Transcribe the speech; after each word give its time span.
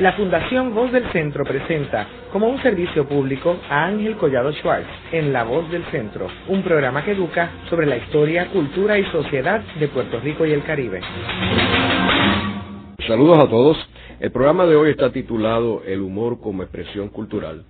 La 0.00 0.12
Fundación 0.14 0.74
Voz 0.74 0.90
del 0.90 1.04
Centro 1.12 1.44
presenta 1.44 2.06
como 2.32 2.48
un 2.48 2.60
servicio 2.62 3.06
público 3.06 3.58
a 3.68 3.84
Ángel 3.84 4.16
Collado 4.16 4.52
Schwartz 4.52 4.88
en 5.12 5.32
La 5.32 5.44
Voz 5.44 5.70
del 5.70 5.84
Centro, 5.86 6.28
un 6.48 6.62
programa 6.62 7.04
que 7.04 7.12
educa 7.12 7.50
sobre 7.68 7.86
la 7.86 7.98
historia, 7.98 8.48
cultura 8.48 8.98
y 8.98 9.04
sociedad 9.06 9.60
de 9.78 9.88
Puerto 9.88 10.18
Rico 10.20 10.46
y 10.46 10.52
el 10.52 10.62
Caribe. 10.64 11.00
Saludos 13.06 13.44
a 13.44 13.48
todos. 13.48 13.76
El 14.18 14.32
programa 14.32 14.66
de 14.66 14.76
hoy 14.76 14.90
está 14.90 15.12
titulado 15.12 15.82
El 15.86 16.00
humor 16.00 16.40
como 16.40 16.62
expresión 16.62 17.08
cultural. 17.08 17.64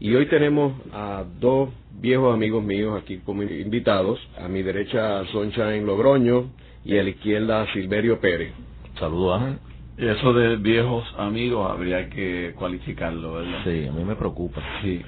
Y 0.00 0.14
hoy 0.14 0.26
tenemos 0.26 0.72
a 0.92 1.24
dos 1.40 1.70
viejos 2.00 2.34
amigos 2.34 2.64
míos 2.64 3.00
aquí 3.00 3.18
como 3.18 3.42
invitados. 3.42 4.18
A 4.38 4.48
mi 4.48 4.62
derecha, 4.62 5.24
Sunshine 5.26 5.84
Logroño 5.84 6.50
y 6.84 6.98
a 6.98 7.02
la 7.02 7.10
izquierda, 7.10 7.66
Silverio 7.72 8.18
Pérez. 8.18 8.52
Saludos, 8.98 9.42
Ángel. 9.42 9.65
Eso 9.98 10.32
de 10.34 10.56
viejos 10.56 11.04
amigos 11.16 11.70
habría 11.70 12.10
que 12.10 12.52
cualificarlo, 12.56 13.34
¿verdad? 13.34 13.60
Sí, 13.64 13.86
a 13.88 13.92
mí 13.92 14.04
me 14.04 14.14
preocupa. 14.14 14.60
Sí. 14.82 15.00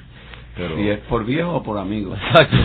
Pero... 0.56 0.76
Si 0.76 0.88
es 0.88 0.98
por 1.00 1.26
viejo 1.26 1.56
o 1.56 1.62
por 1.62 1.76
amigos. 1.78 2.18
Exacto. 2.26 2.56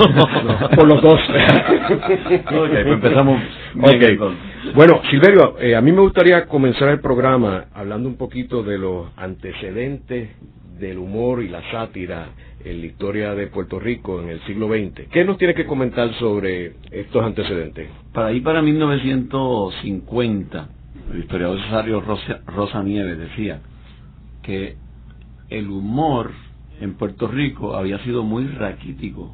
por 0.75 0.87
los 0.87 1.01
dos. 1.01 1.19
ok, 1.19 1.99
pues 2.47 2.87
empezamos. 2.87 3.41
Okay. 3.77 4.17
Bueno, 4.73 5.01
Silverio, 5.11 5.59
eh, 5.59 5.75
a 5.75 5.81
mí 5.81 5.91
me 5.91 5.99
gustaría 6.01 6.45
comenzar 6.45 6.87
el 6.89 7.01
programa 7.01 7.65
hablando 7.73 8.07
un 8.07 8.15
poquito 8.15 8.63
de 8.63 8.77
los 8.77 9.07
antecedentes 9.17 10.29
del 10.79 10.97
humor 10.97 11.43
y 11.43 11.49
la 11.49 11.61
sátira 11.71 12.29
en 12.63 12.79
la 12.79 12.85
historia 12.85 13.35
de 13.35 13.47
Puerto 13.47 13.77
Rico 13.79 14.21
en 14.21 14.29
el 14.29 14.39
siglo 14.45 14.69
XX. 14.69 15.09
¿Qué 15.11 15.25
nos 15.25 15.37
tiene 15.37 15.53
que 15.53 15.65
comentar 15.65 16.13
sobre 16.15 16.71
estos 16.89 17.21
antecedentes? 17.23 17.89
Para 18.13 18.31
ir 18.31 18.43
para 18.43 18.61
1950, 18.61 20.69
el 21.11 21.19
historiador 21.19 21.59
Cesario 21.61 22.01
Rosa, 22.01 22.39
Rosa 22.47 22.83
Nieves 22.83 23.17
decía 23.17 23.61
que 24.41 24.77
el 25.49 25.69
humor 25.69 26.31
en 26.79 26.95
Puerto 26.95 27.27
Rico 27.27 27.75
había 27.75 27.99
sido 27.99 28.23
muy 28.23 28.47
raquítico 28.47 29.33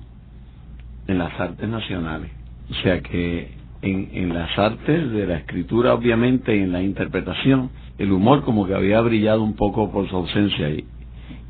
en 1.07 1.17
las 1.17 1.39
artes 1.39 1.67
nacionales. 1.67 2.31
O 2.69 2.73
sea 2.83 3.01
que 3.01 3.51
en, 3.81 4.09
en, 4.13 4.33
las 4.33 4.57
artes 4.57 5.11
de 5.11 5.25
la 5.25 5.37
escritura, 5.37 5.93
obviamente, 5.93 6.55
y 6.55 6.61
en 6.61 6.71
la 6.71 6.81
interpretación, 6.81 7.71
el 7.97 8.11
humor 8.11 8.43
como 8.43 8.67
que 8.67 8.75
había 8.75 9.01
brillado 9.01 9.41
un 9.41 9.55
poco 9.55 9.91
por 9.91 10.07
su 10.09 10.15
ausencia. 10.15 10.69
Y, 10.69 10.85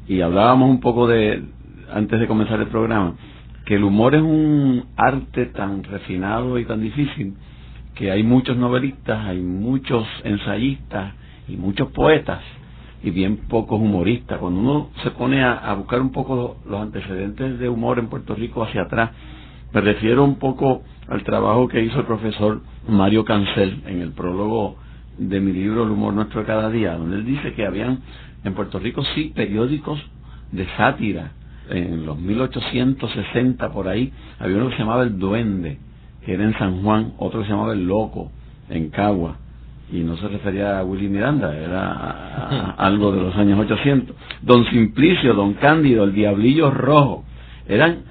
y 0.07 0.21
hablábamos 0.21 0.69
un 0.69 0.79
poco 0.79 1.07
de, 1.07 1.43
antes 1.91 2.19
de 2.19 2.27
comenzar 2.27 2.59
el 2.59 2.67
programa, 2.67 3.15
que 3.65 3.75
el 3.75 3.83
humor 3.83 4.15
es 4.15 4.21
un 4.21 4.85
arte 4.95 5.47
tan 5.47 5.83
refinado 5.83 6.57
y 6.57 6.65
tan 6.65 6.81
difícil 6.81 7.35
que 7.99 8.09
hay 8.09 8.23
muchos 8.23 8.55
novelistas, 8.55 9.25
hay 9.25 9.41
muchos 9.41 10.07
ensayistas 10.23 11.13
y 11.49 11.57
muchos 11.57 11.89
poetas 11.89 12.39
y 13.03 13.11
bien 13.11 13.35
pocos 13.49 13.77
humoristas. 13.77 14.39
Cuando 14.39 14.61
uno 14.61 14.89
se 15.03 15.11
pone 15.11 15.43
a, 15.43 15.73
buscar 15.73 15.99
un 15.99 16.13
poco 16.13 16.59
los 16.65 16.81
antecedentes 16.81 17.59
de 17.59 17.67
humor 17.67 17.99
en 17.99 18.07
Puerto 18.07 18.35
Rico 18.35 18.63
hacia 18.63 18.83
atrás, 18.83 19.11
me 19.73 19.81
refiero 19.81 20.23
un 20.23 20.39
poco 20.39 20.81
al 21.09 21.23
trabajo 21.25 21.67
que 21.67 21.83
hizo 21.83 21.99
el 21.99 22.05
profesor 22.05 22.61
Mario 22.87 23.25
Cancel 23.25 23.83
en 23.85 23.99
el 23.99 24.13
prólogo 24.13 24.77
de 25.17 25.41
mi 25.41 25.51
libro 25.51 25.83
El 25.83 25.91
humor 25.91 26.13
nuestro 26.13 26.39
de 26.39 26.47
cada 26.47 26.69
día, 26.69 26.93
donde 26.93 27.17
él 27.17 27.25
dice 27.25 27.51
que 27.51 27.65
habían 27.65 27.99
en 28.45 28.53
Puerto 28.53 28.79
Rico 28.79 29.03
sí 29.13 29.33
periódicos 29.35 29.99
de 30.53 30.65
sátira. 30.77 31.33
En 31.69 32.05
los 32.05 32.17
1860 32.17 33.73
por 33.73 33.89
ahí 33.89 34.13
había 34.39 34.55
uno 34.55 34.69
que 34.69 34.77
se 34.77 34.83
llamaba 34.83 35.03
El 35.03 35.19
Duende, 35.19 35.79
que 36.25 36.33
era 36.33 36.43
en 36.43 36.57
San 36.57 36.81
Juan, 36.83 37.13
otro 37.17 37.39
que 37.41 37.45
se 37.45 37.51
llamaba 37.51 37.73
El 37.73 37.85
Loco, 37.85 38.31
en 38.69 38.89
Cagua 38.89 39.37
y 39.91 40.01
no 40.01 40.17
se 40.17 40.27
refería 40.27 40.79
a 40.79 40.83
Willy 40.83 41.07
Miranda, 41.07 41.55
era 41.57 42.71
algo 42.77 43.11
de 43.11 43.21
los 43.21 43.35
años 43.35 43.59
800. 43.59 44.15
Don 44.41 44.65
Simplicio, 44.65 45.33
Don 45.33 45.53
Cándido, 45.55 46.03
El 46.03 46.13
Diablillo 46.13 46.69
Rojo, 46.69 47.23
eran, 47.67 48.03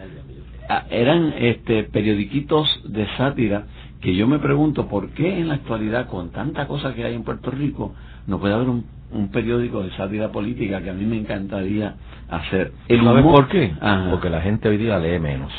eran 0.91 1.35
este, 1.39 1.85
periodiquitos 1.85 2.83
de 2.89 3.07
sátira 3.17 3.67
que 4.01 4.14
yo 4.14 4.27
me 4.27 4.39
pregunto 4.39 4.89
por 4.89 5.11
qué 5.11 5.40
en 5.40 5.48
la 5.48 5.55
actualidad, 5.55 6.08
con 6.08 6.30
tanta 6.30 6.67
cosa 6.67 6.95
que 6.95 7.05
hay 7.05 7.14
en 7.14 7.23
Puerto 7.23 7.51
Rico, 7.51 7.95
no 8.27 8.39
puede 8.39 8.55
haber 8.55 8.69
un, 8.69 8.85
periódico 9.33 9.83
de 9.83 9.90
sátira 9.92 10.30
política 10.30 10.83
que 10.83 10.90
a 10.90 10.92
mí 10.92 11.05
me 11.07 11.17
encantaría 11.17 11.95
hacer. 12.29 12.73
El 12.89 13.02
¿Sabes 13.02 13.25
por 13.25 13.48
qué? 13.48 13.73
Porque 14.11 14.29
la 14.29 14.42
gente 14.42 14.69
hoy 14.69 14.77
día 14.77 14.98
lee 14.98 15.19
menos. 15.19 15.51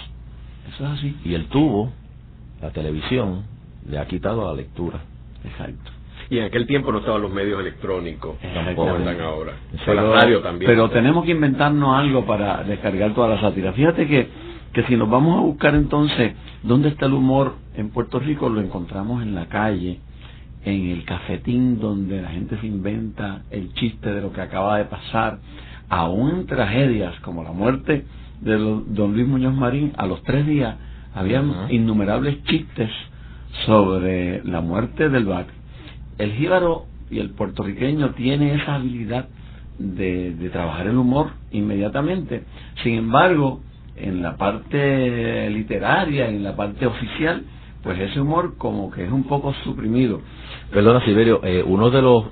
Eso 0.71 0.85
es 0.85 0.91
así. 0.91 1.17
Y 1.25 1.33
el 1.33 1.45
tubo, 1.47 1.91
la 2.61 2.71
televisión, 2.71 3.43
le 3.87 3.97
ha 3.97 4.07
quitado 4.07 4.45
la 4.45 4.53
lectura. 4.53 4.99
Exacto. 5.43 5.91
Y 6.29 6.37
en 6.37 6.45
aquel 6.45 6.67
tiempo 6.67 6.91
no 6.91 6.99
estaban 6.99 7.21
los 7.21 7.31
medios 7.31 7.59
electrónicos, 7.59 8.37
tampoco 8.53 8.97
están 8.97 9.19
ahora. 9.19 9.53
Pero, 9.83 10.09
la 10.09 10.21
radio 10.21 10.41
también. 10.41 10.69
Pero 10.69 10.89
tenemos 10.89 11.25
que 11.25 11.31
inventarnos 11.31 11.97
algo 11.97 12.25
para 12.25 12.63
descargar 12.63 13.15
toda 13.15 13.29
la 13.29 13.41
sátira. 13.41 13.73
Fíjate 13.73 14.07
que, 14.07 14.27
que 14.71 14.83
si 14.83 14.95
nos 14.95 15.09
vamos 15.09 15.39
a 15.39 15.41
buscar 15.41 15.73
entonces 15.73 16.33
dónde 16.61 16.89
está 16.89 17.07
el 17.07 17.13
humor 17.13 17.55
en 17.75 17.89
Puerto 17.89 18.19
Rico, 18.19 18.47
lo 18.47 18.61
encontramos 18.61 19.23
en 19.23 19.33
la 19.33 19.47
calle, 19.47 19.99
en 20.65 20.89
el 20.91 21.03
cafetín 21.03 21.79
donde 21.79 22.21
la 22.21 22.29
gente 22.29 22.59
se 22.59 22.67
inventa 22.67 23.41
el 23.49 23.73
chiste 23.73 24.13
de 24.13 24.21
lo 24.21 24.31
que 24.31 24.41
acaba 24.41 24.77
de 24.77 24.85
pasar, 24.85 25.39
aún 25.89 26.29
en 26.29 26.45
tragedias 26.45 27.19
como 27.21 27.43
la 27.43 27.53
muerte 27.53 28.05
de 28.41 28.55
don 28.55 29.13
Luis 29.13 29.27
Muñoz 29.27 29.55
Marín, 29.55 29.93
a 29.97 30.05
los 30.05 30.21
tres 30.21 30.45
días 30.45 30.75
había 31.13 31.43
innumerables 31.69 32.43
chistes 32.43 32.89
sobre 33.65 34.43
la 34.43 34.61
muerte 34.61 35.09
del 35.09 35.25
BAC 35.25 35.59
el 36.19 36.33
jíbaro 36.33 36.85
y 37.09 37.19
el 37.19 37.31
puertorriqueño 37.31 38.11
tiene 38.11 38.53
esa 38.55 38.75
habilidad 38.75 39.29
de, 39.79 40.35
de 40.35 40.49
trabajar 40.49 40.85
el 40.87 40.97
humor 40.97 41.31
inmediatamente. 41.51 42.43
Sin 42.83 42.95
embargo, 42.95 43.61
en 43.95 44.21
la 44.21 44.37
parte 44.37 45.49
literaria, 45.49 46.27
en 46.27 46.43
la 46.43 46.55
parte 46.55 46.85
oficial, 46.85 47.43
pues 47.81 47.97
ese 47.99 48.19
humor 48.19 48.57
como 48.57 48.91
que 48.91 49.05
es 49.05 49.11
un 49.11 49.23
poco 49.23 49.53
suprimido. 49.63 50.21
Perdona, 50.71 51.03
Siberio, 51.05 51.41
eh, 51.43 51.63
uno 51.65 51.89
de 51.89 52.01
los, 52.01 52.25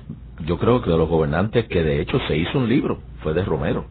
yo 0.44 0.58
creo 0.58 0.82
que 0.82 0.90
de 0.90 0.98
los 0.98 1.08
gobernantes 1.08 1.66
que 1.66 1.82
de 1.82 2.02
hecho 2.02 2.20
se 2.28 2.36
hizo 2.36 2.58
un 2.58 2.68
libro 2.68 3.00
fue 3.22 3.32
de 3.32 3.42
Romero 3.42 3.86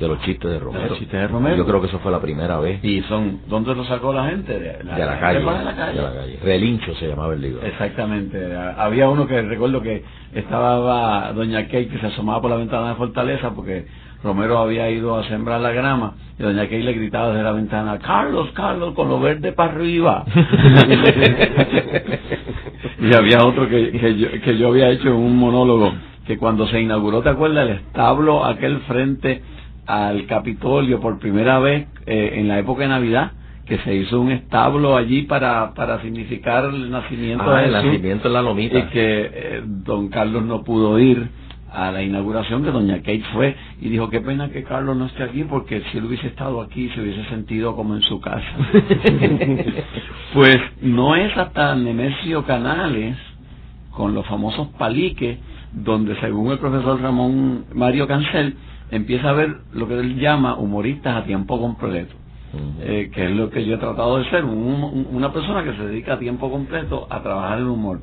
de 0.00 0.08
los 0.08 0.20
chistes 0.22 0.50
de 0.50 0.58
Romero. 0.58 0.88
los 0.88 0.98
chistes 0.98 1.20
de 1.20 1.28
Romero. 1.28 1.56
Yo 1.56 1.66
creo 1.66 1.80
que 1.82 1.88
eso 1.88 1.98
fue 1.98 2.10
la 2.10 2.20
primera 2.20 2.58
vez. 2.58 2.82
¿Y 2.82 3.02
son 3.02 3.40
dónde 3.48 3.74
lo 3.74 3.84
sacó 3.84 4.14
la 4.14 4.30
gente? 4.30 4.58
De 4.58 4.82
la, 4.82 5.20
calle, 5.20 5.40
de 5.40 5.44
la 5.44 5.76
calle. 5.76 6.38
Relincho 6.42 6.94
se 6.94 7.06
llamaba 7.06 7.34
el 7.34 7.42
libro. 7.42 7.62
Exactamente. 7.66 8.56
Había 8.78 9.10
uno 9.10 9.26
que 9.26 9.42
recuerdo 9.42 9.82
que 9.82 10.02
estaba 10.34 11.30
Doña 11.34 11.68
Kay 11.68 11.86
que 11.86 11.98
se 11.98 12.06
asomaba 12.06 12.40
por 12.40 12.50
la 12.50 12.56
ventana 12.56 12.88
de 12.88 12.94
Fortaleza 12.94 13.50
porque 13.54 13.84
Romero 14.24 14.58
había 14.58 14.90
ido 14.90 15.18
a 15.18 15.24
sembrar 15.24 15.60
la 15.60 15.72
grama 15.72 16.14
y 16.38 16.42
Doña 16.42 16.66
Kay 16.66 16.82
le 16.82 16.94
gritaba 16.94 17.28
desde 17.28 17.42
la 17.42 17.52
ventana, 17.52 17.98
Carlos, 17.98 18.48
Carlos, 18.54 18.94
con 18.94 19.10
lo 19.10 19.20
verde 19.20 19.52
para 19.52 19.72
arriba. 19.72 20.24
y 23.00 23.14
había 23.14 23.44
otro 23.44 23.68
que, 23.68 23.92
que, 23.92 24.16
yo, 24.16 24.28
que 24.42 24.56
yo 24.56 24.68
había 24.68 24.88
hecho 24.88 25.14
un 25.14 25.36
monólogo 25.36 25.92
que 26.26 26.38
cuando 26.38 26.66
se 26.68 26.80
inauguró, 26.80 27.22
¿te 27.22 27.28
acuerdas? 27.28 27.68
El 27.68 27.76
establo, 27.76 28.46
aquel 28.46 28.78
frente 28.80 29.42
al 29.90 30.26
Capitolio 30.26 31.00
por 31.00 31.18
primera 31.18 31.58
vez 31.58 31.88
eh, 32.06 32.34
en 32.34 32.46
la 32.46 32.60
época 32.60 32.82
de 32.82 32.88
Navidad, 32.90 33.32
que 33.66 33.78
se 33.78 33.92
hizo 33.92 34.20
un 34.20 34.30
establo 34.30 34.96
allí 34.96 35.22
para, 35.22 35.74
para 35.74 36.00
significar 36.00 36.66
el 36.66 36.90
nacimiento 36.92 37.50
ah, 37.50 37.60
de 37.60 37.66
el 37.66 37.72
nacimiento 37.72 38.28
de 38.28 38.34
la 38.34 38.42
lomita. 38.42 38.78
Y 38.78 38.82
que 38.84 39.30
eh, 39.32 39.62
don 39.64 40.08
Carlos 40.08 40.44
no 40.44 40.62
pudo 40.62 40.96
ir 41.00 41.28
a 41.72 41.90
la 41.90 42.02
inauguración, 42.02 42.62
que 42.62 42.70
doña 42.70 42.98
Kate 42.98 43.24
fue 43.32 43.56
y 43.80 43.88
dijo, 43.88 44.08
qué 44.10 44.20
pena 44.20 44.50
que 44.50 44.62
Carlos 44.62 44.96
no 44.96 45.06
esté 45.06 45.24
aquí, 45.24 45.42
porque 45.42 45.82
si 45.90 45.98
él 45.98 46.04
hubiese 46.04 46.28
estado 46.28 46.60
aquí 46.60 46.88
se 46.90 47.00
hubiese 47.00 47.24
sentido 47.24 47.74
como 47.74 47.96
en 47.96 48.02
su 48.02 48.20
casa. 48.20 48.46
pues 50.34 50.58
no 50.82 51.16
es 51.16 51.36
hasta 51.36 51.74
Nemesio 51.74 52.44
Canales, 52.44 53.16
con 53.90 54.14
los 54.14 54.24
famosos 54.26 54.68
paliques, 54.78 55.38
donde 55.72 56.18
según 56.20 56.52
el 56.52 56.58
profesor 56.58 57.00
Ramón 57.00 57.66
Mario 57.74 58.06
Cancel, 58.06 58.54
empieza 58.90 59.30
a 59.30 59.32
ver 59.32 59.56
lo 59.72 59.86
que 59.88 59.98
él 59.98 60.18
llama 60.18 60.56
humoristas 60.56 61.16
a 61.16 61.24
tiempo 61.24 61.60
completo, 61.60 62.14
eh, 62.80 63.10
que 63.14 63.24
es 63.24 63.30
lo 63.30 63.50
que 63.50 63.64
yo 63.64 63.76
he 63.76 63.78
tratado 63.78 64.18
de 64.18 64.28
ser, 64.30 64.44
una 64.44 65.32
persona 65.32 65.62
que 65.64 65.76
se 65.76 65.86
dedica 65.86 66.14
a 66.14 66.18
tiempo 66.18 66.50
completo 66.50 67.06
a 67.10 67.22
trabajar 67.22 67.58
el 67.58 67.66
humor. 67.66 68.00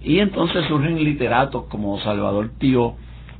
Y 0.00 0.20
entonces 0.20 0.64
surgen 0.66 1.02
literatos 1.02 1.64
como 1.64 1.98
Salvador 2.00 2.50
Tío 2.58 2.94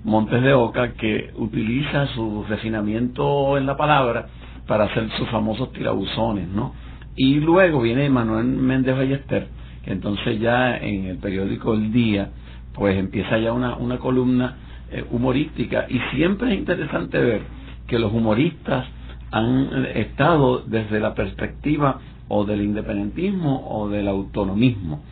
Montes 0.04 0.42
de 0.42 0.54
Oca, 0.54 0.92
que 0.94 1.30
utiliza 1.36 2.06
su 2.08 2.44
refinamiento 2.48 3.56
en 3.56 3.66
la 3.66 3.76
palabra 3.76 4.26
para 4.66 4.84
hacer 4.84 5.08
sus 5.18 5.28
famosos 5.28 5.72
tirabuzones, 5.72 6.48
¿no? 6.48 6.72
Y 7.16 7.40
luego 7.40 7.80
viene 7.80 8.08
Manuel 8.10 8.46
Méndez 8.46 8.96
Ballester, 8.96 9.48
que 9.84 9.92
entonces 9.92 10.38
ya 10.40 10.76
en 10.76 11.06
el 11.06 11.18
periódico 11.18 11.74
El 11.74 11.92
Día, 11.92 12.30
pues 12.74 12.96
empieza 12.96 13.38
ya 13.38 13.52
una, 13.52 13.76
una 13.76 13.98
columna 13.98 14.56
eh, 14.90 15.04
humorística 15.10 15.86
y 15.88 15.98
siempre 16.16 16.52
es 16.52 16.58
interesante 16.58 17.18
ver 17.18 17.42
que 17.86 17.98
los 17.98 18.12
humoristas 18.12 18.86
han 19.30 19.86
estado 19.94 20.60
desde 20.60 21.00
la 21.00 21.14
perspectiva 21.14 22.00
o 22.28 22.44
del 22.44 22.62
independentismo 22.62 23.66
o 23.68 23.88
del 23.88 24.08
autonomismo. 24.08 25.02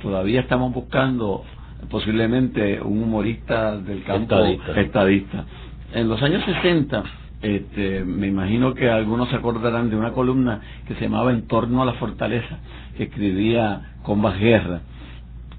Todavía 0.00 0.40
estamos 0.40 0.72
buscando 0.72 1.44
posiblemente 1.90 2.80
un 2.80 3.02
humorista 3.02 3.76
del 3.76 4.02
campo 4.04 4.36
estadista. 4.74 5.44
En 5.92 6.08
los 6.08 6.22
años 6.22 6.44
60, 6.44 7.04
este, 7.42 8.04
me 8.04 8.26
imagino 8.26 8.74
que 8.74 8.90
algunos 8.90 9.28
se 9.28 9.36
acordarán 9.36 9.90
de 9.90 9.96
una 9.96 10.12
columna 10.12 10.60
que 10.86 10.94
se 10.94 11.02
llamaba 11.02 11.32
En 11.32 11.46
torno 11.46 11.82
a 11.82 11.86
la 11.86 11.94
fortaleza, 11.94 12.58
que 12.96 13.04
escribía 13.04 13.96
con 14.02 14.22
Guerra 14.38 14.80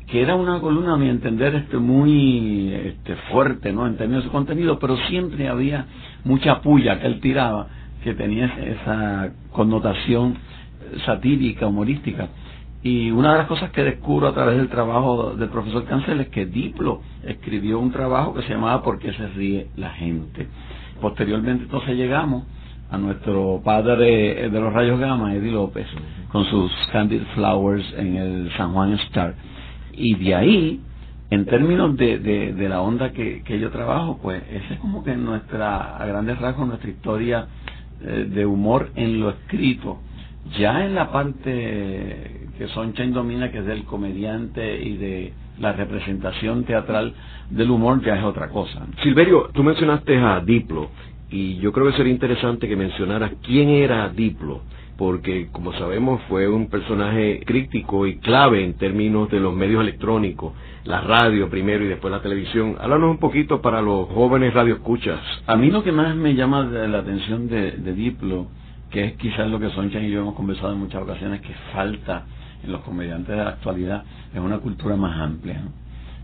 que 0.08 0.22
era 0.22 0.36
una 0.36 0.60
columna, 0.62 0.94
a 0.94 0.98
mi 0.98 1.10
entender, 1.10 1.54
este, 1.56 1.78
muy 1.78 2.74
este, 2.74 3.16
fuerte 3.30 3.74
¿no? 3.74 3.86
en 3.86 3.98
términos 3.98 4.24
de 4.24 4.30
contenido, 4.30 4.80
pero 4.80 4.96
siempre 5.10 5.50
había 5.50 5.86
mucha 6.24 6.62
puya 6.62 7.00
que 7.00 7.08
él 7.08 7.20
tiraba, 7.20 7.68
que 8.04 8.14
tenía 8.14 8.46
esa 8.46 9.34
connotación 9.52 10.36
satírica, 11.06 11.68
humorística. 11.68 12.30
Y 12.82 13.12
una 13.12 13.34
de 13.34 13.40
las 13.40 13.48
cosas 13.48 13.72
que 13.72 13.84
descubro 13.84 14.30
a 14.30 14.34
través 14.34 14.56
del 14.56 14.70
trabajo 14.70 15.34
del 15.36 15.50
profesor 15.50 15.84
Cancel 15.84 16.22
es 16.22 16.30
que 16.30 16.46
Diplo 16.46 17.02
escribió 17.24 17.80
un 17.80 17.92
trabajo 17.92 18.34
que 18.34 18.44
se 18.44 18.50
llamaba 18.50 18.82
¿Por 18.84 19.00
qué 19.00 19.12
se 19.12 19.28
ríe 19.30 19.68
la 19.76 19.90
gente? 19.90 20.48
Posteriormente 21.02 21.66
entonces 21.66 21.98
llegamos 21.98 22.46
a 22.90 22.98
nuestro 22.98 23.60
padre 23.62 24.50
de 24.50 24.60
los 24.62 24.72
rayos 24.72 25.00
gamma, 25.02 25.36
Eddie 25.36 25.52
López, 25.52 25.88
con 26.32 26.46
sus 26.46 26.72
Candid 26.94 27.24
Flowers 27.36 27.94
en 27.98 28.16
el 28.16 28.52
San 28.56 28.72
Juan 28.72 28.94
Star 28.94 29.36
y 29.98 30.16
de 30.16 30.36
ahí, 30.36 30.82
en 31.30 31.46
términos 31.46 31.98
de, 31.98 32.20
de, 32.20 32.70
la 32.70 32.82
onda 32.82 33.12
que, 33.12 33.42
que, 33.44 33.60
yo 33.60 33.70
trabajo, 33.72 34.20
pues 34.22 34.42
esa 34.52 34.76
es 34.76 34.80
como 34.80 35.04
que 35.04 35.16
nuestra, 35.16 35.98
a 35.98 36.06
grandes 36.06 36.40
rasgos, 36.40 36.68
nuestra 36.68 36.90
historia 36.90 37.48
eh, 38.02 38.28
de 38.30 38.46
humor 38.46 38.92
en 38.96 39.20
lo 39.20 39.32
escrito. 39.32 40.00
Ya 40.58 40.86
en 40.86 40.96
la 40.96 41.12
parte 41.12 42.50
que 42.58 42.68
Sonchain 42.74 43.12
domina, 43.12 43.52
que 43.52 43.60
es 43.60 43.66
del 43.66 43.84
comediante 43.84 44.82
y 44.82 44.96
de 44.98 45.34
la 45.60 45.74
representación 45.74 46.64
teatral 46.64 47.14
del 47.50 47.72
humor, 47.72 48.02
ya 48.06 48.16
es 48.16 48.24
otra 48.24 48.48
cosa. 48.50 48.86
Silverio, 49.04 49.50
tú 49.54 49.64
mencionaste 49.64 50.18
a 50.18 50.40
Diplo, 50.40 50.90
y 51.30 51.58
yo 51.58 51.74
creo 51.74 51.88
que 51.88 51.98
sería 51.98 52.14
interesante 52.14 52.70
que 52.70 52.78
mencionaras 52.78 53.34
quién 53.44 53.70
era 53.70 54.08
Diplo 54.10 54.62
porque 54.98 55.50
como 55.52 55.74
sabemos 55.74 56.22
fue 56.28 56.48
un 56.48 56.68
personaje 56.68 57.42
crítico 57.46 58.08
y 58.08 58.18
clave 58.18 58.64
en 58.64 58.74
términos 58.74 59.30
de 59.30 59.40
los 59.40 59.56
medios 59.56 59.82
electrónicos, 59.82 60.54
la 60.86 61.02
radio 61.02 61.50
primero 61.50 61.86
y 61.86 61.88
después 61.88 62.12
la 62.12 62.22
televisión. 62.22 62.76
Háblanos 62.80 63.12
un 63.12 63.18
poquito 63.18 63.62
para 63.62 63.82
los 63.82 64.10
jóvenes 64.10 64.54
radioescuchas. 64.54 65.20
A 65.46 65.56
mí 65.56 65.70
lo 65.70 65.84
que 65.84 65.92
más 65.92 66.16
me 66.16 66.34
llama 66.34 66.64
la 66.64 67.00
atención 67.00 67.48
de, 67.48 67.72
Diplo, 67.94 68.48
que 68.90 69.06
es 69.06 69.14
quizás 69.14 69.50
lo 69.50 69.60
que 69.60 69.70
Soncha 69.70 70.00
y 70.00 70.10
yo 70.10 70.22
hemos 70.22 70.36
conversado 70.36 70.74
en 70.74 70.80
muchas 70.80 71.04
ocasiones, 71.04 71.42
que 71.42 71.54
falta 71.74 72.26
en 72.64 72.72
los 72.72 72.82
comediantes 72.82 73.30
de 73.30 73.44
la 73.44 73.50
actualidad, 73.52 74.04
es 74.34 74.40
una 74.40 74.58
cultura 74.58 74.96
más 74.96 75.20
amplia. 75.20 75.62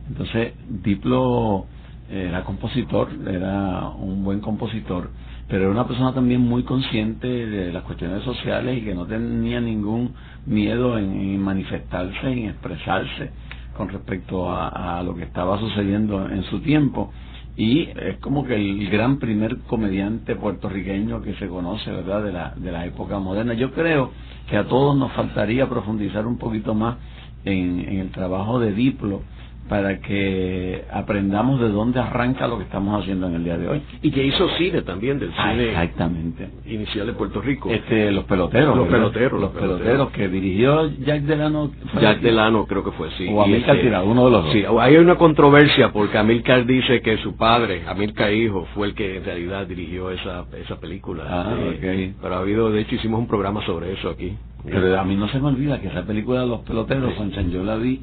Entonces, 0.08 0.54
Diplo 0.68 1.68
era 2.10 2.44
compositor, 2.44 3.10
era 3.28 3.88
un 3.90 4.24
buen 4.24 4.40
compositor, 4.40 5.10
pero 5.54 5.66
era 5.66 5.72
una 5.72 5.86
persona 5.86 6.12
también 6.12 6.42
muy 6.42 6.64
consciente 6.64 7.28
de 7.28 7.72
las 7.72 7.84
cuestiones 7.84 8.24
sociales 8.24 8.76
y 8.76 8.82
que 8.82 8.96
no 8.96 9.06
tenía 9.06 9.62
ningún 9.62 10.16
miedo 10.48 10.98
en, 10.98 11.40
manifestarse, 11.40 12.28
en 12.28 12.50
expresarse 12.50 13.30
con 13.78 13.88
respecto 13.90 14.52
a, 14.52 15.04
lo 15.06 15.14
que 15.14 15.22
estaba 15.22 15.60
sucediendo 15.60 16.28
en 16.28 16.42
su 16.46 16.60
tiempo. 16.62 17.14
Y 17.56 17.82
es 17.82 18.18
como 18.18 18.46
que 18.46 18.56
el 18.56 18.90
gran 18.90 19.20
primer 19.20 19.60
comediante 19.68 20.36
puertorriqueño 20.36 21.22
que 21.22 21.36
se 21.36 21.48
conoce, 21.48 21.92
¿verdad?, 21.92 22.24
de 22.24 22.32
la, 22.32 22.54
de 22.56 22.72
la 22.72 22.88
época 22.88 23.20
moderna. 23.20 23.54
Yo 23.54 23.74
creo 23.74 24.10
que 24.50 24.58
a 24.58 24.68
todos 24.68 24.98
nos 24.98 25.12
faltaría 25.12 25.70
profundizar 25.70 26.26
un 26.26 26.40
poquito 26.40 26.74
más 26.74 26.98
en, 27.46 27.80
en 27.80 28.00
el 28.00 28.10
trabajo 28.10 28.60
de 28.60 28.74
Diplo, 28.74 29.22
para 29.70 30.00
que 30.00 30.84
aprendamos 30.92 31.60
de 31.60 31.70
dónde 31.70 32.00
arranca 32.00 32.48
lo 32.48 32.58
que 32.58 32.66
estamos 32.66 33.02
haciendo 33.02 33.28
en 33.28 33.36
el 33.36 33.44
día 33.44 33.58
de 33.58 33.68
hoy. 33.68 33.82
Y 34.02 34.12
que 34.12 34.24
hizo 34.26 34.50
cine 34.58 34.82
también, 34.82 35.20
del 35.20 35.32
ah, 35.38 35.52
cine 35.52 35.70
exactamente. 35.70 36.50
inicial 36.66 37.08
de 37.08 37.14
Puerto 37.14 37.42
Rico. 37.42 37.70
Este, 37.70 38.12
los 38.12 38.26
peloteros. 38.26 38.76
Los 38.76 38.88
peloteros. 38.88 39.40
Los, 39.40 39.52
peloteros, 39.52 40.12
que 40.12 40.28
dirigió 40.28 40.90
Jack 41.00 41.22
Delano. 41.24 41.72
Jack 42.00 42.20
Delano 42.20 42.66
creo 42.66 42.84
que 42.84 42.92
fue, 42.92 43.10
sí. 43.18 43.28
O 43.32 43.42
Amilcar 43.42 43.76
este, 43.76 43.88
Tirado, 43.88 44.06
uno 44.06 44.26
de 44.26 44.32
los 44.32 44.44
dos. 44.44 44.54
Sí, 44.54 44.64
hay 44.80 44.98
una 44.98 45.16
controversia 45.16 45.92
porque 45.92 46.18
Amilcar 46.18 46.66
dice 46.66 47.02
que 47.02 47.18
su 47.18 47.36
padre, 47.36 47.84
Amilcar 47.88 48.34
hijo, 48.34 48.68
fue 48.74 48.88
el 48.88 48.96
que 48.96 49.18
en 49.18 49.26
realidad 49.26 49.66
dirigió 49.66 50.10
esa, 50.10 50.46
esa 50.62 50.80
película. 50.80 51.24
Ah, 51.28 51.56
eh, 51.60 52.14
Pero 52.22 52.36
ha 52.36 52.40
habido, 52.40 52.70
de 52.70 52.82
hecho 52.82 52.96
hicimos 52.96 53.20
un 53.20 53.28
programa 53.28 53.66
sobre 53.66 53.94
eso 53.94 54.10
aquí. 54.10 54.36
Pero 54.66 55.00
a 55.00 55.04
mí 55.04 55.16
no 55.16 55.28
se 55.28 55.40
me 55.40 55.48
olvida 55.48 55.80
que 55.82 55.88
esa 55.88 56.06
película 56.06 56.42
de 56.42 56.48
los 56.48 56.62
peloteros, 56.62 57.16
Sanchan, 57.16 57.50
yo 57.52 57.64
la 57.64 57.76
vi 57.76 58.02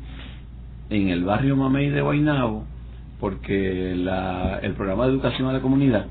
en 0.91 1.09
el 1.09 1.25
barrio 1.25 1.57
Mamey 1.57 1.89
de 1.91 2.03
Guaynabo, 2.03 2.65
porque 3.19 3.93
el 3.93 4.73
programa 4.75 5.07
de 5.07 5.13
educación 5.13 5.49
a 5.49 5.53
la 5.53 5.61
comunidad 5.61 6.07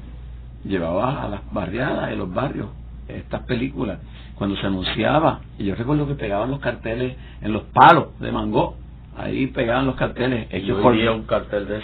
llevaba 0.63 1.23
a 1.23 1.27
las 1.27 1.41
barriadas 1.53 2.09
de 2.09 2.15
los 2.15 2.33
barrios 2.33 2.69
estas 3.07 3.41
películas. 3.43 3.99
Cuando 4.35 4.55
se 4.57 4.65
anunciaba, 4.65 5.41
y 5.57 5.65
yo 5.65 5.75
recuerdo 5.75 6.07
que 6.07 6.15
pegaban 6.15 6.49
los 6.49 6.59
carteles 6.59 7.15
en 7.41 7.51
los 7.51 7.63
palos 7.73 8.17
de 8.19 8.31
mango, 8.31 8.77
ahí 9.17 9.47
pegaban 9.47 9.85
los 9.85 9.95
carteles 9.95 10.47
hechos 10.49 10.81
por 10.81 10.93
un 10.93 11.23
cartel 11.23 11.67
de 11.67 11.81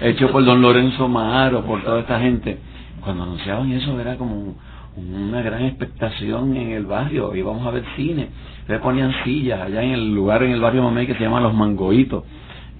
hecho 0.00 0.30
por 0.32 0.44
don 0.44 0.60
Lorenzo 0.60 1.06
Maharo, 1.06 1.64
por 1.64 1.82
toda 1.84 2.00
esta 2.00 2.18
gente. 2.18 2.58
Cuando 3.00 3.22
anunciaban 3.22 3.70
eso 3.70 4.00
era 4.00 4.16
como 4.16 4.56
una 4.96 5.42
gran 5.42 5.62
expectación 5.66 6.56
en 6.56 6.72
el 6.72 6.84
barrio, 6.84 7.36
íbamos 7.36 7.64
a 7.64 7.70
ver 7.70 7.84
cine, 7.94 8.30
le 8.68 8.78
ponían 8.80 9.12
sillas 9.24 9.60
allá 9.62 9.82
en 9.82 9.92
el 9.92 10.14
lugar 10.14 10.42
en 10.42 10.50
el 10.52 10.60
barrio 10.60 10.82
Mamey 10.82 11.06
que 11.06 11.14
se 11.14 11.20
llama 11.20 11.40
Los 11.40 11.54
Mangoitos, 11.54 12.24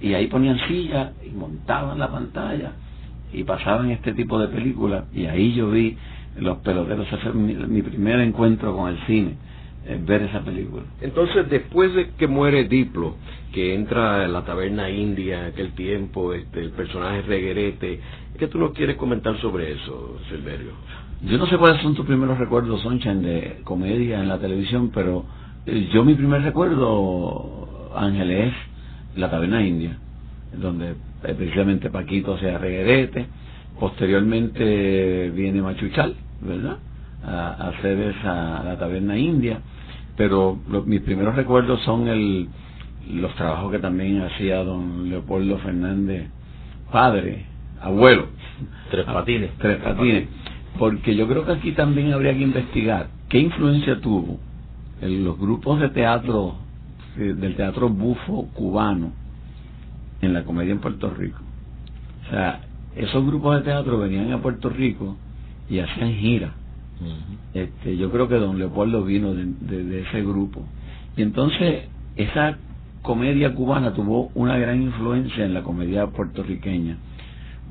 y 0.01 0.13
ahí 0.13 0.27
ponían 0.27 0.57
sillas 0.67 1.11
y 1.25 1.31
montaban 1.31 1.99
la 1.99 2.09
pantalla 2.09 2.73
y 3.33 3.43
pasaban 3.43 3.91
este 3.91 4.13
tipo 4.13 4.39
de 4.39 4.47
películas, 4.47 5.05
y 5.13 5.25
ahí 5.25 5.53
yo 5.53 5.69
vi 5.69 5.97
los 6.37 6.59
peloteros, 6.59 7.07
ese 7.07 7.17
fue 7.17 7.33
mi, 7.33 7.81
primer 7.81 8.19
encuentro 8.21 8.75
con 8.75 8.89
el 8.89 8.97
cine, 9.05 9.35
ver 10.05 10.23
esa 10.23 10.41
película. 10.41 10.83
Entonces, 11.01 11.49
después 11.49 11.93
de 11.93 12.11
que 12.11 12.27
muere 12.27 12.65
Diplo, 12.65 13.15
que 13.51 13.73
entra 13.73 14.25
en 14.25 14.33
la 14.33 14.43
taberna 14.45 14.89
india 14.89 15.39
en 15.39 15.45
aquel 15.47 15.73
tiempo, 15.73 16.33
este, 16.33 16.61
el 16.61 16.71
personaje 16.71 17.23
Reguerete, 17.23 17.99
¿qué 18.37 18.47
tú 18.47 18.57
nos 18.59 18.71
quieres 18.71 18.95
comentar 18.95 19.39
sobre 19.41 19.73
eso, 19.73 20.17
Silverio? 20.29 20.71
Yo 21.23 21.37
no 21.37 21.47
sé 21.47 21.57
cuáles 21.57 21.81
son 21.81 21.95
tus 21.95 22.05
primeros 22.05 22.37
recuerdos, 22.37 22.81
Sonchan, 22.81 23.21
de 23.21 23.61
comedia 23.63 24.21
en 24.21 24.29
la 24.29 24.39
televisión, 24.39 24.91
pero 24.93 25.19
eh, 25.19 25.48
yo 25.65 26.03
mi 26.03 26.15
primer 26.15 26.41
recuerdo, 26.41 27.89
Ángel, 27.95 28.31
es 28.31 28.53
La 29.15 29.29
Taberna 29.29 29.65
India, 29.65 29.97
donde 30.59 30.91
eh, 30.91 31.35
precisamente 31.35 31.89
Paquito 31.89 32.37
se 32.37 32.57
reguerete, 32.57 33.27
posteriormente 33.79 35.31
viene 35.31 35.61
Machuchal, 35.61 36.15
¿verdad? 36.41 36.77
A, 37.23 37.69
hacer 37.69 37.99
esa 37.99 38.63
La 38.63 38.77
Taberna 38.77 39.17
India, 39.17 39.59
pero 40.15 40.57
mis 40.85 41.01
primeros 41.01 41.35
recuerdos 41.35 41.81
son 41.81 42.07
el, 42.07 42.47
los 43.13 43.33
trabajos 43.35 43.71
que 43.71 43.79
también 43.79 44.21
hacía 44.21 44.63
don 44.63 45.09
Leopoldo 45.09 45.57
Fernández, 45.59 46.27
padre, 46.91 47.45
abuelo. 47.81 48.27
Tres 48.89 49.05
patines. 49.05 49.51
Tres 49.59 49.77
patines 49.77 50.27
porque 50.79 51.15
yo 51.15 51.27
creo 51.27 51.45
que 51.45 51.51
aquí 51.51 51.71
también 51.73 52.13
habría 52.13 52.33
que 52.33 52.43
investigar 52.43 53.09
qué 53.27 53.39
influencia 53.39 53.99
tuvo 53.99 54.39
en 55.01 55.23
los 55.23 55.37
grupos 55.37 55.79
de 55.79 55.89
teatro 55.89 56.55
del 57.15 57.55
teatro 57.55 57.89
bufo 57.89 58.47
cubano 58.53 59.11
en 60.21 60.33
la 60.33 60.43
comedia 60.43 60.71
en 60.71 60.79
Puerto 60.79 61.09
Rico. 61.09 61.39
O 62.25 62.29
sea, 62.29 62.61
esos 62.95 63.25
grupos 63.25 63.57
de 63.57 63.63
teatro 63.63 63.97
venían 63.97 64.31
a 64.31 64.41
Puerto 64.41 64.69
Rico 64.69 65.17
y 65.69 65.79
hacían 65.79 66.13
gira. 66.13 66.53
este, 67.53 67.97
yo 67.97 68.11
creo 68.11 68.27
que 68.27 68.35
don 68.35 68.57
Leopoldo 68.59 69.03
vino 69.03 69.33
de 69.33 70.01
ese 70.01 70.21
grupo. 70.21 70.63
Y 71.17 71.21
entonces 71.21 71.87
esa 72.15 72.57
comedia 73.01 73.53
cubana 73.53 73.93
tuvo 73.93 74.31
una 74.35 74.57
gran 74.57 74.81
influencia 74.81 75.45
en 75.45 75.53
la 75.53 75.63
comedia 75.63 76.07
puertorriqueña. 76.07 76.97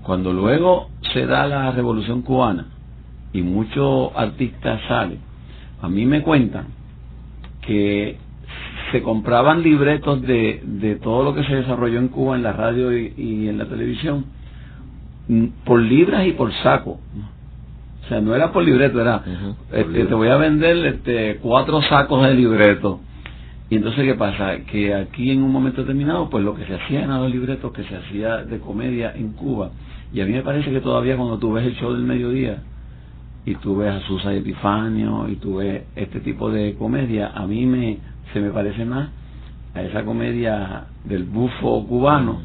Cuando 0.03 0.33
luego 0.33 0.89
se 1.13 1.27
da 1.27 1.47
la 1.47 1.71
revolución 1.71 2.23
cubana, 2.23 2.69
y 3.33 3.43
muchos 3.43 4.11
artistas 4.17 4.81
salen, 4.89 5.19
a 5.83 5.89
mí 5.89 6.07
me 6.07 6.23
cuentan 6.23 6.78
que 7.69 8.17
se 8.91 9.03
compraban 9.03 9.63
libretos 9.63 10.23
de, 10.23 10.63
de 10.65 10.97
todo 10.97 11.23
lo 11.23 11.35
que 11.35 11.45
se 11.45 11.55
desarrolló 11.55 11.99
en 11.99 12.09
Cuba 12.09 12.35
en 12.35 12.43
la 12.43 12.53
radio 12.53 12.97
y, 12.97 13.47
en 13.47 13.59
la 13.59 13.67
televisión 13.67 14.25
mm, 15.29 15.45
por 15.67 15.79
libras 15.79 16.27
y 16.27 16.33
por 16.33 16.51
saco. 16.63 16.93
O 16.93 18.09
sea, 18.09 18.23
no 18.23 18.35
era 18.35 18.53
por 18.53 18.65
libreto, 18.65 19.03
era, 19.03 19.23
este, 19.71 20.07
te 20.07 20.15
voy 20.15 20.29
a 20.29 20.39
vender 20.39 20.79
este, 20.87 21.37
cuatro 21.43 21.83
sacos 21.83 22.27
de 22.27 22.35
libreto. 22.35 23.01
Y 23.69 23.77
entonces, 23.77 24.03
¿qué 24.03 24.15
pasa? 24.15 24.61
Que 24.61 24.95
aquí 24.95 25.31
en 25.31 25.43
un 25.43 25.53
momento 25.53 25.83
determinado, 25.83 26.31
pues 26.31 26.43
lo 26.43 26.55
que 26.55 26.65
se 26.65 26.75
hacía 26.75 27.03
en 27.03 27.11
los 27.11 27.31
libretos 27.31 27.71
que 27.73 27.85
se 27.85 27.97
hacía 27.97 28.39
de 28.39 28.61
comedia 28.61 29.13
en 29.15 29.33
Cuba, 29.35 29.73
y 30.11 30.23
a 30.23 30.25
mí 30.25 30.33
me 30.33 30.41
parece 30.41 30.71
que 30.71 30.81
todavía 30.81 31.19
cuando 31.19 31.39
tú 31.39 31.53
ves 31.53 31.67
el 31.67 31.75
show 31.75 31.93
del 31.93 32.05
mediodía, 32.05 32.63
y 33.45 33.55
tú 33.57 33.77
ves 33.77 33.95
a 33.95 34.01
Susa 34.07 34.35
Epifanio 34.35 35.29
y 35.29 35.37
tú 35.37 35.57
ves 35.57 35.85
este 35.97 36.21
tipo 36.21 36.51
de 36.51 36.75
comedia, 36.75 37.33
a 37.35 37.47
mí 37.47 37.67
me 37.67 37.99
se 38.33 38.41
me 38.41 38.51
parece 38.51 38.85
más 38.85 39.11
a 39.75 39.83
esa 39.83 40.05
comedia 40.05 40.87
del 41.05 41.25
bufo 41.25 41.87
cubano 41.87 42.41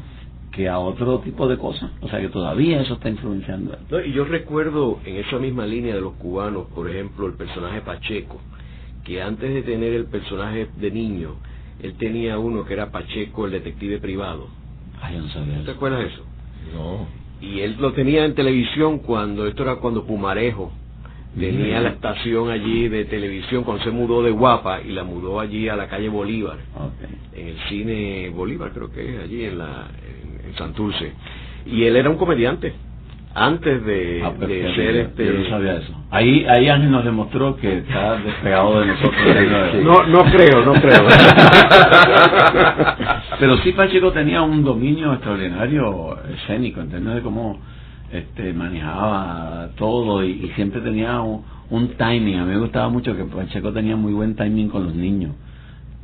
que 0.50 0.68
a 0.68 0.78
otro 0.78 1.18
tipo 1.18 1.48
de 1.48 1.58
cosas. 1.58 1.90
O 2.00 2.08
sea 2.08 2.20
que 2.20 2.28
todavía 2.28 2.80
eso 2.80 2.94
está 2.94 3.08
influenciando. 3.08 3.76
y 4.06 4.12
yo 4.12 4.24
recuerdo 4.24 5.00
en 5.04 5.16
esa 5.16 5.38
misma 5.38 5.66
línea 5.66 5.94
de 5.94 6.00
los 6.00 6.14
cubanos, 6.14 6.66
por 6.74 6.88
ejemplo, 6.88 7.26
el 7.26 7.34
personaje 7.34 7.80
Pacheco, 7.80 8.40
que 9.04 9.20
antes 9.20 9.52
de 9.52 9.62
tener 9.62 9.92
el 9.92 10.06
personaje 10.06 10.68
de 10.76 10.90
niño, 10.90 11.34
él 11.82 11.94
tenía 11.94 12.38
uno 12.38 12.64
que 12.64 12.74
era 12.74 12.92
Pacheco, 12.92 13.46
el 13.46 13.52
detective 13.52 13.98
privado. 13.98 14.46
Ay, 15.02 15.18
no 15.18 15.28
sabía 15.28 15.64
¿Te 15.64 15.72
acuerdas 15.72 16.00
de 16.00 16.06
eso? 16.06 16.22
No. 16.72 17.06
Y 17.40 17.60
él 17.60 17.76
lo 17.78 17.92
tenía 17.92 18.24
en 18.24 18.34
televisión 18.34 19.00
cuando, 19.00 19.46
esto 19.46 19.64
era 19.64 19.76
cuando 19.76 20.06
Pumarejo 20.06 20.72
tenía 21.38 21.80
la 21.80 21.90
estación 21.90 22.50
allí 22.50 22.88
de 22.88 23.04
televisión 23.04 23.64
cuando 23.64 23.84
se 23.84 23.90
mudó 23.90 24.22
de 24.22 24.30
Guapa 24.30 24.80
y 24.82 24.92
la 24.92 25.04
mudó 25.04 25.40
allí 25.40 25.68
a 25.68 25.76
la 25.76 25.88
calle 25.88 26.08
Bolívar, 26.08 26.56
en 27.34 27.48
el 27.48 27.58
cine 27.68 28.30
Bolívar 28.30 28.70
creo 28.72 28.90
que 28.92 29.16
es 29.16 29.22
allí 29.22 29.44
en 29.44 29.58
la 29.58 29.88
en, 30.46 30.54
Santurce. 30.56 31.12
Y 31.66 31.82
él 31.82 31.96
era 31.96 32.08
un 32.08 32.16
comediante 32.16 32.72
antes 33.34 33.84
de, 33.84 34.22
Ah, 34.24 34.30
de 34.30 34.38
perfecto, 34.38 34.74
ser 34.76 34.96
este 34.96 35.26
yo 35.26 35.32
no 35.32 35.48
sabía 35.48 35.76
eso. 35.78 35.92
Ahí, 36.12 36.44
ahí 36.44 36.68
Ángel 36.68 36.92
nos 36.92 37.04
demostró 37.04 37.56
que 37.56 37.78
está 37.78 38.18
despegado 38.18 38.78
de 38.78 38.86
nosotros. 38.86 39.82
no 39.82 40.06
no 40.06 40.24
creo 40.30 40.64
no 40.64 40.74
creo 40.74 41.00
Pero 43.40 43.56
sí 43.58 43.72
Pacheco 43.72 44.12
tenía 44.12 44.42
un 44.42 44.62
dominio 44.62 45.12
extraordinario 45.12 46.16
escénico 46.34 46.80
en 46.80 46.90
términos 46.90 47.16
de 47.16 47.22
cómo 47.22 47.58
este, 48.14 48.52
manejaba 48.52 49.68
todo 49.76 50.22
y, 50.24 50.30
y 50.44 50.48
siempre 50.54 50.80
tenía 50.80 51.20
un, 51.20 51.42
un 51.70 51.88
timing. 51.96 52.38
A 52.38 52.44
mí 52.44 52.52
me 52.52 52.58
gustaba 52.58 52.88
mucho 52.88 53.16
que 53.16 53.24
Pacheco 53.24 53.72
tenía 53.72 53.96
muy 53.96 54.12
buen 54.12 54.34
timing 54.36 54.68
con 54.68 54.84
los 54.84 54.94
niños. 54.94 55.32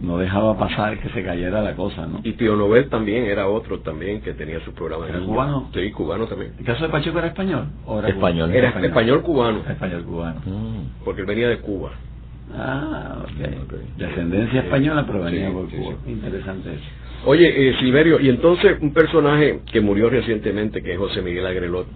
No 0.01 0.17
dejaba 0.17 0.57
pasar 0.59 0.99
que 0.99 1.11
se 1.11 1.23
cayera 1.23 1.61
la 1.61 1.75
cosa, 1.77 2.07
¿no? 2.07 2.21
y 2.25 2.33
Tío 2.33 2.57
Nobel 2.57 2.89
también 2.89 3.25
era 3.25 3.47
otro 3.49 3.81
también 3.81 4.23
que 4.23 4.33
tenía 4.33 4.59
su 4.65 4.73
programa 4.73 5.05
de 5.05 5.11
¿Era 5.13 5.21
cubano? 5.21 5.69
sí 5.75 5.91
cubano 5.91 6.27
también 6.27 6.55
¿El 6.59 6.65
caso 6.65 6.85
de 6.85 6.89
Pacheco 6.91 7.19
era 7.19 7.27
español? 7.29 7.67
¿O 7.85 7.99
era 7.99 8.09
Español. 8.09 8.49
cubano? 8.49 8.55
era 8.67 8.87
español 8.87 9.21
cubano 9.23 9.59
Español 9.69 10.05
cubano. 10.05 10.41
Mm. 10.47 11.05
porque 11.05 11.21
él 11.21 11.27
venía 11.27 11.49
de 11.51 11.59
Cuba 11.59 11.91
Ah, 12.57 13.19
ok. 13.25 13.63
Ok. 13.65 13.75
Descendencia 13.99 14.61
española, 14.63 15.05
pero 15.07 15.21
venía 15.23 15.49
Sí, 15.49 15.53
por 15.55 15.71
sí, 15.71 15.77
Cuba. 15.77 15.95
sí. 16.05 16.11
Interesante 16.13 16.75
eso. 16.75 16.85
Oye, 17.27 17.69
eh, 17.69 17.77
Silverio, 17.79 18.19
y 18.19 18.31
entonces 18.31 18.79
un 18.81 18.95
personaje 18.95 19.61
que 19.71 19.83
murió 19.83 20.09
recientemente, 20.09 20.83
que 20.83 20.95
es 20.95 20.99
José 20.99 21.21
Miguel 21.21 21.47
Agrelot, 21.47 21.87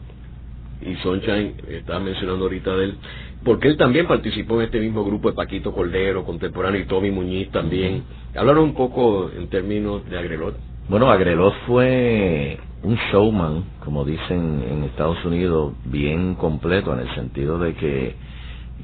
y 0.83 0.95
Sunshine, 0.97 1.55
estaba 1.71 1.99
mencionando 1.99 2.45
ahorita 2.45 2.77
de 2.77 2.85
él, 2.85 2.95
porque 3.43 3.69
él 3.69 3.79
también 3.79 4.07
participó 4.07 4.57
en 4.57 4.67
este 4.67 4.81
mismo 4.81 5.03
grupo 5.03 5.31
de 5.31 5.35
Paquito 5.35 5.73
Cordero, 5.73 6.25
contemporáneo, 6.25 6.83
y 6.83 6.85
Tommy 6.85 7.11
Muñiz 7.11 7.51
también. 7.51 8.05
Hablaron 8.37 8.65
un 8.65 8.75
poco 8.75 9.31
en 9.35 9.49
términos 9.49 10.05
de 10.11 10.19
Agrelot. 10.19 10.57
Bueno, 10.91 11.11
Agrelot 11.11 11.55
fue 11.67 12.59
un 12.83 12.97
showman, 13.11 13.65
como 13.83 14.05
dicen 14.05 14.63
en 14.71 14.85
Estados 14.85 15.25
Unidos, 15.25 15.73
bien 15.87 16.35
completo 16.35 16.93
en 16.93 17.01
el 17.01 17.15
sentido 17.15 17.59
de 17.59 17.73
que 17.75 18.15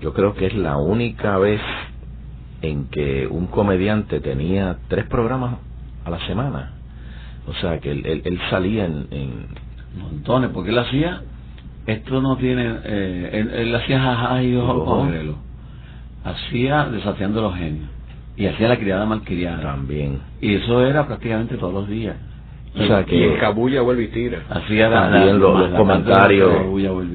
yo 0.01 0.15
creo 0.15 0.35
que 0.35 0.47
es 0.47 0.55
la 0.55 0.79
única 0.79 1.37
vez 1.37 1.61
en 2.63 2.89
que 2.89 3.27
un 3.27 3.47
comediante 3.47 4.21
tenía 4.21 4.79
tres 4.89 5.07
programas 5.07 5.59
a 6.13 6.19
la 6.19 6.27
semana. 6.27 6.71
O 7.47 7.55
sea, 7.55 7.79
que 7.81 7.91
él, 7.91 8.03
él- 8.07 8.23
él 8.25 8.41
salía 8.51 8.85
en, 8.87 9.07
en- 9.11 9.47
Montones, 9.99 10.51
porque 10.55 10.71
él 10.71 10.79
hacía, 10.79 11.23
esto 11.87 12.21
no 12.23 12.37
tiene, 12.37 12.77
eh, 12.85 13.31
él, 13.33 13.51
él 13.53 13.75
hacía 13.75 14.01
jaja 14.01 14.43
y 14.43 14.55
ojo. 14.57 15.05
Hacía 16.25 16.85
desafiando 16.87 17.43
los 17.43 17.57
genios. 17.57 17.89
Y 18.37 18.47
hacía 18.47 18.69
la 18.69 18.79
criada 18.79 19.05
malcriada. 19.07 19.61
también. 19.63 20.21
Y 20.41 20.55
eso 20.55 20.85
era 20.87 21.07
prácticamente 21.07 21.57
todos 21.57 21.75
los 21.75 21.89
días. 21.89 22.17
O 22.77 22.83
sea 22.87 23.05
Y 23.09 23.23
en 23.25 23.37
Cabulla 23.39 23.81
vuelve 23.83 24.05
y 24.05 24.09
tira. 24.09 24.43
Hacía 24.49 24.89
también 24.91 25.39
los, 25.41 25.59
los 25.59 25.71
comentarios, 25.79 26.53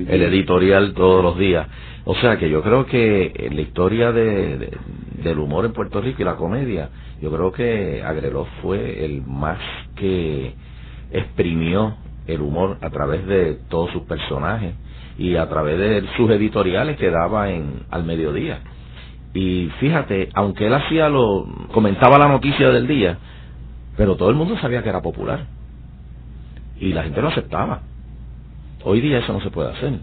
el 0.10 0.22
editorial 0.24 0.94
todos 0.94 1.24
los 1.24 1.38
días. 1.38 1.68
O 2.04 2.14
sea 2.16 2.38
que 2.38 2.50
yo 2.50 2.62
creo 2.62 2.86
que 2.86 3.50
la 3.54 3.62
historia 3.62 4.12
de, 4.12 4.58
de- 4.58 4.78
del 5.24 5.40
humor 5.40 5.66
en 5.66 5.72
Puerto 5.74 6.02
Rico 6.02 6.22
y 6.22 6.26
la 6.26 6.36
comedia, 6.36 6.90
yo 7.22 7.32
creo 7.32 7.52
que 7.52 8.04
Agrelot 8.06 8.48
fue 8.62 9.04
el 9.06 9.24
más 9.26 9.58
que 9.96 10.54
exprimió 11.12 11.96
el 12.28 12.42
humor 12.42 12.78
a 12.82 12.90
través 12.90 13.26
de 13.26 13.58
todos 13.70 13.92
sus 13.92 14.04
personajes 14.04 14.74
y 15.18 15.36
a 15.38 15.48
través 15.48 15.80
de 15.80 16.04
sus 16.18 16.30
editoriales 16.32 16.98
que 16.98 17.10
daba 17.10 17.50
en 17.52 17.84
al 17.90 18.04
mediodía. 18.04 18.60
Y 19.34 19.70
fíjate, 19.80 20.30
aunque 20.34 20.68
él 20.68 20.74
hacía 20.74 21.10
lo 21.10 21.46
comentaba 21.72 22.18
la 22.18 22.28
noticia 22.28 22.70
del 22.70 22.88
día, 22.88 23.18
pero 23.98 24.18
todo 24.18 24.30
el 24.30 24.36
mundo 24.36 24.58
sabía 24.60 24.84
que 24.84 24.90
era 24.90 25.02
popular 25.02 25.48
y 26.76 26.94
la 26.94 27.04
gente 27.04 27.22
lo 27.22 27.30
aceptaba. 27.30 27.84
Hoy 28.84 29.02
día 29.02 29.20
eso 29.20 29.34
no 29.34 29.42
se 29.42 29.52
puede 29.52 29.72
hacer. 29.72 30.02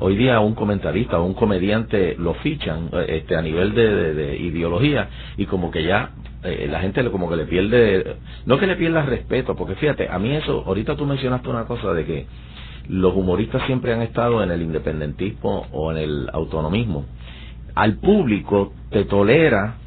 Hoy 0.00 0.16
día 0.16 0.40
un 0.40 0.54
comentarista 0.56 1.20
o 1.20 1.24
un 1.24 1.34
comediante 1.34 2.16
lo 2.18 2.34
fichan 2.36 2.90
eh, 2.92 3.06
este, 3.20 3.36
a 3.36 3.42
nivel 3.42 3.74
de, 3.74 3.86
de- 3.88 4.14
de 4.14 4.36
ideología 4.38 5.10
y 5.36 5.46
como 5.46 5.70
que 5.70 5.84
ya 5.84 6.12
eh, 6.42 6.68
la 6.70 6.80
gente 6.80 7.08
como 7.10 7.30
que 7.30 7.36
le 7.36 7.46
pierde, 7.46 8.18
no 8.46 8.58
que 8.58 8.66
le 8.66 8.76
pierda 8.76 9.02
respeto, 9.04 9.56
porque 9.56 9.76
fíjate, 9.76 10.08
a 10.10 10.18
mí 10.18 10.34
eso, 10.36 10.64
ahorita 10.66 10.96
tú 10.96 11.06
mencionaste 11.06 11.48
una 11.50 11.66
cosa 11.66 11.94
de 11.94 12.06
que 12.06 12.28
los 12.88 13.14
humoristas 13.14 13.62
siempre 13.66 13.94
han 13.94 14.02
estado 14.02 14.42
en 14.42 14.50
el 14.52 14.62
independentismo 14.62 15.68
o 15.72 15.92
en 15.92 15.98
el 15.98 16.30
autonomismo. 16.32 17.06
Al 17.74 17.98
público 17.98 18.74
te 18.90 19.04
tolera 19.06 19.81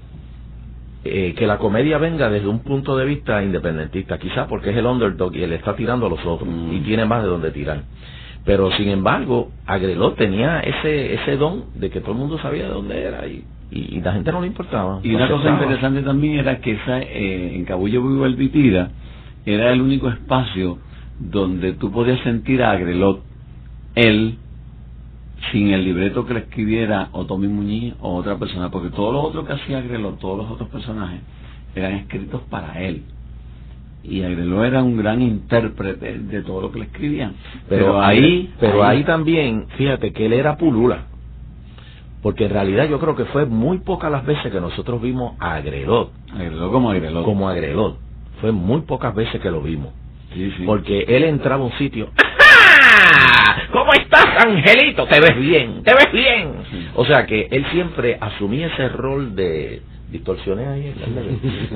eh, 1.05 1.33
que 1.37 1.45
la 1.45 1.59
comedia 1.59 1.99
venga 1.99 2.29
desde 2.29 2.47
un 2.47 2.59
punto 2.59 2.97
de 2.97 3.05
vista 3.05 3.43
independentista, 3.43 4.17
quizás 4.17 4.47
porque 4.47 4.71
es 4.71 4.77
el 4.77 4.85
underdog 4.87 5.35
y 5.35 5.43
él 5.43 5.53
está 5.53 5.75
tirando 5.75 6.07
a 6.07 6.09
los 6.09 6.25
otros 6.25 6.49
Mm. 6.49 6.73
y 6.73 6.79
tiene 6.79 7.05
más 7.05 7.21
de 7.21 7.29
donde 7.29 7.51
tirar. 7.51 7.83
Pero 8.43 8.71
sin 8.71 8.89
embargo, 8.89 9.51
Agrelot 9.65 10.15
tenía 10.17 10.59
ese 10.61 11.13
ese 11.15 11.37
don 11.37 11.65
de 11.75 11.89
que 11.89 12.01
todo 12.01 12.13
el 12.13 12.17
mundo 12.17 12.37
sabía 12.39 12.63
de 12.63 12.69
dónde 12.69 13.01
era 13.03 13.27
y, 13.27 13.43
y, 13.71 13.97
y 13.97 14.01
la 14.01 14.13
gente 14.13 14.31
no 14.31 14.41
le 14.41 14.47
importaba. 14.47 14.99
Y 15.03 15.09
no 15.09 15.17
una 15.17 15.29
cosa 15.29 15.49
interesante 15.49 16.01
también 16.01 16.39
era 16.39 16.59
que 16.59 16.71
esa, 16.73 17.01
eh, 17.01 17.55
en 17.55 17.65
Cabullo 17.65 18.01
Vivo 18.01 18.25
era 19.45 19.71
el 19.71 19.81
único 19.81 20.09
espacio 20.09 20.79
donde 21.19 21.73
tú 21.73 21.91
podías 21.91 22.19
sentir 22.21 22.63
a 22.63 22.71
Agrelot, 22.71 23.21
él, 23.95 24.37
sin 25.51 25.71
el 25.71 25.83
libreto 25.83 26.25
que 26.25 26.33
le 26.33 26.39
escribiera 26.41 27.09
o 27.11 27.25
Tommy 27.25 27.47
Muñiz 27.47 27.93
o 28.01 28.15
otra 28.15 28.37
persona, 28.37 28.69
porque 28.69 28.89
todo 28.89 29.11
lo 29.11 29.21
otro 29.21 29.45
que 29.45 29.53
hacía 29.53 29.79
Agrelot, 29.79 30.19
todos 30.19 30.37
los 30.37 30.51
otros 30.51 30.69
personajes, 30.69 31.19
eran 31.75 31.93
escritos 31.93 32.41
para 32.49 32.81
él. 32.81 33.03
Y 34.03 34.21
Agrelot 34.21 34.65
era 34.65 34.83
un 34.83 34.97
gran 34.97 35.21
intérprete 35.21 36.19
de 36.19 36.41
todo 36.43 36.61
lo 36.61 36.71
que 36.71 36.79
le 36.79 36.85
escribían. 36.85 37.33
Pero, 37.67 38.01
ahí, 38.01 38.53
pero 38.59 38.83
ahí 38.83 39.03
también, 39.03 39.67
fíjate 39.77 40.13
que 40.13 40.25
él 40.27 40.33
era 40.33 40.57
pulula. 40.57 41.05
Porque 42.21 42.45
en 42.45 42.51
realidad 42.51 42.89
yo 42.89 42.99
creo 42.99 43.15
que 43.15 43.25
fue 43.25 43.45
muy 43.45 43.79
pocas 43.79 44.11
las 44.11 44.25
veces 44.25 44.51
que 44.51 44.59
nosotros 44.59 44.99
vimos 44.99 45.35
a 45.39 45.55
Agrelot 45.55 46.11
Agrelot 46.33 46.71
como 46.71 46.89
Agrelot. 46.89 47.23
como 47.23 47.49
Agrelot. 47.49 47.97
Fue 48.41 48.51
muy 48.51 48.81
pocas 48.81 49.13
veces 49.13 49.39
que 49.41 49.51
lo 49.51 49.61
vimos. 49.61 49.93
Sí, 50.33 50.51
sí. 50.57 50.63
Porque 50.65 51.05
él 51.07 51.23
entraba 51.23 51.63
a 51.63 51.67
un 51.67 51.73
sitio. 51.73 52.09
¿Cómo 53.71 53.93
estás, 53.93 54.45
Angelito? 54.45 55.05
Te 55.07 55.19
ves 55.19 55.37
bien, 55.37 55.83
te 55.83 55.93
ves 55.93 56.11
bien. 56.11 56.53
Sí. 56.71 56.87
O 56.95 57.05
sea 57.05 57.25
que 57.25 57.47
él 57.51 57.65
siempre 57.71 58.17
asumía 58.19 58.67
ese 58.67 58.89
rol 58.89 59.35
de 59.35 59.81
distorsiones 60.11 60.67
ahí. 60.67 60.93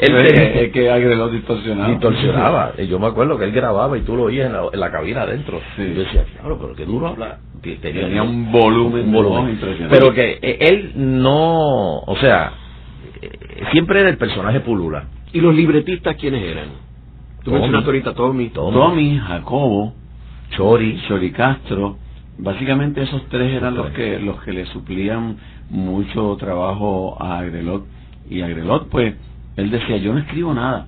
él 0.00 0.16
es, 0.16 0.24
tenía- 0.24 0.42
es 0.62 0.72
que 0.72 0.90
Agrelot 0.90 1.32
distorsionaba. 1.32 1.88
distorsionaba. 1.90 2.72
Y 2.78 2.86
Yo 2.86 2.98
me 2.98 3.06
acuerdo 3.08 3.38
que 3.38 3.44
él 3.44 3.52
grababa 3.52 3.96
y 3.98 4.02
tú 4.02 4.16
lo 4.16 4.24
oías 4.24 4.46
en 4.46 4.52
la, 4.54 4.62
en 4.72 4.80
la 4.80 4.90
cabina 4.90 5.22
adentro. 5.22 5.60
Sí. 5.76 5.82
Y 5.82 5.94
yo 5.94 6.00
decía, 6.02 6.24
claro, 6.38 6.58
pero 6.60 6.74
qué 6.74 6.84
duro 6.84 7.08
habla. 7.08 7.38
Tenía 7.82 8.22
un 8.22 8.50
volumen, 8.50 9.06
un 9.06 9.12
volumen. 9.12 9.50
impresionante. 9.50 9.94
Pero 9.98 10.14
que 10.14 10.38
eh, 10.40 10.56
él 10.60 10.92
no, 10.94 11.98
o 11.98 12.16
sea, 12.20 12.52
eh, 13.20 13.30
siempre 13.72 14.00
era 14.00 14.08
el 14.08 14.16
personaje 14.16 14.60
pulula. 14.60 15.04
¿Y 15.32 15.40
los 15.40 15.54
libretistas 15.54 16.16
quiénes 16.16 16.42
eran? 16.42 16.68
Tú 17.44 17.50
Tommy. 17.50 17.54
mencionaste 17.60 17.86
ahorita 17.88 18.14
Tommy. 18.14 18.48
Tommy. 18.48 18.72
Tommy, 18.76 19.18
Jacobo, 19.18 19.94
Chori. 20.50 21.00
Chori 21.08 21.30
Castro, 21.32 21.96
básicamente 22.38 23.02
esos 23.02 23.26
tres 23.28 23.52
eran 23.52 23.74
los 23.74 23.90
que 23.90 24.18
los 24.18 24.42
que 24.42 24.52
le 24.52 24.66
suplían 24.66 25.36
mucho 25.70 26.36
trabajo 26.36 27.16
a 27.20 27.38
Agrelot. 27.38 27.86
Y 28.28 28.42
Agrelot 28.42 28.88
pues 28.88 29.14
él 29.56 29.70
decía 29.70 29.96
yo 29.98 30.12
no 30.12 30.20
escribo 30.20 30.54
nada 30.54 30.86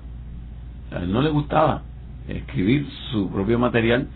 a 0.91 0.99
él 0.99 1.11
no 1.11 1.21
le 1.21 1.29
gustaba 1.29 1.81
escribir 2.27 2.87
su 3.11 3.29
propio 3.29 3.59
material. 3.59 4.07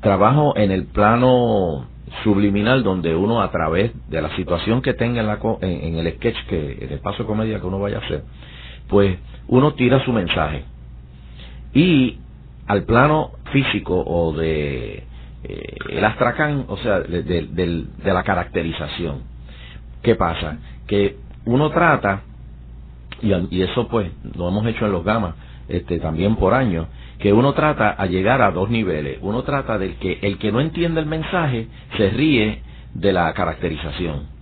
Trabajo 0.00 0.56
en 0.56 0.70
el 0.70 0.86
plano 0.86 1.86
subliminal 2.22 2.82
donde 2.82 3.14
uno 3.14 3.42
a 3.42 3.50
través 3.50 3.92
de 4.08 4.22
la 4.22 4.34
situación 4.36 4.82
que 4.82 4.94
tenga 4.94 5.20
en, 5.20 5.26
la, 5.26 5.38
en, 5.60 5.96
el 5.96 6.14
sketch, 6.14 6.46
que 6.48 6.78
en 6.80 6.92
el 6.92 7.00
paso 7.00 7.22
de 7.22 7.26
comedia 7.26 7.60
que 7.60 7.66
uno 7.66 7.78
vaya 7.78 7.98
a 7.98 8.00
hacer, 8.04 8.24
pues 8.88 9.18
uno 9.48 9.74
tira 9.74 10.04
su 10.04 10.12
mensaje. 10.12 10.64
Y 11.74 12.18
al 12.66 12.84
plano 12.84 13.32
físico 13.52 14.02
o 14.06 14.32
de 14.32 15.04
eh, 15.44 15.76
el 15.90 16.04
astracán, 16.04 16.64
o 16.68 16.76
sea, 16.78 17.00
de, 17.00 17.22
de, 17.22 18.12
la 18.12 18.22
caracterización. 18.22 19.22
¿Qué 20.02 20.14
pasa? 20.14 20.58
Que 20.86 21.16
uno 21.44 21.70
trata, 21.70 22.22
y, 23.22 23.32
y 23.56 23.62
eso 23.62 23.88
pues 23.88 24.10
lo 24.36 24.48
hemos 24.48 24.66
hecho 24.66 24.86
en 24.86 24.92
los 24.92 25.04
gamas, 25.04 25.34
este, 25.68 25.98
también 25.98 26.36
por 26.36 26.54
años, 26.54 26.86
que 27.18 27.32
uno 27.32 27.52
trata 27.52 27.90
a 27.90 28.06
llegar 28.06 28.42
a 28.42 28.50
dos 28.50 28.70
niveles. 28.70 29.18
Uno 29.22 29.42
trata 29.42 29.78
del 29.78 29.96
que 29.96 30.18
el 30.22 30.38
que 30.38 30.52
no 30.52 30.60
entiende 30.60 31.00
el 31.00 31.06
mensaje 31.06 31.68
se 31.96 32.10
ríe 32.10 32.62
de 32.94 33.12
la 33.12 33.32
caracterización. 33.34 34.38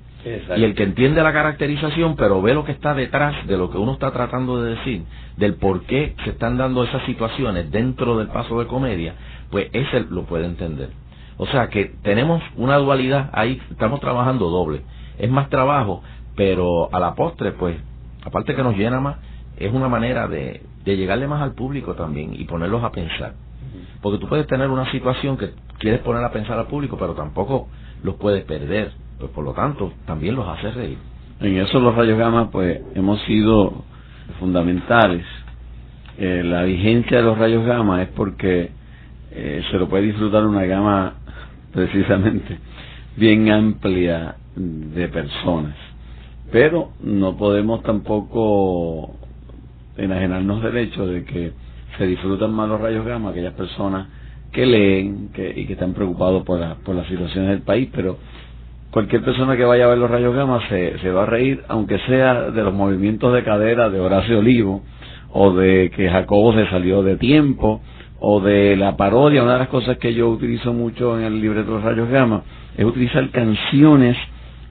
Y 0.56 0.64
el 0.64 0.74
que 0.74 0.82
entiende 0.82 1.22
la 1.22 1.32
caracterización, 1.32 2.16
pero 2.16 2.42
ve 2.42 2.52
lo 2.52 2.64
que 2.64 2.72
está 2.72 2.94
detrás 2.94 3.46
de 3.46 3.56
lo 3.56 3.70
que 3.70 3.78
uno 3.78 3.92
está 3.92 4.10
tratando 4.10 4.60
de 4.60 4.74
decir, 4.74 5.04
del 5.36 5.54
por 5.54 5.82
qué 5.82 6.16
se 6.24 6.30
están 6.30 6.56
dando 6.56 6.82
esas 6.82 7.04
situaciones 7.06 7.70
dentro 7.70 8.18
del 8.18 8.26
paso 8.28 8.58
de 8.58 8.66
comedia, 8.66 9.14
pues 9.50 9.68
ese 9.72 10.00
lo 10.10 10.24
puede 10.24 10.46
entender. 10.46 10.90
O 11.36 11.46
sea 11.46 11.68
que 11.68 11.92
tenemos 12.02 12.42
una 12.56 12.76
dualidad 12.76 13.30
ahí, 13.34 13.60
estamos 13.70 14.00
trabajando 14.00 14.50
doble. 14.50 14.82
Es 15.18 15.30
más 15.30 15.48
trabajo, 15.48 16.02
pero 16.34 16.92
a 16.92 16.98
la 16.98 17.14
postre, 17.14 17.52
pues, 17.52 17.76
aparte 18.24 18.56
que 18.56 18.62
nos 18.64 18.76
llena 18.76 19.00
más, 19.00 19.16
es 19.58 19.72
una 19.72 19.88
manera 19.88 20.28
de, 20.28 20.62
de 20.84 20.96
llegarle 20.96 21.26
más 21.26 21.42
al 21.42 21.52
público 21.52 21.94
también 21.94 22.34
y 22.34 22.44
ponerlos 22.44 22.82
a 22.84 22.92
pensar. 22.92 23.34
Porque 24.02 24.18
tú 24.18 24.28
puedes 24.28 24.46
tener 24.46 24.70
una 24.70 24.90
situación 24.90 25.36
que 25.36 25.50
quieres 25.78 26.00
poner 26.00 26.22
a 26.24 26.30
pensar 26.30 26.58
al 26.58 26.66
público, 26.66 26.96
pero 26.98 27.14
tampoco 27.14 27.68
los 28.02 28.16
puedes 28.16 28.44
perder. 28.44 28.92
Pues 29.18 29.30
por 29.30 29.44
lo 29.44 29.52
tanto, 29.52 29.92
también 30.06 30.34
los 30.34 30.46
hace 30.46 30.70
reír. 30.70 30.98
En 31.40 31.56
eso 31.56 31.80
los 31.80 31.94
rayos 31.94 32.18
gamma, 32.18 32.50
pues 32.50 32.80
hemos 32.94 33.20
sido 33.22 33.84
fundamentales. 34.38 35.24
Eh, 36.18 36.42
la 36.44 36.62
vigencia 36.62 37.18
de 37.18 37.22
los 37.24 37.38
rayos 37.38 37.64
gamma 37.66 38.02
es 38.02 38.08
porque 38.08 38.70
eh, 39.32 39.62
se 39.70 39.78
lo 39.78 39.88
puede 39.88 40.04
disfrutar 40.04 40.46
una 40.46 40.64
gama 40.64 41.14
precisamente 41.72 42.58
bien 43.16 43.50
amplia 43.50 44.36
de 44.54 45.08
personas. 45.08 45.74
Pero 46.52 46.90
no 47.02 47.36
podemos 47.36 47.82
tampoco 47.82 49.16
enajenarnos 49.96 50.62
del 50.62 50.76
hecho 50.78 51.06
de 51.06 51.24
que 51.24 51.52
se 51.98 52.06
disfrutan 52.06 52.52
más 52.52 52.68
los 52.68 52.80
rayos 52.80 53.04
gamma 53.04 53.30
aquellas 53.30 53.54
personas 53.54 54.08
que 54.52 54.66
leen 54.66 55.30
que, 55.34 55.52
y 55.54 55.66
que 55.66 55.74
están 55.74 55.92
preocupados 55.94 56.44
por, 56.44 56.58
la, 56.58 56.76
por 56.76 56.94
las 56.94 57.06
situaciones 57.06 57.50
del 57.50 57.62
país, 57.62 57.88
pero 57.94 58.18
cualquier 58.90 59.22
persona 59.22 59.56
que 59.56 59.64
vaya 59.64 59.84
a 59.84 59.88
ver 59.88 59.98
los 59.98 60.10
rayos 60.10 60.34
gamma 60.34 60.60
se, 60.68 60.98
se 60.98 61.10
va 61.10 61.24
a 61.24 61.26
reír, 61.26 61.62
aunque 61.68 61.98
sea 62.00 62.50
de 62.50 62.62
los 62.62 62.72
movimientos 62.72 63.32
de 63.34 63.44
cadera 63.44 63.90
de 63.90 64.00
Horacio 64.00 64.38
Olivo, 64.38 64.82
o 65.32 65.52
de 65.52 65.90
que 65.94 66.08
Jacobo 66.08 66.54
se 66.54 66.66
salió 66.70 67.02
de 67.02 67.16
tiempo, 67.16 67.82
o 68.18 68.40
de 68.40 68.76
la 68.76 68.96
parodia, 68.96 69.42
una 69.42 69.54
de 69.54 69.58
las 69.58 69.68
cosas 69.68 69.98
que 69.98 70.14
yo 70.14 70.28
utilizo 70.28 70.72
mucho 70.72 71.18
en 71.18 71.24
el 71.24 71.40
libreto 71.40 71.68
de 71.68 71.74
los 71.76 71.84
rayos 71.84 72.08
gamma, 72.08 72.42
es 72.76 72.84
utilizar 72.84 73.28
canciones 73.30 74.16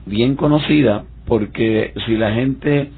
bien 0.06 0.34
conocidas, 0.34 1.04
porque 1.26 1.92
si 2.06 2.16
la 2.16 2.32
gente 2.32 2.90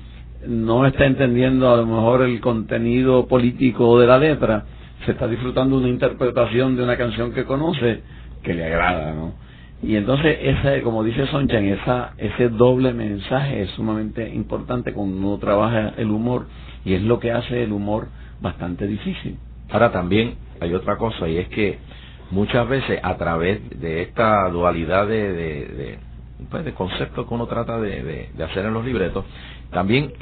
no 0.47 0.87
está 0.87 1.07
entendiendo 1.07 1.73
a 1.73 1.77
lo 1.77 1.87
mejor 1.87 2.23
el 2.23 2.41
contenido 2.41 3.27
político 3.27 3.99
de 3.99 4.07
la 4.07 4.19
letra, 4.19 4.65
se 5.05 5.13
está 5.13 5.27
disfrutando 5.27 5.77
una 5.77 5.89
interpretación 5.89 6.77
de 6.77 6.83
una 6.83 6.97
canción 6.97 7.33
que 7.33 7.45
conoce 7.45 8.03
que 8.43 8.55
le 8.55 8.65
agrada, 8.67 9.13
¿no? 9.13 9.35
Y 9.83 9.95
entonces, 9.95 10.39
ese, 10.43 10.83
como 10.83 11.05
dice 11.05 11.27
Sonchan, 11.29 11.65
esa, 11.67 12.15
ese 12.19 12.49
doble 12.49 12.93
mensaje 12.93 13.63
es 13.63 13.71
sumamente 13.71 14.29
importante 14.29 14.93
cuando 14.93 15.17
uno 15.17 15.39
trabaja 15.39 15.95
el 15.97 16.11
humor 16.11 16.47
y 16.85 16.95
es 16.95 17.03
lo 17.03 17.21
que 17.21 17.31
hace 17.31 17.63
el 17.63 17.73
humor 17.73 18.09
bastante 18.41 18.89
difícil. 18.89 19.39
Ahora 19.71 19.93
también 19.93 20.35
hay 20.61 20.75
otra 20.75 20.97
cosa 20.97 21.29
y 21.29 21.39
es 21.39 21.49
que 21.49 21.79
muchas 22.33 22.69
veces 22.69 22.99
a 23.03 23.17
través 23.17 23.61
de 23.81 24.03
esta 24.03 24.49
dualidad 24.49 25.07
de, 25.07 25.33
de, 25.33 25.99
pues, 26.51 26.65
de 26.65 26.75
conceptos 26.75 27.29
que 27.29 27.35
uno 27.35 27.47
trata 27.47 27.79
de, 27.81 28.31
de 28.37 28.45
hacer 28.45 28.65
en 28.65 28.75
los 28.75 28.85
libretos, 28.85 29.25
también 29.71 30.13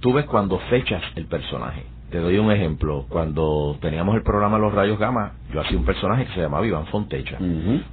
tú 0.00 0.12
ves 0.12 0.26
cuando 0.26 0.58
fechas 0.70 1.02
el 1.16 1.26
personaje. 1.26 1.84
Te 2.10 2.18
doy 2.18 2.38
un 2.38 2.52
ejemplo. 2.52 3.06
Cuando 3.08 3.76
teníamos 3.80 4.14
el 4.14 4.22
programa 4.22 4.58
Los 4.58 4.72
Rayos 4.72 4.98
Gamma, 4.98 5.32
yo 5.52 5.60
hacía 5.60 5.78
un 5.78 5.84
personaje 5.84 6.26
que 6.26 6.34
se 6.34 6.40
llamaba 6.40 6.66
Iván 6.66 6.86
Fontecha. 6.86 7.38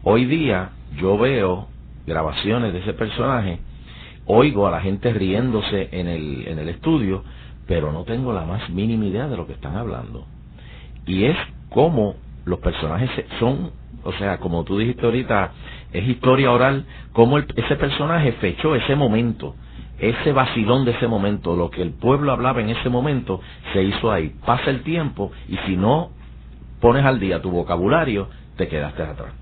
Hoy 0.04 0.26
día 0.26 0.70
yo 0.98 1.18
veo 1.18 1.68
grabaciones 2.06 2.74
de 2.74 2.80
ese 2.80 2.94
personaje, 2.94 3.60
oigo 4.26 4.68
a 4.68 4.72
la 4.72 4.82
gente 4.82 5.14
riéndose 5.14 5.90
en 5.92 6.08
el, 6.08 6.48
en 6.48 6.60
el 6.60 6.70
estudio, 6.70 7.24
pero 7.68 7.92
no 7.92 8.04
tengo 8.04 8.34
la 8.34 8.46
más 8.46 8.70
mínima 8.70 9.06
idea 9.06 9.28
de 9.28 9.38
lo 9.38 9.48
que 9.48 9.54
están 9.54 9.76
hablando. 9.76 10.26
Y 11.06 11.26
es 11.26 11.38
como 11.70 12.16
los 12.46 12.60
personajes 12.60 13.10
son, 13.40 13.72
o 14.04 14.12
sea, 14.14 14.38
como 14.38 14.64
tú 14.64 14.78
dijiste 14.78 15.06
ahorita, 15.06 15.52
es 15.94 16.08
historia 16.08 16.52
oral, 16.52 16.86
como 17.14 17.38
ese 17.38 17.76
personaje 17.76 18.34
fechó 18.34 18.76
ese 18.76 18.96
momento 18.96 19.56
ese 20.02 20.34
vacilón 20.34 20.84
de 20.84 20.92
ese 20.92 21.08
momento, 21.08 21.56
lo 21.56 21.70
que 21.70 21.82
el 21.82 21.92
pueblo 21.92 22.32
hablaba 22.32 22.60
en 22.62 22.70
ese 22.70 22.90
momento, 22.90 23.40
se 23.74 23.84
hizo 23.84 24.12
ahí. 24.12 24.34
Pasa 24.46 24.70
el 24.70 24.84
tiempo 24.84 25.32
y 25.48 25.58
si 25.66 25.78
no 25.78 26.10
pones 26.80 27.06
al 27.06 27.20
día 27.20 27.42
tu 27.42 27.52
vocabulario, 27.52 28.28
te 28.58 28.68
quedaste 28.68 29.04
atrás. 29.04 29.34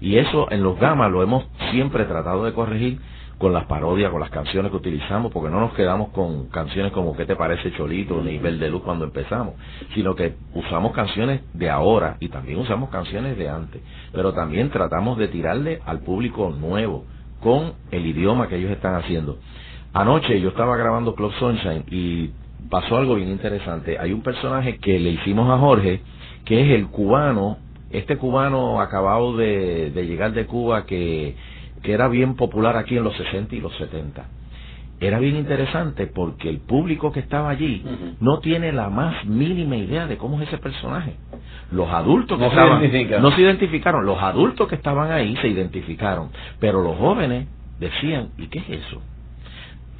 Y 0.00 0.18
eso 0.18 0.50
en 0.50 0.62
los 0.62 0.78
gamas 0.78 1.10
lo 1.10 1.22
hemos 1.22 1.44
siempre 1.70 2.04
tratado 2.04 2.44
de 2.44 2.52
corregir 2.52 2.98
con 3.38 3.52
las 3.52 3.66
parodias, 3.66 4.10
con 4.10 4.20
las 4.20 4.30
canciones 4.30 4.70
que 4.70 4.78
utilizamos, 4.78 5.30
porque 5.30 5.50
no 5.50 5.60
nos 5.60 5.74
quedamos 5.74 6.08
con 6.08 6.48
canciones 6.48 6.90
como 6.92 7.14
¿Qué 7.16 7.26
te 7.26 7.36
parece 7.36 7.70
Cholito? 7.72 8.22
ni 8.22 8.38
de 8.38 8.70
Luz 8.70 8.82
cuando 8.82 9.04
empezamos, 9.04 9.54
sino 9.94 10.14
que 10.14 10.36
usamos 10.54 10.92
canciones 10.92 11.42
de 11.52 11.68
ahora 11.68 12.16
y 12.18 12.28
también 12.28 12.58
usamos 12.58 12.88
canciones 12.88 13.36
de 13.36 13.48
antes, 13.48 13.82
pero 14.12 14.32
también 14.32 14.70
tratamos 14.70 15.18
de 15.18 15.28
tirarle 15.28 15.80
al 15.84 16.00
público 16.00 16.50
nuevo 16.50 17.04
con 17.40 17.74
el 17.90 18.06
idioma 18.06 18.48
que 18.48 18.56
ellos 18.56 18.70
están 18.70 18.94
haciendo. 18.94 19.38
Anoche 19.92 20.40
yo 20.40 20.50
estaba 20.50 20.76
grabando 20.76 21.14
Club 21.14 21.32
Sunshine 21.38 21.84
y 21.90 22.30
pasó 22.70 22.96
algo 22.96 23.14
bien 23.14 23.30
interesante. 23.30 23.98
Hay 23.98 24.12
un 24.12 24.22
personaje 24.22 24.78
que 24.78 24.98
le 24.98 25.10
hicimos 25.10 25.50
a 25.50 25.58
Jorge, 25.58 26.00
que 26.44 26.60
es 26.60 26.70
el 26.70 26.88
cubano, 26.88 27.58
este 27.90 28.16
cubano 28.16 28.80
acabado 28.80 29.36
de, 29.36 29.90
llegar 29.94 30.32
de 30.32 30.46
Cuba 30.46 30.84
que, 30.84 31.36
que 31.82 31.92
era 31.92 32.08
bien 32.08 32.36
popular 32.36 32.76
aquí 32.76 32.96
en 32.96 33.04
los 33.04 33.16
60 33.16 33.54
y 33.54 33.60
los 33.60 33.74
70 33.76 34.26
era 35.00 35.18
bien 35.18 35.36
interesante 35.36 36.06
porque 36.06 36.48
el 36.48 36.58
público 36.60 37.12
que 37.12 37.20
estaba 37.20 37.50
allí 37.50 37.84
no 38.20 38.38
tiene 38.40 38.72
la 38.72 38.88
más 38.88 39.26
mínima 39.26 39.76
idea 39.76 40.06
de 40.06 40.16
cómo 40.16 40.40
es 40.40 40.48
ese 40.48 40.58
personaje. 40.58 41.16
Los 41.70 41.88
adultos 41.90 42.38
que 42.38 42.46
estaban 42.46 42.80
no 43.20 43.30
se 43.32 43.42
identificaron, 43.42 44.06
los 44.06 44.20
adultos 44.22 44.68
que 44.68 44.76
estaban 44.76 45.10
ahí 45.10 45.36
se 45.42 45.48
identificaron, 45.48 46.30
pero 46.60 46.82
los 46.82 46.96
jóvenes 46.96 47.46
decían, 47.78 48.30
¿y 48.38 48.46
qué 48.46 48.60
es 48.60 48.86
eso? 48.86 49.02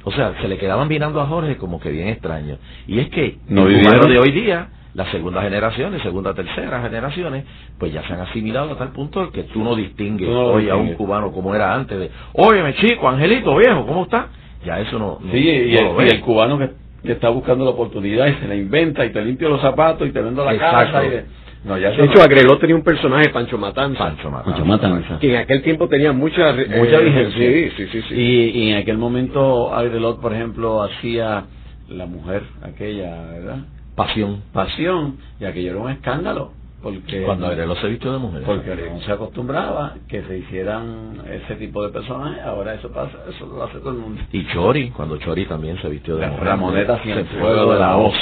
O 0.07 0.11
sea, 0.13 0.33
se 0.41 0.47
le 0.47 0.57
quedaban 0.57 0.87
mirando 0.87 1.19
a 1.19 1.25
Jorge 1.25 1.57
como 1.57 1.81
que 1.81 1.91
bien 1.91 2.07
extraño. 2.07 2.59
Y 2.87 2.99
es 2.99 3.09
que 3.09 3.39
no 3.49 3.67
el 3.67 3.83
cubano 3.83 4.07
de 4.07 4.17
hoy 4.17 4.31
día, 4.31 4.69
las 4.93 5.09
segundas 5.09 5.43
generaciones, 5.43 6.01
segunda, 6.01 6.33
tercera 6.33 6.81
generaciones, 6.81 7.43
pues 7.77 7.91
ya 7.91 8.01
se 8.07 8.13
han 8.13 8.21
asimilado 8.21 8.71
a 8.71 8.77
tal 8.77 8.93
punto 8.93 9.29
que 9.33 9.43
tú 9.43 9.61
no 9.61 9.75
distingues 9.75 10.29
hoy 10.29 10.69
a 10.69 10.77
un 10.77 10.93
cubano 10.93 11.33
como 11.33 11.53
era 11.53 11.75
antes 11.75 11.99
de, 11.99 12.09
óyeme 12.31 12.75
chico, 12.75 13.09
Angelito, 13.09 13.53
viejo, 13.57 13.85
¿cómo 13.85 14.03
está? 14.03 14.27
Ya 14.65 14.79
eso 14.79 14.97
no, 14.97 15.19
sí, 15.29 15.39
y, 15.39 15.75
el, 15.75 16.21
cubano 16.21 16.57
que 16.57 16.69
que 17.03 17.11
está 17.11 17.27
buscando 17.27 17.65
la 17.65 17.71
oportunidad 17.71 18.27
y 18.27 18.33
se 18.35 18.47
la 18.47 18.55
inventa 18.55 19.05
y 19.05 19.11
te 19.11 19.21
limpio 19.21 19.49
los 19.49 19.61
zapatos 19.61 20.07
y 20.07 20.11
te 20.11 20.21
vendo 20.21 20.45
la 20.45 20.53
Exacto. 20.53 20.93
casa. 20.93 21.05
Y 21.05 21.09
de, 21.09 21.25
no, 21.67 21.77
ya 21.77 21.91
De 21.91 22.05
hecho, 22.05 22.21
Agrelot 22.21 22.59
tenía 22.61 22.75
un 22.75 22.83
personaje, 22.83 23.29
Pancho 23.29 23.57
Matanza. 23.57 23.99
Pancho 23.99 24.31
Matanza. 24.31 24.63
Matanza. 24.63 25.19
Que 25.19 25.31
en 25.31 25.41
aquel 25.41 25.61
tiempo 25.61 25.87
tenía 25.87 26.13
mucha, 26.13 26.53
Mucha 26.53 26.99
eh, 26.99 27.03
vigencia. 27.03 27.37
Sí, 27.37 27.69
sí, 27.75 27.87
sí. 27.91 28.01
sí. 28.07 28.15
Y, 28.15 28.49
y 28.63 28.69
en 28.71 28.77
aquel 28.77 28.97
momento 28.97 29.73
Agrelot, 29.73 30.21
por 30.21 30.33
ejemplo, 30.33 30.81
hacía 30.81 31.45
la 31.89 32.05
mujer 32.05 32.43
aquella, 32.63 33.21
¿verdad? 33.31 33.57
Pasión. 33.95 34.43
Pasión, 34.53 35.17
y 35.39 35.45
aquello 35.45 35.71
era 35.71 35.79
un 35.79 35.91
escándalo. 35.91 36.51
Porque 36.81 37.23
Cuando 37.23 37.47
Agrelot 37.47 37.79
se 37.81 37.87
vistió 37.87 38.13
de 38.13 38.19
mujer. 38.19 38.43
porque 38.45 38.89
no 38.93 39.01
se 39.01 39.11
acostumbraba 39.11 39.95
que 40.07 40.21
se 40.21 40.37
hicieran 40.37 41.21
ese 41.27 41.55
tipo 41.55 41.83
de 41.83 41.89
personajes, 41.89 42.43
ahora 42.43 42.75
eso 42.75 42.91
pasa, 42.91 43.17
eso 43.27 43.47
lo 43.47 43.63
hace 43.63 43.79
todo 43.79 43.91
el 43.91 43.97
mundo. 43.97 44.21
Y 44.31 44.45
Chori, 44.53 44.91
cuando 44.91 45.17
Chori 45.17 45.45
también 45.47 45.81
se 45.81 45.89
vistió 45.89 46.15
de 46.15 46.21
La 46.21 46.29
mujer. 46.29 46.45
Ramoneta 46.45 46.97
se 46.97 47.03
Cienfuegos 47.03 47.73
de 47.73 47.79
la 47.79 47.97
Hoz. 47.97 48.15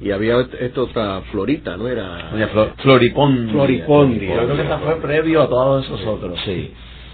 Y 0.00 0.10
había 0.10 0.40
esta 0.60 0.82
otra 0.82 1.22
Florita, 1.30 1.76
¿no? 1.78 1.88
Era... 1.88 2.30
Doña 2.30 2.48
Flor, 2.48 2.74
Floripondi. 2.76 3.52
Floripondi. 3.52 4.26
Yo 4.26 4.34
creo 4.44 4.56
que 4.56 4.62
esa 4.62 4.78
fue 4.78 4.96
previo 5.00 5.42
a 5.42 5.48
todos 5.48 5.86
esos 5.86 6.04
otros. 6.06 6.38
Sí. 6.44 6.70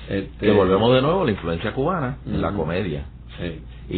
Este, 0.08 0.46
Que 0.46 0.50
volvemos 0.50 0.92
de 0.92 1.00
nuevo 1.02 1.22
a 1.22 1.24
la 1.26 1.30
influencia 1.30 1.72
cubana 1.72 2.18
en 2.26 2.42
la 2.42 2.50
comedia. 2.50 3.04
Sí. 3.38 3.60
Y, 3.92 3.96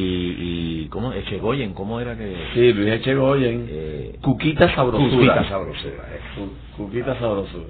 y 0.85 0.88
¿cómo? 0.88 1.12
Echegoyen, 1.12 1.74
¿cómo 1.74 2.00
era 2.00 2.16
que...? 2.16 2.35
Sí, 2.55 2.72
Luis 2.72 2.92
Echegoyen. 2.94 3.66
Eh, 3.68 4.18
Cuquita 4.22 4.74
Sabrosura. 4.74 5.11
Cuquita 5.12 5.48
Sabrosura. 5.48 6.09
Cu- 6.35 6.83
Cuquita 6.85 7.18
Sabrosura. 7.18 7.64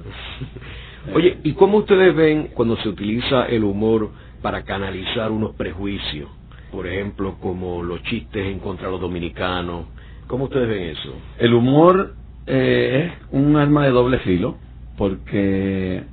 Oye, 1.15 1.39
¿y 1.43 1.53
cómo 1.55 1.79
ustedes 1.79 2.15
ven 2.15 2.51
cuando 2.55 2.77
se 2.77 2.89
utiliza 2.89 3.47
el 3.47 3.65
humor 3.65 4.11
para 4.41 4.63
canalizar 4.63 5.33
unos 5.33 5.57
prejuicios? 5.57 6.31
Por 6.71 6.87
ejemplo, 6.87 7.39
como 7.41 7.83
los 7.83 8.03
chistes 8.05 8.47
en 8.47 8.61
contra 8.61 8.87
de 8.87 8.93
los 8.93 9.01
dominicanos. 9.01 9.87
¿Cómo 10.29 10.45
ustedes 10.45 10.69
ven 10.69 10.83
eso? 10.85 11.13
El 11.39 11.55
humor 11.55 12.15
eh, 12.47 13.11
es 13.19 13.27
un 13.33 13.57
arma 13.57 13.85
de 13.85 13.91
doble 13.91 14.19
filo, 14.21 14.59
porque 14.97 16.05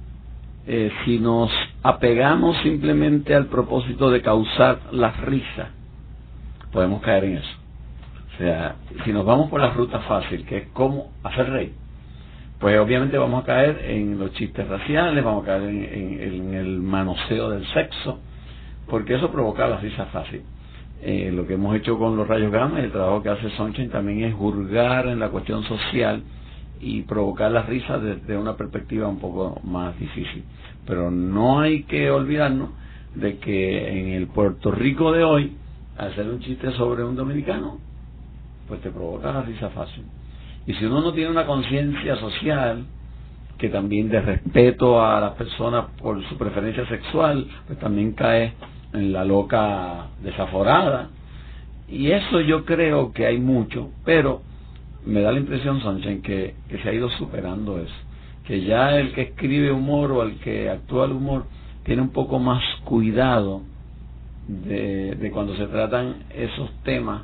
eh, 0.65 0.91
si 1.05 1.19
nos 1.19 1.51
apegamos 1.83 2.57
simplemente 2.63 3.35
al 3.35 3.45
propósito 3.45 4.09
de 4.09 4.21
causar 4.23 4.79
la 4.91 5.11
risa, 5.11 5.73
podemos 6.71 7.01
caer 7.01 7.25
en 7.25 7.37
eso. 7.37 7.57
O 8.33 8.37
sea, 8.37 8.75
si 9.03 9.11
nos 9.11 9.25
vamos 9.25 9.49
por 9.49 9.59
la 9.59 9.71
ruta 9.71 9.99
fácil, 10.01 10.45
que 10.45 10.57
es 10.57 10.67
cómo 10.73 11.11
hacer 11.23 11.49
reír, 11.49 11.73
pues 12.59 12.77
obviamente 12.77 13.17
vamos 13.17 13.43
a 13.43 13.45
caer 13.45 13.85
en 13.85 14.19
los 14.19 14.33
chistes 14.33 14.67
raciales, 14.67 15.23
vamos 15.23 15.43
a 15.43 15.47
caer 15.47 15.63
en, 15.63 16.53
el 16.53 16.81
manoseo 16.81 17.49
del 17.49 17.65
sexo, 17.67 18.19
porque 18.87 19.15
eso 19.15 19.31
provoca 19.31 19.67
la 19.67 19.77
risa 19.77 20.05
fácil. 20.07 20.41
Eh, 21.01 21.31
lo 21.33 21.47
que 21.47 21.53
hemos 21.53 21.75
hecho 21.77 21.97
con 21.97 22.17
los 22.17 22.27
rayos 22.27 22.51
gamma 22.51 22.81
y 22.81 22.83
el 22.83 22.91
trabajo 22.91 23.23
que 23.23 23.29
hace 23.29 23.49
Sunshine 23.51 23.89
también 23.89 24.23
es 24.25 24.35
hurgar 24.37 25.07
en 25.07 25.19
la 25.19 25.29
cuestión 25.29 25.63
social 25.63 26.21
y 26.81 27.03
provocar 27.03 27.51
la 27.51 27.63
risa 27.63 27.97
desde 27.97 28.37
una 28.37 28.57
perspectiva 28.57 29.07
un 29.07 29.19
poco 29.19 29.61
más 29.63 29.97
difícil. 29.97 30.43
Pero 30.85 31.11
no 31.11 31.61
hay 31.61 31.83
que 31.83 32.11
olvidarnos 32.11 32.71
de 33.15 33.37
que 33.37 33.99
en 33.99 34.09
el 34.09 34.27
Puerto 34.27 34.71
Rico 34.71 35.13
de 35.13 35.23
hoy, 35.23 35.57
hacer 36.07 36.27
un 36.27 36.39
chiste 36.39 36.71
sobre 36.71 37.03
un 37.03 37.15
dominicano, 37.15 37.79
pues 38.67 38.81
te 38.81 38.89
provoca 38.89 39.31
la 39.31 39.41
risa 39.41 39.69
fácil. 39.69 40.03
Y 40.65 40.73
si 40.73 40.85
uno 40.85 41.01
no 41.01 41.13
tiene 41.13 41.31
una 41.31 41.45
conciencia 41.45 42.15
social, 42.17 42.85
que 43.57 43.69
también 43.69 44.09
de 44.09 44.21
respeto 44.21 45.03
a 45.03 45.19
las 45.19 45.33
personas 45.33 45.87
por 46.01 46.23
su 46.29 46.37
preferencia 46.37 46.87
sexual, 46.87 47.45
pues 47.67 47.77
también 47.79 48.13
cae 48.13 48.53
en 48.93 49.11
la 49.11 49.25
loca 49.25 50.07
desaforada. 50.23 51.09
Y 51.89 52.11
eso 52.11 52.39
yo 52.41 52.63
creo 52.65 53.11
que 53.11 53.25
hay 53.25 53.37
mucho, 53.37 53.89
pero 54.05 54.41
me 55.05 55.21
da 55.21 55.31
la 55.31 55.39
impresión, 55.39 55.81
Sunshine, 55.81 56.21
que, 56.21 56.55
que 56.69 56.77
se 56.77 56.89
ha 56.89 56.93
ido 56.93 57.09
superando 57.11 57.79
eso. 57.79 57.93
Que 58.45 58.61
ya 58.61 58.97
el 58.97 59.13
que 59.13 59.23
escribe 59.23 59.71
humor 59.71 60.11
o 60.11 60.23
el 60.23 60.39
que 60.39 60.69
actúa 60.69 61.05
el 61.05 61.11
humor 61.11 61.45
tiene 61.83 62.01
un 62.01 62.09
poco 62.09 62.39
más 62.39 62.63
cuidado 62.85 63.63
de, 64.49 65.15
de 65.15 65.31
cuando 65.31 65.55
se 65.55 65.67
tratan 65.67 66.23
esos 66.33 66.71
temas, 66.83 67.21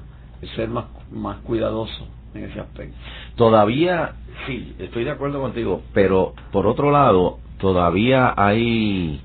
ser 0.55 0.69
más, 0.69 0.85
más 1.11 1.37
cuidadoso 1.37 2.07
en 2.35 2.43
ese 2.45 2.59
aspecto. 2.59 2.95
Todavía, 3.35 4.13
sí, 4.45 4.75
estoy 4.77 5.05
de 5.05 5.11
acuerdo 5.11 5.41
contigo, 5.41 5.81
pero 5.93 6.33
por 6.51 6.67
otro 6.67 6.91
lado, 6.91 7.39
todavía 7.57 8.33
hay, 8.37 9.21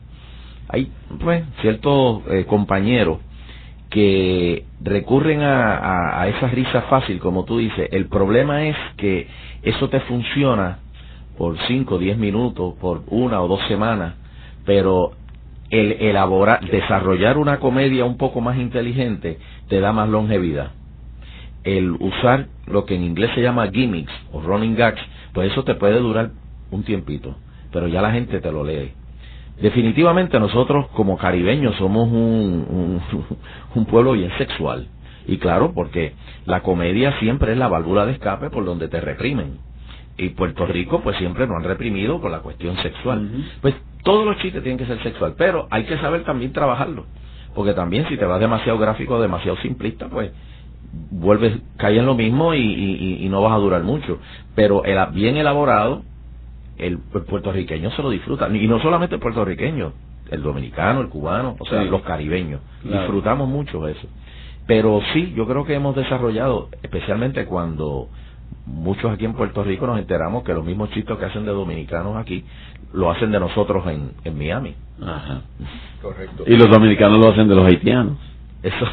hay 0.69 0.91
pues, 1.23 1.45
ciertos 1.61 2.23
eh, 2.31 2.47
compañeros 2.47 3.19
que 3.91 4.65
recurren 4.81 5.43
a, 5.43 5.77
a, 5.77 6.23
a 6.23 6.29
esa 6.29 6.47
risa 6.49 6.83
fácil, 6.83 7.19
como 7.19 7.45
tú 7.45 7.59
dices. 7.59 7.89
El 7.93 8.07
problema 8.07 8.65
es 8.65 8.77
que 8.97 9.27
eso 9.63 9.91
te 9.91 10.01
funciona 10.01 10.79
por 11.37 11.59
5, 11.67 11.99
10 11.99 12.17
minutos, 12.17 12.75
por 12.81 13.03
una 13.09 13.43
o 13.43 13.49
dos 13.49 13.61
semanas, 13.69 14.15
pero 14.65 15.13
el 15.71 15.93
elaborar, 15.93 16.61
desarrollar 16.69 17.39
una 17.39 17.59
comedia 17.59 18.05
un 18.05 18.17
poco 18.17 18.41
más 18.41 18.59
inteligente 18.59 19.39
te 19.69 19.81
da 19.81 19.93
más 19.93 20.09
longevidad 20.09 20.73
el 21.65 21.93
usar 21.93 22.47
lo 22.67 22.85
que 22.85 22.95
en 22.95 23.03
inglés 23.03 23.31
se 23.35 23.43
llama 23.43 23.71
gimmicks 23.71 24.13
o 24.33 24.41
running 24.41 24.77
gags, 24.77 25.01
pues 25.33 25.51
eso 25.51 25.65
te 25.65 25.75
puede 25.75 25.99
durar 25.99 26.31
un 26.71 26.83
tiempito, 26.85 27.37
pero 27.73 27.89
ya 27.89 28.01
la 28.01 28.13
gente 28.13 28.41
te 28.41 28.53
lo 28.53 28.65
lee. 28.65 28.93
Definitivamente 29.61 30.39
nosotros 30.41 30.87
como 30.95 31.19
caribeños 31.19 31.77
somos 31.77 32.09
un, 32.09 32.67
un, 32.71 33.03
un 33.75 33.85
pueblo 33.87 34.13
bien 34.13 34.31
sexual. 34.39 34.89
Y 35.27 35.37
claro, 35.37 35.73
porque 35.75 36.15
la 36.47 36.63
comedia 36.63 37.19
siempre 37.21 37.53
es 37.53 37.59
la 37.59 37.69
válvula 37.69 38.07
de 38.07 38.13
escape 38.13 38.49
por 38.49 38.65
donde 38.65 38.89
te 38.89 39.01
reprimen. 39.01 39.59
Y 40.23 40.29
Puerto 40.31 40.67
Rico 40.67 41.01
pues 41.01 41.17
siempre 41.17 41.47
nos 41.47 41.57
han 41.57 41.65
reprimido 41.65 42.21
por 42.21 42.31
la 42.31 42.41
cuestión 42.41 42.77
sexual. 42.79 43.31
Pues 43.63 43.75
todos 44.03 44.25
los 44.27 44.37
chistes 44.39 44.63
tienen 44.63 44.79
que 44.79 44.87
ser 44.87 45.03
sexual, 45.03 45.35
pero 45.39 45.67
hay 45.71 45.85
que 45.85 45.97
saber 45.99 46.25
también 46.25 46.53
trabajarlo. 46.53 47.07
Porque 47.55 47.73
también 47.73 48.07
si 48.09 48.17
te 48.17 48.25
vas 48.25 48.39
demasiado 48.41 48.79
gráfico, 48.79 49.21
demasiado 49.21 49.57
simplista, 49.59 50.09
pues 50.09 50.31
vuelves, 51.11 51.59
caes 51.77 51.99
en 51.99 52.07
lo 52.07 52.15
mismo 52.15 52.55
y, 52.55 52.59
y- 52.61 52.97
y- 53.23 53.27
y 53.27 53.29
no 53.29 53.43
vas 53.43 53.53
a 53.53 53.57
durar 53.57 53.83
mucho. 53.83 54.19
Pero 54.55 54.85
el 54.85 54.99
bien 55.13 55.37
elaborado, 55.37 56.03
el, 56.79 56.99
el 57.15 57.23
puertorriqueño 57.23 57.91
se 57.93 58.03
lo 58.03 58.11
disfruta. 58.11 58.49
Y 58.55 58.67
no 58.69 58.81
solamente 58.81 59.15
el 59.17 59.21
puertorriqueño, 59.21 59.93
el 60.31 60.43
dominicano, 60.43 61.01
el 61.01 61.09
cubano, 61.09 61.57
o 61.59 61.67
sea, 61.67 61.83
Sí. 61.83 61.89
los 61.89 62.03
caribeños. 62.03 62.61
Claro. 62.83 62.99
Disfrutamos 63.03 63.49
mucho 63.49 63.87
eso. 63.89 64.07
Pero 64.67 65.01
sí, 65.13 65.33
yo 65.37 65.47
creo 65.47 65.65
que 65.65 65.75
hemos 65.75 65.97
desarrollado, 65.97 66.69
especialmente 66.83 67.45
cuando 67.47 68.09
muchos 68.67 69.11
aquí 69.11 69.25
en 69.25 69.35
Puerto 69.35 69.63
Rico 69.65 69.87
nos 69.87 69.99
enteramos 69.99 70.43
que 70.45 70.53
los 70.55 70.65
mismos 70.65 70.91
chistes 70.91 71.17
que 71.19 71.25
hacen 71.25 71.45
de 71.45 71.53
dominicanos 71.53 72.17
aquí, 72.17 72.45
lo 72.93 73.11
hacen 73.11 73.31
de 73.31 73.41
nosotros 73.41 73.87
en, 73.87 74.13
en 74.25 74.37
Miami. 74.39 74.75
Ajá. 75.03 75.43
Correcto. 76.03 76.45
Y 76.47 76.57
los 76.57 76.71
dominicanos 76.71 77.19
lo 77.19 77.29
hacen 77.29 77.49
de 77.49 77.55
los 77.55 77.67
haitianos. 77.67 78.17
Eso 78.63 78.87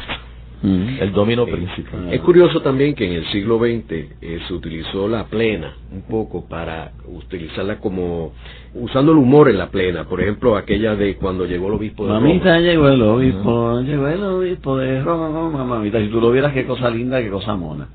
Mm. 0.60 0.96
el 1.00 1.12
domino 1.12 1.44
Eh, 1.46 1.52
principal. 1.52 2.12
Es 2.12 2.20
curioso 2.20 2.60
también 2.60 2.94
que 2.96 3.06
en 3.06 3.12
el 3.12 3.26
siglo 3.28 3.58
XX 3.58 3.92
eh, 4.20 4.40
se 4.48 4.52
utilizó 4.52 5.06
la 5.06 5.24
plena 5.26 5.72
un 5.92 6.02
poco 6.02 6.46
para 6.48 6.90
utilizarla 7.06 7.78
como 7.78 8.32
usando 8.74 9.12
el 9.12 9.18
humor 9.18 9.48
en 9.50 9.58
la 9.58 9.68
plena. 9.68 10.04
Por 10.04 10.20
ejemplo, 10.20 10.56
aquella 10.56 10.96
de 10.96 11.14
cuando 11.16 11.46
llegó 11.46 11.68
el 11.68 11.74
obispo 11.74 12.06
de 12.06 12.12
Roma. 12.12 12.20
Mamita, 12.26 12.58
llegó 12.58 12.88
el 12.88 13.02
obispo, 13.02 13.80
llegó 13.82 14.08
el 14.08 14.24
obispo 14.24 14.76
de 14.78 15.00
Roma, 15.00 15.64
mamita. 15.64 16.00
Si 16.00 16.08
tú 16.08 16.20
lo 16.20 16.32
vieras, 16.32 16.52
qué 16.52 16.66
cosa 16.66 16.90
linda, 16.90 17.20
qué 17.22 17.30
cosa 17.30 17.54
mona. 17.54 17.86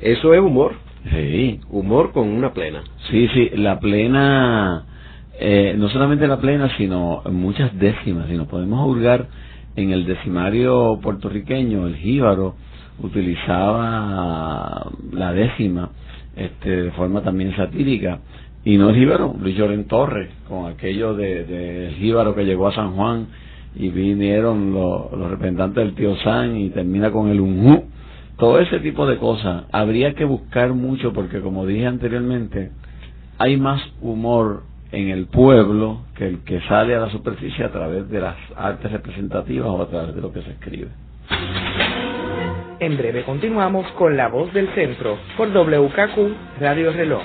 Eso 0.00 0.32
es 0.32 0.40
humor, 0.40 0.74
Sí, 1.10 1.60
humor 1.70 2.12
con 2.12 2.28
una 2.28 2.52
plena. 2.52 2.82
sí, 3.10 3.28
sí, 3.34 3.50
la 3.56 3.80
plena, 3.80 4.84
eh, 5.38 5.74
no 5.76 5.88
solamente 5.88 6.26
la 6.26 6.40
plena, 6.40 6.76
sino 6.76 7.22
muchas 7.30 7.76
décimas. 7.78 8.28
Si 8.28 8.36
nos 8.36 8.46
podemos 8.48 8.86
hurgar 8.88 9.26
en 9.76 9.90
el 9.90 10.04
decimario 10.04 10.98
puertorriqueño, 11.02 11.86
el 11.86 11.96
jíbaro 11.96 12.54
utilizaba 13.02 14.90
la 15.12 15.32
décima 15.32 15.90
este, 16.36 16.82
de 16.84 16.90
forma 16.92 17.22
también 17.22 17.54
satírica. 17.56 18.20
Y 18.64 18.76
no 18.76 18.90
el 18.90 18.96
jíbaro, 18.96 19.34
Luis 19.40 19.56
Lloren 19.56 19.86
Torres, 19.86 20.30
con 20.48 20.66
aquello 20.66 21.14
de, 21.14 21.44
de 21.44 21.88
el 21.88 21.94
jíbaro 21.96 22.34
que 22.34 22.44
llegó 22.44 22.68
a 22.68 22.74
San 22.74 22.92
Juan 22.92 23.26
y 23.74 23.88
vinieron 23.88 24.72
los, 24.72 25.10
los 25.12 25.30
representantes 25.30 25.84
del 25.84 25.94
tío 25.94 26.16
San 26.16 26.56
y 26.56 26.70
termina 26.70 27.10
con 27.10 27.28
el 27.28 27.40
unjú. 27.40 27.84
Todo 28.42 28.58
ese 28.58 28.80
tipo 28.80 29.06
de 29.06 29.18
cosas 29.18 29.66
habría 29.70 30.14
que 30.14 30.24
buscar 30.24 30.70
mucho 30.70 31.12
porque 31.12 31.40
como 31.40 31.64
dije 31.64 31.86
anteriormente, 31.86 32.72
hay 33.38 33.56
más 33.56 33.80
humor 34.00 34.64
en 34.90 35.10
el 35.10 35.26
pueblo 35.26 36.00
que 36.16 36.26
el 36.26 36.40
que 36.40 36.60
sale 36.62 36.96
a 36.96 36.98
la 36.98 37.10
superficie 37.10 37.64
a 37.64 37.70
través 37.70 38.10
de 38.10 38.20
las 38.20 38.34
artes 38.56 38.90
representativas 38.90 39.68
o 39.68 39.80
a 39.80 39.86
través 39.86 40.16
de 40.16 40.20
lo 40.20 40.32
que 40.32 40.42
se 40.42 40.50
escribe. 40.50 40.88
En 42.80 42.96
breve 42.96 43.22
continuamos 43.22 43.86
con 43.92 44.16
La 44.16 44.26
Voz 44.26 44.52
del 44.52 44.66
Centro 44.74 45.18
por 45.36 45.46
WKQ 45.52 46.58
Radio 46.58 46.92
Reloj. 46.92 47.22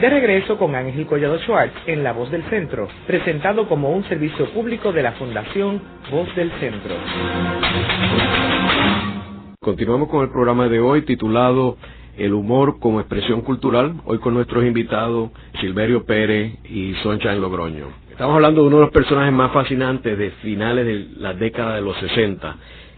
De 0.00 0.08
regreso 0.08 0.56
con 0.56 0.74
Ángel 0.74 1.04
Collado 1.04 1.38
Schwartz 1.40 1.74
en 1.84 2.02
La 2.02 2.14
Voz 2.14 2.30
del 2.30 2.42
Centro, 2.44 2.88
presentado 3.06 3.68
como 3.68 3.90
un 3.90 4.02
servicio 4.04 4.46
público 4.46 4.92
de 4.92 5.02
la 5.02 5.12
Fundación 5.12 5.82
Voz 6.10 6.34
del 6.34 6.50
Centro. 6.52 6.94
Continuamos 9.60 10.08
con 10.08 10.22
el 10.22 10.30
programa 10.30 10.68
de 10.68 10.80
hoy 10.80 11.02
titulado 11.02 11.76
El 12.16 12.32
humor 12.32 12.78
como 12.80 13.00
expresión 13.00 13.42
cultural, 13.42 13.96
hoy 14.06 14.16
con 14.20 14.32
nuestros 14.32 14.64
invitados 14.64 15.32
Silverio 15.60 16.06
Pérez 16.06 16.54
y 16.64 16.94
en 16.94 17.40
Logroño. 17.42 17.88
Estamos 18.10 18.36
hablando 18.36 18.62
de 18.62 18.68
uno 18.68 18.76
de 18.78 18.84
los 18.84 18.92
personajes 18.92 19.34
más 19.34 19.52
fascinantes 19.52 20.16
de 20.16 20.30
finales 20.42 20.86
de 20.86 21.20
la 21.20 21.34
década 21.34 21.74
de 21.74 21.82
los 21.82 21.98
60, 21.98 22.56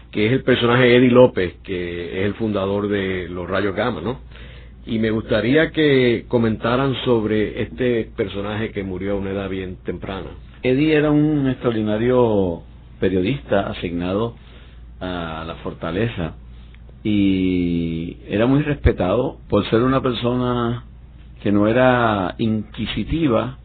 que 0.09 0.27
es 0.27 0.31
el 0.31 0.43
personaje 0.43 0.95
Eddie 0.95 1.11
López, 1.11 1.55
que 1.63 2.21
es 2.21 2.25
el 2.27 2.35
fundador 2.35 2.87
de 2.87 3.27
los 3.27 3.49
Rayos 3.49 3.75
Gamma, 3.75 3.99
¿no? 3.99 4.19
Y 4.85 4.99
me 4.99 5.11
gustaría 5.11 5.71
que 5.71 6.25
comentaran 6.27 6.93
sobre 7.05 7.61
este 7.61 8.11
personaje 8.15 8.71
que 8.71 8.83
murió 8.83 9.13
a 9.13 9.15
una 9.15 9.31
edad 9.31 9.49
bien 9.49 9.77
temprana. 9.85 10.31
Eddie 10.61 10.95
era 10.95 11.11
un 11.11 11.47
extraordinario 11.49 12.63
periodista 12.99 13.67
asignado 13.69 14.35
a 14.99 15.43
la 15.45 15.55
fortaleza 15.55 16.35
y 17.03 18.17
era 18.29 18.45
muy 18.45 18.61
respetado 18.61 19.37
por 19.49 19.69
ser 19.69 19.81
una 19.81 20.01
persona 20.01 20.85
que 21.41 21.51
no 21.51 21.67
era 21.67 22.35
inquisitiva 22.37 23.57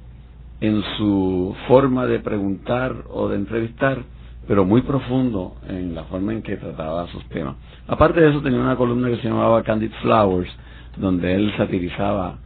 en 0.61 0.83
su 0.97 1.55
forma 1.69 2.07
de 2.07 2.19
preguntar 2.19 3.05
o 3.11 3.29
de 3.29 3.37
entrevistar, 3.37 4.03
pero 4.49 4.65
muy 4.65 4.81
profundo 4.81 5.57
en 5.69 5.95
la 5.95 6.05
forma 6.05 6.33
en 6.33 6.43
que 6.43 6.57
trataba 6.57 7.07
sus 7.09 7.23
temas. 7.29 7.57
Aparte 7.87 8.21
de 8.21 8.31
eso 8.31 8.41
tenía 8.41 8.59
una 8.59 8.77
columna 8.77 9.11
que 9.11 9.19
se 9.19 9.29
llamaba 9.29 9.63
Candid 9.63 9.93
Flowers, 10.01 10.51
donde 10.97 11.35
él 11.35 11.53
satirizaba 11.59 12.39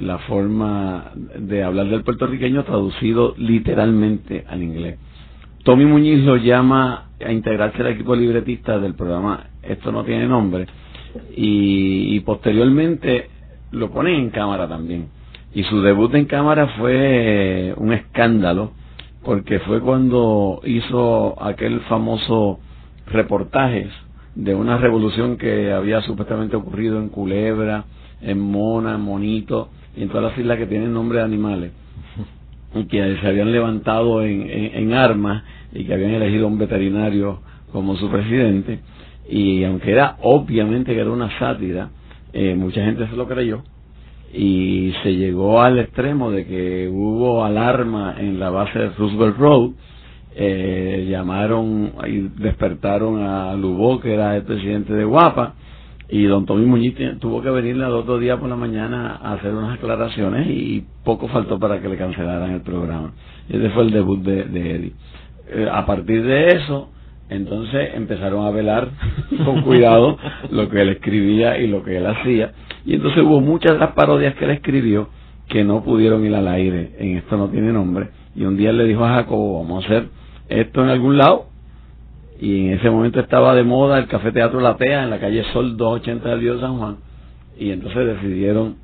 la 0.00 0.18
forma 0.20 1.12
de 1.14 1.62
hablar 1.62 1.88
del 1.88 2.02
puertorriqueño 2.02 2.64
traducido 2.64 3.34
literalmente 3.36 4.46
al 4.48 4.62
inglés. 4.62 4.98
Tommy 5.62 5.84
Muñiz 5.84 6.24
lo 6.24 6.36
llama 6.36 7.10
a 7.22 7.30
integrarse 7.30 7.82
al 7.82 7.88
equipo 7.88 8.16
libretista 8.16 8.78
del 8.78 8.94
programa 8.94 9.50
Esto 9.62 9.92
no 9.92 10.02
tiene 10.04 10.26
nombre 10.26 10.66
y, 11.36 12.18
posteriormente 12.20 13.28
lo 13.72 13.90
pone 13.90 14.16
en 14.18 14.30
cámara 14.30 14.66
también. 14.66 15.08
Y 15.52 15.64
su 15.64 15.82
debut 15.82 16.14
en 16.14 16.24
cámara 16.24 16.68
fue 16.78 17.74
un 17.76 17.92
escándalo 17.92 18.72
porque 19.24 19.58
fue 19.60 19.80
cuando 19.80 20.60
hizo 20.64 21.42
aquel 21.42 21.80
famoso 21.82 22.58
reportajes 23.06 23.88
de 24.34 24.54
una 24.54 24.78
revolución 24.78 25.36
que 25.36 25.72
había 25.72 26.00
supuestamente 26.02 26.56
ocurrido 26.56 26.98
en 26.98 27.08
Culebra, 27.08 27.84
en 28.22 28.40
Mona, 28.40 28.94
en 28.94 29.00
Monito 29.00 29.68
y 29.96 30.02
en 30.02 30.08
todas 30.08 30.30
las 30.30 30.38
islas 30.38 30.58
que 30.58 30.66
tienen 30.66 30.92
nombre 30.92 31.18
de 31.18 31.24
animales 31.24 31.72
y 32.74 32.84
que 32.84 33.16
se 33.20 33.26
habían 33.26 33.52
levantado 33.52 34.22
en, 34.22 34.48
en, 34.48 34.94
armas 34.94 35.42
y 35.72 35.84
que 35.84 35.92
habían 35.92 36.12
elegido 36.12 36.44
a 36.44 36.48
un 36.48 36.58
veterinario 36.58 37.40
como 37.72 37.96
su 37.96 38.08
presidente 38.08 38.80
y 39.28 39.64
aunque 39.64 39.90
era 39.90 40.16
obviamente 40.22 40.94
que 40.94 41.00
era 41.00 41.10
una 41.10 41.36
sátira 41.38 41.90
eh, 42.32 42.54
mucha 42.54 42.84
gente 42.84 43.08
se 43.08 43.16
lo 43.16 43.26
creyó 43.26 43.62
y 44.32 44.92
se 45.02 45.14
llegó 45.14 45.60
al 45.60 45.78
extremo 45.78 46.30
de 46.30 46.46
que 46.46 46.88
hubo 46.88 47.44
alarma 47.44 48.14
en 48.18 48.38
la 48.38 48.50
base 48.50 48.78
de 48.78 48.88
Roosevelt 48.90 49.36
Road 49.38 49.70
eh, 50.36 51.08
llamaron 51.10 51.92
y 52.06 52.18
despertaron 52.40 53.20
a 53.22 53.54
Lubó 53.54 54.00
que 54.00 54.14
era 54.14 54.36
el 54.36 54.44
presidente 54.44 54.94
de 54.94 55.04
Guapa 55.04 55.54
y 56.10 56.24
don 56.24 56.44
Tommy 56.44 56.66
Muñiz 56.66 56.94
tuvo 57.20 57.40
que 57.40 57.50
venirle 57.50 57.84
al 57.84 57.92
otro 57.92 58.18
día 58.18 58.36
por 58.36 58.48
la 58.48 58.56
mañana 58.56 59.16
a 59.22 59.34
hacer 59.34 59.54
unas 59.54 59.78
aclaraciones 59.78 60.48
y 60.48 60.84
poco 61.04 61.28
faltó 61.28 61.58
para 61.58 61.80
que 61.80 61.88
le 61.88 61.96
cancelaran 61.96 62.50
el 62.50 62.62
programa. 62.62 63.12
Ese 63.48 63.70
fue 63.70 63.84
el 63.84 63.92
debut 63.92 64.20
de, 64.20 64.40
Eddie. 64.42 64.92
Eh, 65.52 65.68
a 65.70 65.86
partir 65.86 66.24
de 66.24 66.48
eso, 66.48 66.90
entonces 67.30 67.90
empezaron 67.94 68.44
a 68.46 68.50
velar 68.50 68.88
con 69.44 69.62
cuidado 69.62 70.18
lo 70.50 70.68
que 70.68 70.82
él 70.82 70.90
escribía 70.90 71.58
y 71.58 71.68
lo 71.68 71.82
que 71.82 71.96
él 71.96 72.06
hacía. 72.06 72.52
Y 72.84 72.94
entonces 72.94 73.22
hubo 73.22 73.40
muchas 73.40 73.74
de 73.74 73.78
las 73.78 73.92
parodias 73.92 74.34
que 74.34 74.44
él 74.44 74.50
escribió 74.50 75.08
que 75.48 75.64
no 75.64 75.82
pudieron 75.82 76.24
ir 76.24 76.34
al 76.34 76.48
aire. 76.48 76.92
En 76.98 77.16
esto 77.16 77.36
no 77.36 77.48
tiene 77.48 77.72
nombre. 77.72 78.08
Y 78.36 78.44
un 78.44 78.56
día 78.56 78.72
le 78.72 78.84
dijo 78.84 79.04
a 79.04 79.14
Jacobo, 79.14 79.62
vamos 79.62 79.84
a 79.84 79.86
hacer 79.86 80.08
esto 80.48 80.82
en 80.82 80.90
algún 80.90 81.16
lado 81.16 81.46
y 82.40 82.68
en 82.68 82.78
ese 82.78 82.90
momento 82.90 83.20
estaba 83.20 83.54
de 83.54 83.62
moda 83.62 83.98
el 83.98 84.06
Café 84.06 84.32
Teatro 84.32 84.60
Latea 84.60 85.04
en 85.04 85.10
la 85.10 85.20
calle 85.20 85.44
Sol 85.52 85.76
280 85.76 86.28
del 86.28 86.40
Río 86.40 86.60
San 86.60 86.78
Juan 86.78 86.96
y 87.58 87.70
entonces 87.70 88.06
decidieron 88.06 88.76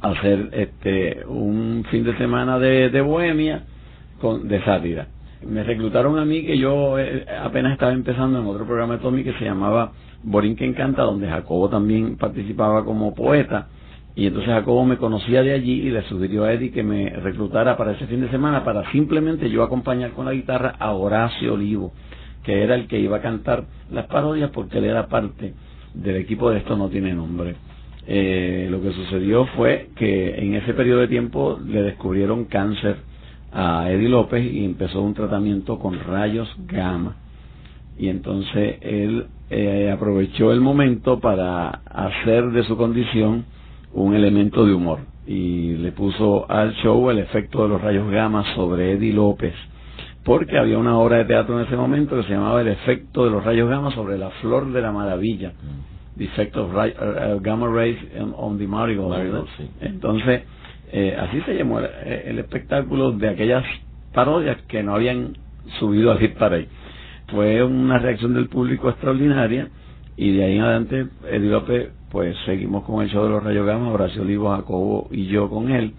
hacer 0.00 0.48
este 0.52 1.24
un 1.26 1.84
fin 1.90 2.04
de 2.04 2.16
semana 2.16 2.58
de, 2.58 3.00
bohemia 3.02 3.64
con 4.20 4.48
de 4.48 4.62
sátira 4.64 5.08
me 5.46 5.62
reclutaron 5.62 6.18
a 6.18 6.24
mí 6.24 6.44
que 6.44 6.58
yo 6.58 6.98
eh, 6.98 7.26
apenas 7.42 7.72
estaba 7.72 7.92
empezando 7.92 8.38
en 8.38 8.46
otro 8.46 8.66
programa 8.66 8.94
de 8.94 9.02
Tommy 9.02 9.24
que 9.24 9.32
se 9.34 9.44
llamaba 9.44 9.92
Borín 10.22 10.56
que 10.56 10.64
encanta 10.64 11.02
donde 11.02 11.28
Jacobo 11.28 11.68
también 11.68 12.16
participaba 12.16 12.84
como 12.84 13.14
poeta 13.14 13.68
y 14.16 14.26
entonces 14.26 14.52
Jacobo 14.52 14.84
me 14.84 14.96
conocía 14.96 15.42
de 15.42 15.52
allí 15.52 15.82
y 15.82 15.90
le 15.90 16.02
sugirió 16.02 16.44
a 16.44 16.52
Eddie 16.52 16.70
que 16.70 16.82
me 16.82 17.10
reclutara 17.10 17.76
para 17.76 17.92
ese 17.92 18.06
fin 18.06 18.20
de 18.20 18.30
semana 18.30 18.64
para 18.64 18.90
simplemente 18.92 19.50
yo 19.50 19.62
acompañar 19.62 20.12
con 20.12 20.26
la 20.26 20.32
guitarra 20.32 20.74
a 20.78 20.92
Horacio 20.92 21.54
Olivo 21.54 21.92
que 22.44 22.62
era 22.62 22.74
el 22.74 22.86
que 22.86 23.00
iba 23.00 23.16
a 23.16 23.22
cantar 23.22 23.64
las 23.90 24.06
parodias 24.06 24.50
porque 24.50 24.78
él 24.78 24.84
era 24.84 25.08
parte 25.08 25.54
del 25.94 26.16
equipo 26.16 26.50
de 26.50 26.58
Esto 26.58 26.76
No 26.76 26.88
Tiene 26.88 27.14
Nombre. 27.14 27.56
Eh, 28.06 28.68
lo 28.70 28.82
que 28.82 28.92
sucedió 28.92 29.46
fue 29.56 29.88
que 29.96 30.34
en 30.36 30.54
ese 30.54 30.74
periodo 30.74 31.00
de 31.00 31.08
tiempo 31.08 31.58
le 31.64 31.82
descubrieron 31.82 32.44
cáncer 32.44 32.98
a 33.54 33.90
Eddie 33.90 34.08
López 34.08 34.44
y 34.52 34.64
empezó 34.64 35.00
un 35.00 35.14
tratamiento 35.14 35.78
con 35.78 35.98
rayos 36.00 36.52
gamma. 36.66 37.16
Y 37.96 38.08
entonces 38.08 38.78
él 38.80 39.26
eh, 39.48 39.90
aprovechó 39.90 40.52
el 40.52 40.60
momento 40.60 41.20
para 41.20 41.68
hacer 41.68 42.50
de 42.50 42.64
su 42.64 42.76
condición 42.76 43.44
un 43.92 44.14
elemento 44.14 44.66
de 44.66 44.74
humor 44.74 44.98
y 45.26 45.76
le 45.76 45.92
puso 45.92 46.50
al 46.50 46.74
show 46.82 47.08
el 47.10 47.20
efecto 47.20 47.62
de 47.62 47.68
los 47.68 47.80
rayos 47.80 48.10
gamma 48.10 48.44
sobre 48.54 48.92
Eddie 48.92 49.12
López 49.12 49.54
porque 50.24 50.58
había 50.58 50.78
una 50.78 50.98
obra 50.98 51.18
de 51.18 51.26
teatro 51.26 51.60
en 51.60 51.66
ese 51.66 51.76
momento 51.76 52.16
que 52.16 52.22
se 52.24 52.30
llamaba 52.30 52.62
El 52.62 52.68
efecto 52.68 53.24
de 53.24 53.30
los 53.30 53.44
rayos 53.44 53.68
gamma 53.68 53.94
sobre 53.94 54.16
la 54.18 54.30
flor 54.30 54.72
de 54.72 54.80
la 54.80 54.90
maravilla. 54.90 55.50
Mm. 55.50 56.18
The 56.18 56.24
effect 56.24 56.56
of 56.56 56.74
uh, 56.74 56.78
uh, 56.78 57.40
gamma 57.40 57.68
rays 57.68 57.98
on 58.36 58.56
the 58.56 58.66
marigold. 58.66 59.46
Entonces, 59.80 60.42
eh, 60.96 61.16
así 61.18 61.40
se 61.42 61.54
llamó 61.54 61.80
el, 61.80 62.38
espectáculo 62.38 63.12
de 63.12 63.28
aquellas 63.28 63.64
parodias 64.12 64.56
que 64.68 64.82
no 64.82 64.94
habían 64.94 65.36
subido 65.78 66.12
al 66.12 66.18
hit 66.18 66.34
parade. 66.34 66.68
Fue 67.28 67.62
una 67.64 67.98
reacción 67.98 68.34
del 68.34 68.48
público 68.48 68.88
extraordinaria 68.90 69.68
y 70.16 70.36
de 70.36 70.44
ahí 70.44 70.56
en 70.56 70.62
adelante 70.62 71.06
Eddie 71.28 71.50
López 71.50 71.90
pues 72.10 72.36
seguimos 72.46 72.84
con 72.84 73.02
el 73.02 73.10
show 73.10 73.24
de 73.24 73.30
los 73.30 73.42
rayos 73.42 73.66
gamma, 73.66 73.88
Horacio 73.88 74.22
Olivo, 74.22 74.50
Jacobo 74.50 75.08
y 75.10 75.26
yo 75.26 75.50
con 75.50 75.72
él, 75.72 75.94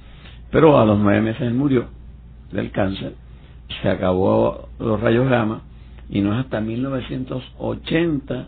pero 0.49 0.79
a 0.79 0.85
los 0.85 0.97
nueve 0.97 1.21
meses 1.21 1.41
él 1.41 1.53
murió 1.53 1.87
del 2.53 2.71
cáncer 2.71 3.13
se 3.81 3.89
acabó 3.89 4.69
los 4.79 4.99
rayos 4.99 5.29
gamma 5.29 5.61
y 6.09 6.21
no 6.21 6.33
es 6.33 6.45
hasta 6.45 6.61
1980 6.61 8.47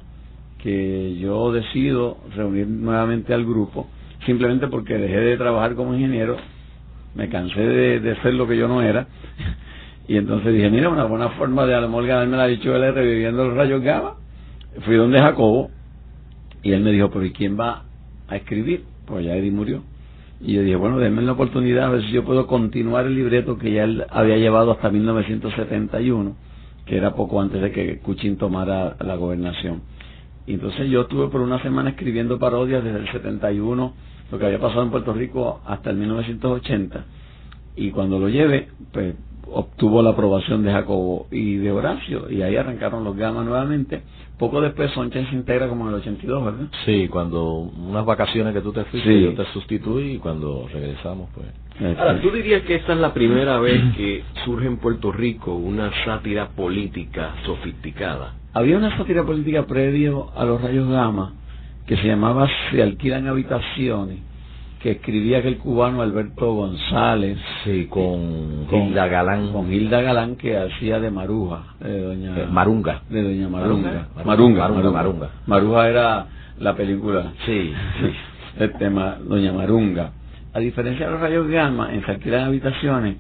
que 0.60 1.18
yo 1.20 1.52
decido 1.52 2.18
reunir 2.36 2.68
nuevamente 2.68 3.34
al 3.34 3.46
grupo, 3.46 3.88
simplemente 4.28 4.68
porque 4.68 4.98
dejé 4.98 5.20
de 5.20 5.38
trabajar 5.38 5.74
como 5.74 5.96
ingeniero, 5.96 6.38
me 7.16 7.30
cansé 7.30 7.62
de, 7.62 8.16
ser 8.22 8.36
lo 8.36 8.48
que 8.48 8.58
yo 8.58 8.68
no 8.68 8.84
era, 8.84 9.08
y 10.08 10.18
entonces 10.18 10.54
dije, 10.54 10.70
mira, 10.70 10.90
una 10.90 11.06
buena 11.06 11.30
forma 11.30 11.66
de 11.66 11.74
a 11.74 11.82
lo 11.82 11.88
mejor 11.88 12.06
ganarme 12.06 12.38
la 12.38 12.46
dicho 12.46 12.76
él 12.76 12.94
reviviendo 12.94 13.46
los 13.46 13.56
rayos 13.56 13.82
gamma. 13.82 14.16
Fui 14.86 14.96
donde 14.96 15.18
Jacobo, 15.18 15.72
y 16.62 16.72
él 16.72 16.82
me 16.82 16.92
dijo, 16.92 17.10
pero 17.10 17.26
¿y 17.26 17.32
quién 17.32 17.60
va 17.60 17.86
a 18.28 18.36
escribir? 18.36 18.84
Pues 19.06 19.26
ya 19.26 19.36
Eddie 19.36 19.52
murió. 19.52 19.82
Y 20.40 20.54
yo 20.54 20.62
dije, 20.62 20.76
bueno, 20.76 21.00
denme 21.00 21.22
la 21.24 21.32
oportunidad 21.32 21.86
a 21.86 21.90
ver 21.90 22.04
si 22.04 22.12
yo 22.12 22.24
puedo 22.24 22.46
continuar 22.46 23.06
el 23.06 23.16
libreto 23.16 23.58
que 23.58 23.72
ya 23.72 23.86
él 23.86 24.06
había 24.10 24.38
llevado 24.38 24.72
hasta 24.72 24.90
1971, 24.90 26.36
que 26.86 26.98
era 26.98 27.16
poco 27.16 27.42
antes 27.42 27.62
de 27.62 27.72
que 27.72 28.00
Cuchín 28.00 28.38
tomara 28.38 28.98
la 29.00 29.16
gobernación. 29.16 29.82
Y 30.46 30.54
entonces 30.54 30.90
yo 30.90 31.02
estuve 31.02 31.28
por 31.30 31.42
una 31.42 31.62
semana 31.62 31.90
escribiendo 31.90 32.38
parodias 32.40 32.84
desde 32.84 33.00
el 33.00 33.12
71, 33.12 33.94
lo 34.32 34.40
que 34.40 34.46
había 34.46 34.60
pasado 34.60 34.84
en 34.84 34.92
Puerto 34.92 35.14
Rico 35.14 35.62
hasta 35.66 35.90
el 35.90 35.98
1980. 35.98 37.06
Y 37.76 37.92
cuando 37.92 38.20
lo 38.20 38.30
llevé, 38.30 38.70
pues 38.92 39.16
obtuvo 39.52 40.02
la 40.02 40.12
aprobación 40.12 40.64
de 40.64 40.72
Jacobo 40.72 41.28
y 41.32 41.56
de 41.56 41.72
Horacio, 41.72 42.30
y 42.30 42.42
ahí 42.42 42.56
arrancaron 42.56 43.04
los 43.04 43.16
gamas 43.16 43.46
nuevamente. 43.46 44.02
Poco 44.38 44.62
después 44.62 44.92
Soncha 44.92 45.26
se 45.30 45.36
integra 45.36 45.68
como 45.68 45.86
en 45.86 45.96
el 45.96 46.02
82, 46.02 46.46
¿verdad? 46.46 46.68
Sí, 46.86 47.08
cuando 47.08 47.54
unas 47.54 48.06
vacaciones 48.06 48.54
que 48.54 48.62
tú 48.62 48.72
te 48.72 48.84
fuiste, 48.86 49.22
yo 49.22 49.34
te 49.34 49.46
sustituí 49.46 50.14
y 50.14 50.18
cuando 50.20 50.68
regresamos, 50.72 51.30
pues. 51.34 51.48
Ahora, 51.98 52.20
¿tú 52.22 52.32
dirías 52.32 52.64
que 52.64 52.76
esta 52.76 52.94
es 52.94 53.00
la 53.00 53.14
primera 53.14 53.60
vez 53.60 53.82
que 53.96 54.24
surge 54.46 54.68
en 54.68 54.78
Puerto 54.78 55.12
Rico 55.12 55.56
una 55.56 55.92
sátira 56.06 56.50
política 56.50 57.36
sofisticada? 57.46 58.36
Había 58.54 58.78
una 58.78 58.96
sátira 58.98 59.24
política 59.24 59.66
previo 59.66 60.32
a 60.36 60.44
los 60.46 60.62
rayos 60.62 60.88
gamma 60.90 61.34
que 61.88 61.98
se 61.98 62.08
llamaba 62.08 62.48
Se 62.70 62.84
alquilan 62.84 63.28
habitaciones 63.28 64.20
que 64.82 64.92
escribía 64.92 65.40
aquel 65.40 65.58
cubano 65.58 66.02
Alberto 66.02 66.54
González. 66.54 67.40
Sí, 67.64 67.88
con, 67.88 68.68
Hilda 68.72 69.08
Galán. 69.08 69.52
Con 69.52 69.72
Hilda 69.72 70.02
Galán 70.02 70.36
que 70.36 70.56
hacía 70.56 71.00
de 71.00 71.10
Maruja, 71.10 71.64
de 71.80 72.02
doña... 72.02 72.38
Eh, 72.38 72.48
Marunga. 72.52 73.02
De 73.10 73.24
doña 73.24 73.50
Marunga. 73.50 74.08
Marunga. 74.24 74.68
Marunga. 74.70 74.92
Marunga. 74.92 75.30
Maruja 75.48 75.90
era 75.90 76.28
la 76.60 76.76
película. 76.76 77.34
Sí, 77.46 77.74
sí. 78.02 78.14
El 78.64 78.74
tema, 78.74 79.18
doña 79.24 79.52
Marunga. 79.52 80.12
A 80.54 80.60
diferencia 80.60 81.06
de 81.06 81.12
los 81.12 81.22
rayos 81.22 81.48
gamma, 81.48 81.94
en 81.94 82.04
se 82.06 82.36
habitaciones, 82.36 83.18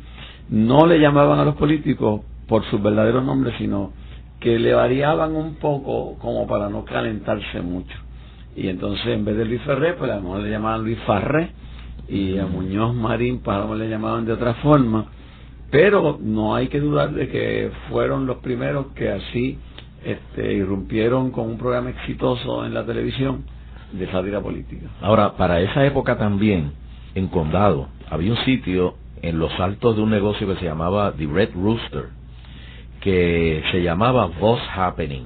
no 0.49 0.85
le 0.85 0.99
llamaban 0.99 1.39
a 1.39 1.45
los 1.45 1.55
políticos 1.55 2.21
por 2.47 2.63
sus 2.65 2.81
verdaderos 2.81 3.23
nombres, 3.23 3.55
sino 3.57 3.91
que 4.39 4.57
le 4.57 4.73
variaban 4.73 5.35
un 5.35 5.55
poco 5.55 6.17
como 6.19 6.47
para 6.47 6.69
no 6.69 6.85
calentarse 6.85 7.61
mucho. 7.61 7.95
Y 8.57 8.69
entonces 8.69 9.05
en 9.05 9.23
vez 9.23 9.37
de 9.37 9.45
Luis 9.45 9.61
Ferré, 9.61 9.93
pues 9.93 10.09
a 10.09 10.15
lo 10.15 10.21
mejor 10.21 10.39
le 10.41 10.49
llamaban 10.49 10.83
Luis 10.83 10.97
Farré 11.05 11.51
y 12.09 12.39
a 12.39 12.47
Muñoz 12.47 12.95
Marín, 12.95 13.39
pues 13.39 13.55
a 13.55 13.59
lo 13.59 13.65
mejor 13.65 13.77
le 13.77 13.89
llamaban 13.89 14.25
de 14.25 14.33
otra 14.33 14.55
forma. 14.55 15.05
Pero 15.69 16.17
no 16.19 16.55
hay 16.55 16.67
que 16.67 16.79
dudar 16.79 17.11
de 17.11 17.29
que 17.29 17.69
fueron 17.89 18.25
los 18.25 18.37
primeros 18.37 18.87
que 18.95 19.11
así 19.11 19.59
este, 20.03 20.53
irrumpieron 20.53 21.29
con 21.29 21.51
un 21.51 21.59
programa 21.59 21.91
exitoso 21.91 22.65
en 22.65 22.73
la 22.73 22.83
televisión 22.83 23.43
de 23.91 24.09
sátira 24.09 24.41
política. 24.41 24.87
Ahora, 25.01 25.37
para 25.37 25.61
esa 25.61 25.85
época 25.85 26.17
también, 26.17 26.71
en 27.13 27.27
Condado, 27.27 27.89
había 28.09 28.31
un 28.31 28.39
sitio 28.39 28.95
en 29.21 29.37
los 29.37 29.51
altos 29.59 29.97
de 29.97 30.01
un 30.01 30.09
negocio 30.09 30.47
que 30.47 30.55
se 30.55 30.65
llamaba 30.65 31.13
The 31.15 31.27
Red 31.27 31.49
Rooster, 31.53 32.05
que 33.01 33.61
se 33.71 33.83
llamaba 33.83 34.25
Boss 34.39 34.61
Happening. 34.75 35.25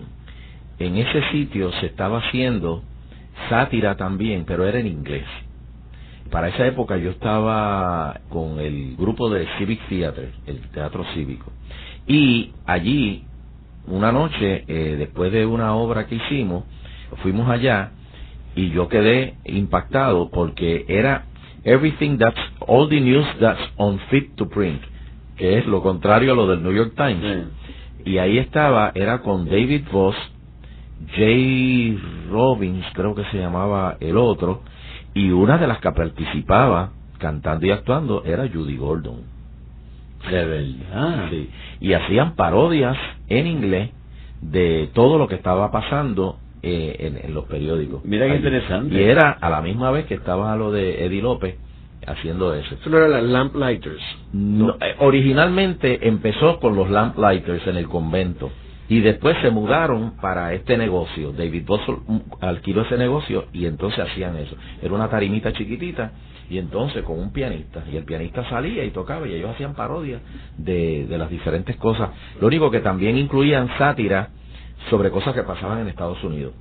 En 0.79 0.97
ese 0.97 1.21
sitio 1.31 1.71
se 1.79 1.85
estaba 1.85 2.17
haciendo 2.17 2.83
sátira 3.49 3.95
también, 3.95 4.45
pero 4.45 4.65
era 4.65 4.79
en 4.79 4.87
inglés. 4.87 5.25
Para 6.29 6.47
esa 6.47 6.65
época 6.65 6.97
yo 6.97 7.11
estaba 7.11 8.21
con 8.29 8.59
el 8.59 8.95
grupo 8.95 9.29
de 9.29 9.47
Civic 9.57 9.81
Theater, 9.89 10.31
el 10.47 10.61
teatro 10.71 11.03
cívico. 11.13 11.51
Y 12.07 12.53
allí, 12.65 13.25
una 13.87 14.11
noche, 14.11 14.63
eh, 14.67 14.95
después 14.97 15.31
de 15.31 15.45
una 15.45 15.75
obra 15.75 16.07
que 16.07 16.15
hicimos, 16.15 16.63
fuimos 17.21 17.49
allá 17.49 17.91
y 18.55 18.69
yo 18.69 18.87
quedé 18.87 19.35
impactado 19.45 20.29
porque 20.29 20.85
era 20.87 21.25
everything 21.63 22.17
that's, 22.17 22.39
all 22.67 22.87
the 22.87 22.99
news 22.99 23.25
that's 23.39 23.61
unfit 23.77 24.35
to 24.35 24.47
print, 24.47 24.81
que 25.37 25.57
es 25.57 25.65
lo 25.65 25.81
contrario 25.81 26.33
a 26.33 26.35
lo 26.35 26.47
del 26.47 26.63
New 26.63 26.73
York 26.73 26.93
Times. 26.95 27.47
Y 28.05 28.17
ahí 28.17 28.37
estaba, 28.37 28.91
era 28.95 29.21
con 29.21 29.45
David 29.45 29.83
Voss, 29.91 30.15
Jay 31.15 31.99
Robbins, 32.29 32.85
creo 32.93 33.15
que 33.15 33.23
se 33.25 33.37
llamaba 33.37 33.97
el 33.99 34.17
otro, 34.17 34.61
y 35.13 35.31
una 35.31 35.57
de 35.57 35.67
las 35.67 35.79
que 35.79 35.91
participaba 35.91 36.91
cantando 37.17 37.65
y 37.65 37.71
actuando 37.71 38.23
era 38.23 38.47
Judy 38.47 38.77
Gordon. 38.77 39.21
De 40.29 40.45
verdad. 40.45 41.29
Sí. 41.29 41.49
Y 41.79 41.93
hacían 41.93 42.35
parodias 42.35 42.97
en 43.27 43.47
inglés 43.47 43.89
de 44.41 44.89
todo 44.93 45.17
lo 45.17 45.27
que 45.27 45.35
estaba 45.35 45.71
pasando 45.71 46.37
eh, 46.63 47.21
en, 47.23 47.33
los 47.33 47.45
periódicos. 47.45 48.03
Mira 48.05 48.27
qué 48.27 48.35
interesante. 48.35 48.93
Y 48.93 49.03
era 49.03 49.31
a 49.31 49.49
la 49.49 49.61
misma 49.61 49.91
vez 49.91 50.05
que 50.05 50.15
estaba 50.15 50.55
lo 50.55 50.71
de 50.71 51.05
Eddie 51.05 51.21
López 51.21 51.57
haciendo 52.05 52.53
eso. 52.53 52.75
¿Eso 52.75 52.89
no 52.89 52.97
era 52.97 53.07
las 53.07 53.23
Lamplighters? 53.23 54.01
No, 54.33 54.75
eh, 54.79 54.95
originalmente 54.99 56.07
empezó 56.07 56.59
con 56.59 56.75
los 56.75 56.89
Lamplighters 56.89 57.65
en 57.67 57.77
el 57.77 57.87
convento 57.87 58.51
y 58.89 58.99
después 58.99 59.37
se 59.41 59.51
mudaron 59.51 60.17
para 60.17 60.53
este 60.53 60.77
negocio. 60.77 61.31
David 61.31 61.65
Boswell 61.65 61.99
mm, 62.05 62.19
alquiló 62.41 62.81
ese 62.81 62.97
negocio 62.97 63.45
y 63.53 63.65
entonces 63.65 63.99
hacían 63.99 64.35
eso. 64.37 64.55
Era 64.81 64.93
una 64.93 65.09
tarimita 65.09 65.53
chiquitita 65.53 66.11
y 66.49 66.57
entonces 66.57 67.03
con 67.03 67.17
un 67.17 67.31
pianista. 67.31 67.83
Y 67.89 67.95
el 67.95 68.03
pianista 68.03 68.43
salía 68.49 68.83
y 68.83 68.91
tocaba 68.91 69.27
y 69.27 69.33
ellos 69.33 69.51
hacían 69.51 69.73
parodias 69.75 70.21
de, 70.57 71.05
de 71.07 71.17
las 71.17 71.29
diferentes 71.29 71.77
cosas. 71.77 72.09
Lo 72.41 72.47
único 72.47 72.69
que 72.69 72.81
también 72.81 73.17
incluían 73.17 73.69
sátira 73.77 74.29
sobre 74.89 75.11
cosas 75.11 75.33
que 75.33 75.43
pasaban 75.43 75.79
en 75.79 75.87
Estados 75.87 76.21
Unidos. 76.23 76.53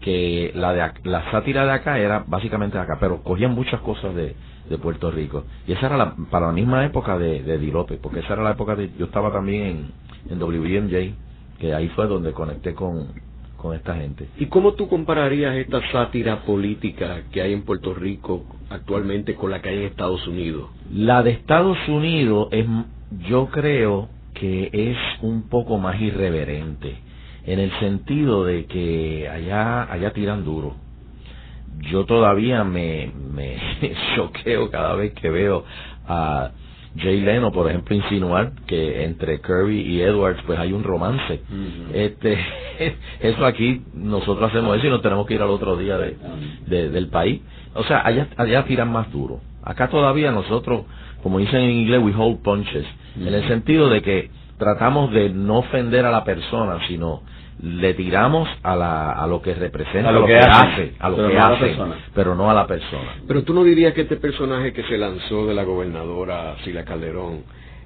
Que 0.00 0.50
la, 0.54 0.72
de, 0.72 0.92
la 1.04 1.30
sátira 1.30 1.66
de 1.66 1.72
acá 1.72 1.98
era 1.98 2.24
básicamente 2.26 2.78
acá, 2.78 2.96
pero 2.98 3.22
cogían 3.22 3.54
muchas 3.54 3.80
cosas 3.80 4.14
de, 4.14 4.34
de 4.68 4.78
Puerto 4.78 5.10
Rico. 5.10 5.44
Y 5.66 5.72
esa 5.72 5.86
era 5.86 5.96
la, 5.98 6.14
para 6.30 6.46
la 6.46 6.52
misma 6.52 6.84
época 6.86 7.18
de, 7.18 7.42
de 7.42 7.58
Di 7.58 7.70
López, 7.70 7.98
porque 8.02 8.20
esa 8.20 8.32
era 8.32 8.42
la 8.42 8.52
época 8.52 8.74
de. 8.76 8.90
Yo 8.98 9.06
estaba 9.06 9.30
también 9.32 9.92
en, 10.28 10.32
en 10.32 10.42
WMJ 10.42 11.23
que 11.58 11.74
ahí 11.74 11.88
fue 11.90 12.06
donde 12.06 12.32
conecté 12.32 12.74
con, 12.74 13.08
con 13.56 13.74
esta 13.74 13.94
gente. 13.94 14.28
¿Y 14.38 14.46
cómo 14.46 14.74
tú 14.74 14.88
compararías 14.88 15.56
esta 15.56 15.80
sátira 15.90 16.42
política 16.42 17.22
que 17.32 17.40
hay 17.40 17.52
en 17.52 17.62
Puerto 17.62 17.94
Rico 17.94 18.44
actualmente 18.68 19.34
con 19.34 19.50
la 19.50 19.62
que 19.62 19.70
hay 19.70 19.78
en 19.78 19.84
Estados 19.84 20.26
Unidos? 20.26 20.68
La 20.92 21.22
de 21.22 21.30
Estados 21.30 21.78
Unidos 21.88 22.48
es, 22.50 22.66
yo 23.28 23.46
creo 23.46 24.10
que 24.34 24.68
es 24.72 24.98
un 25.22 25.48
poco 25.48 25.78
más 25.78 26.00
irreverente, 26.00 26.98
en 27.46 27.58
el 27.58 27.70
sentido 27.78 28.44
de 28.44 28.66
que 28.66 29.28
allá, 29.28 29.90
allá 29.90 30.12
tiran 30.12 30.44
duro. 30.44 30.74
Yo 31.90 32.04
todavía 32.04 32.64
me, 32.64 33.10
me 33.32 33.56
choqueo 34.16 34.70
cada 34.70 34.94
vez 34.94 35.14
que 35.14 35.30
veo 35.30 35.64
a 36.06 36.50
Jay 36.96 37.20
Leno, 37.20 37.50
por 37.50 37.68
ejemplo, 37.68 37.94
insinuar 37.94 38.52
que 38.66 39.04
entre 39.04 39.40
Kirby 39.40 39.80
y 39.80 40.00
Edwards 40.00 40.40
pues 40.46 40.58
hay 40.58 40.72
un 40.72 40.84
romance. 40.84 41.40
Este, 41.92 42.38
eso 43.20 43.44
aquí 43.44 43.82
nosotros 43.94 44.50
hacemos 44.50 44.76
eso 44.76 44.86
y 44.86 44.90
nos 44.90 45.02
tenemos 45.02 45.26
que 45.26 45.34
ir 45.34 45.42
al 45.42 45.50
otro 45.50 45.76
día 45.76 45.98
de, 45.98 46.90
del 46.90 47.08
país. 47.08 47.40
O 47.74 47.82
sea, 47.84 48.06
allá, 48.06 48.28
allá 48.36 48.64
tiran 48.64 48.92
más 48.92 49.10
duro. 49.12 49.40
Acá 49.62 49.88
todavía 49.88 50.30
nosotros, 50.30 50.82
como 51.22 51.38
dicen 51.38 51.62
en 51.62 51.70
inglés, 51.70 52.00
we 52.02 52.14
hold 52.14 52.42
punches, 52.42 52.86
en 53.16 53.32
el 53.32 53.46
sentido 53.48 53.88
de 53.88 54.02
que 54.02 54.30
tratamos 54.58 55.10
de 55.10 55.30
no 55.30 55.58
ofender 55.58 56.04
a 56.04 56.10
la 56.10 56.24
persona, 56.24 56.78
sino 56.86 57.22
le 57.62 57.94
tiramos 57.94 58.48
a, 58.62 58.76
la, 58.76 59.12
a 59.12 59.26
lo 59.26 59.40
que 59.40 59.54
representa, 59.54 60.08
a 60.08 60.12
lo, 60.12 60.26
que, 60.26 60.36
hace, 60.36 60.94
a 60.98 61.08
lo 61.08 61.28
que 61.28 61.38
hace, 61.38 61.76
pero 62.14 62.34
no 62.34 62.50
a 62.50 62.54
la 62.54 62.66
persona. 62.66 63.16
Pero 63.26 63.42
tú 63.44 63.54
no 63.54 63.62
dirías 63.62 63.94
que 63.94 64.02
este 64.02 64.16
personaje 64.16 64.72
que 64.72 64.82
se 64.84 64.98
lanzó 64.98 65.46
de 65.46 65.54
la 65.54 65.64
gobernadora 65.64 66.56
Sila 66.64 66.84
Calderón 66.84 67.42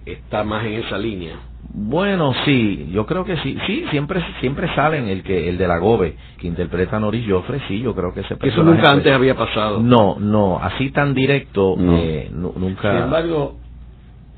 está 0.06 0.42
más 0.42 0.64
en 0.64 0.74
esa 0.74 0.98
línea. 0.98 1.36
Bueno, 1.70 2.32
sí, 2.44 2.88
yo 2.92 3.04
creo 3.04 3.24
que 3.24 3.36
sí, 3.38 3.58
sí, 3.66 3.84
siempre 3.90 4.24
siempre 4.40 4.74
salen 4.74 5.08
el 5.08 5.22
que 5.22 5.50
el 5.50 5.58
de 5.58 5.68
la 5.68 5.78
Gobe 5.78 6.16
que 6.38 6.46
interpreta 6.46 6.96
a 6.96 7.00
Noris 7.00 7.26
Joffre, 7.28 7.60
sí, 7.68 7.80
yo 7.80 7.94
creo 7.94 8.14
que 8.14 8.20
ese 8.20 8.36
personaje. 8.36 8.48
Eso 8.48 8.64
nunca 8.64 8.90
antes 8.90 9.12
había 9.12 9.34
pasado. 9.34 9.80
No, 9.80 10.16
no, 10.18 10.58
así 10.58 10.90
tan 10.90 11.12
directo 11.12 11.76
eh, 11.78 12.30
nunca. 12.32 12.92
Sin 12.92 13.02
embargo, 13.02 13.56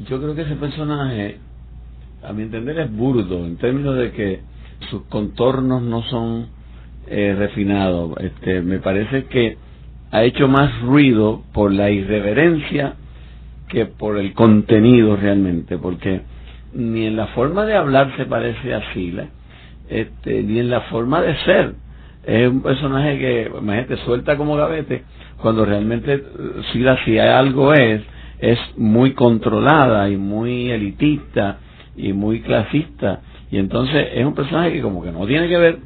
yo 0.00 0.20
creo 0.20 0.34
que 0.34 0.42
ese 0.42 0.56
personaje, 0.56 1.38
a 2.24 2.32
mi 2.32 2.42
entender, 2.42 2.80
es 2.80 2.90
burdo 2.90 3.44
en 3.44 3.56
términos 3.58 3.96
de 3.96 4.10
que 4.10 4.40
sus 4.88 5.02
contornos 5.04 5.82
no 5.82 6.02
son 6.04 6.48
eh, 7.06 7.34
refinados. 7.36 8.12
Este, 8.20 8.62
me 8.62 8.78
parece 8.78 9.24
que 9.24 9.56
ha 10.10 10.24
hecho 10.24 10.48
más 10.48 10.80
ruido 10.82 11.42
por 11.52 11.72
la 11.72 11.90
irreverencia 11.90 12.94
que 13.68 13.86
por 13.86 14.16
el 14.18 14.32
contenido 14.34 15.16
realmente, 15.16 15.78
porque 15.78 16.22
ni 16.72 17.06
en 17.06 17.16
la 17.16 17.28
forma 17.28 17.64
de 17.66 17.74
hablar 17.74 18.16
se 18.16 18.26
parece 18.26 18.74
a 18.74 18.92
Sila, 18.92 19.26
este, 19.88 20.42
ni 20.42 20.58
en 20.58 20.70
la 20.70 20.82
forma 20.82 21.20
de 21.20 21.36
ser. 21.44 21.74
Es 22.26 22.48
un 22.48 22.62
personaje 22.62 23.18
que, 23.18 23.50
imagínate, 23.56 23.96
suelta 23.98 24.36
como 24.36 24.56
gavete, 24.56 25.04
cuando 25.40 25.64
realmente 25.64 26.22
Sila 26.72 26.98
si 27.04 27.18
algo 27.18 27.72
es, 27.72 28.02
es 28.40 28.58
muy 28.76 29.12
controlada 29.12 30.08
y 30.10 30.16
muy 30.16 30.70
elitista 30.70 31.58
y 31.96 32.12
muy 32.12 32.40
clasista 32.40 33.20
y 33.50 33.58
entonces 33.58 34.08
es 34.14 34.24
un 34.24 34.34
personaje 34.34 34.72
que 34.72 34.82
como 34.82 35.02
que 35.02 35.12
no 35.12 35.26
tiene 35.26 35.48
que 35.48 35.58
ver 35.58 35.78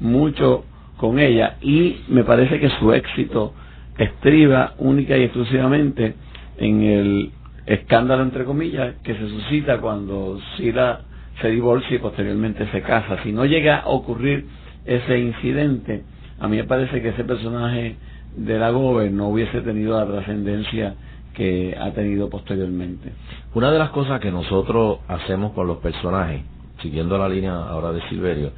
mucho 0.00 0.64
con 0.96 1.18
ella 1.18 1.56
y 1.60 2.00
me 2.08 2.24
parece 2.24 2.58
que 2.58 2.68
su 2.78 2.92
éxito 2.92 3.54
estriba 3.98 4.74
única 4.78 5.16
y 5.16 5.24
exclusivamente 5.24 6.14
en 6.58 6.82
el 6.82 7.30
escándalo 7.66 8.22
entre 8.22 8.44
comillas 8.44 8.94
que 9.02 9.14
se 9.14 9.28
suscita 9.28 9.78
cuando 9.78 10.38
Sila 10.56 11.00
se 11.40 11.48
divorcia 11.50 11.96
y 11.96 11.98
posteriormente 11.98 12.66
se 12.70 12.82
casa. 12.82 13.22
Si 13.22 13.32
no 13.32 13.44
llega 13.44 13.78
a 13.78 13.88
ocurrir 13.88 14.46
ese 14.84 15.18
incidente, 15.18 16.04
a 16.38 16.48
mí 16.48 16.56
me 16.56 16.64
parece 16.64 17.00
que 17.00 17.10
ese 17.10 17.24
personaje 17.24 17.96
de 18.36 18.58
la 18.58 18.70
Gobe 18.70 19.10
no 19.10 19.28
hubiese 19.28 19.60
tenido 19.60 19.98
la 19.98 20.06
trascendencia 20.06 20.94
que 21.34 21.76
ha 21.78 21.92
tenido 21.92 22.28
posteriormente. 22.28 23.12
Una 23.54 23.70
de 23.70 23.78
las 23.78 23.90
cosas 23.90 24.20
que 24.20 24.30
nosotros 24.30 24.98
hacemos 25.08 25.52
con 25.52 25.66
los 25.66 25.78
personajes 25.78 26.42
siguiendo 26.82 27.18
la 27.18 27.28
línea 27.28 27.52
ahora 27.52 27.92
de 27.92 28.00
Silverio, 28.08 28.52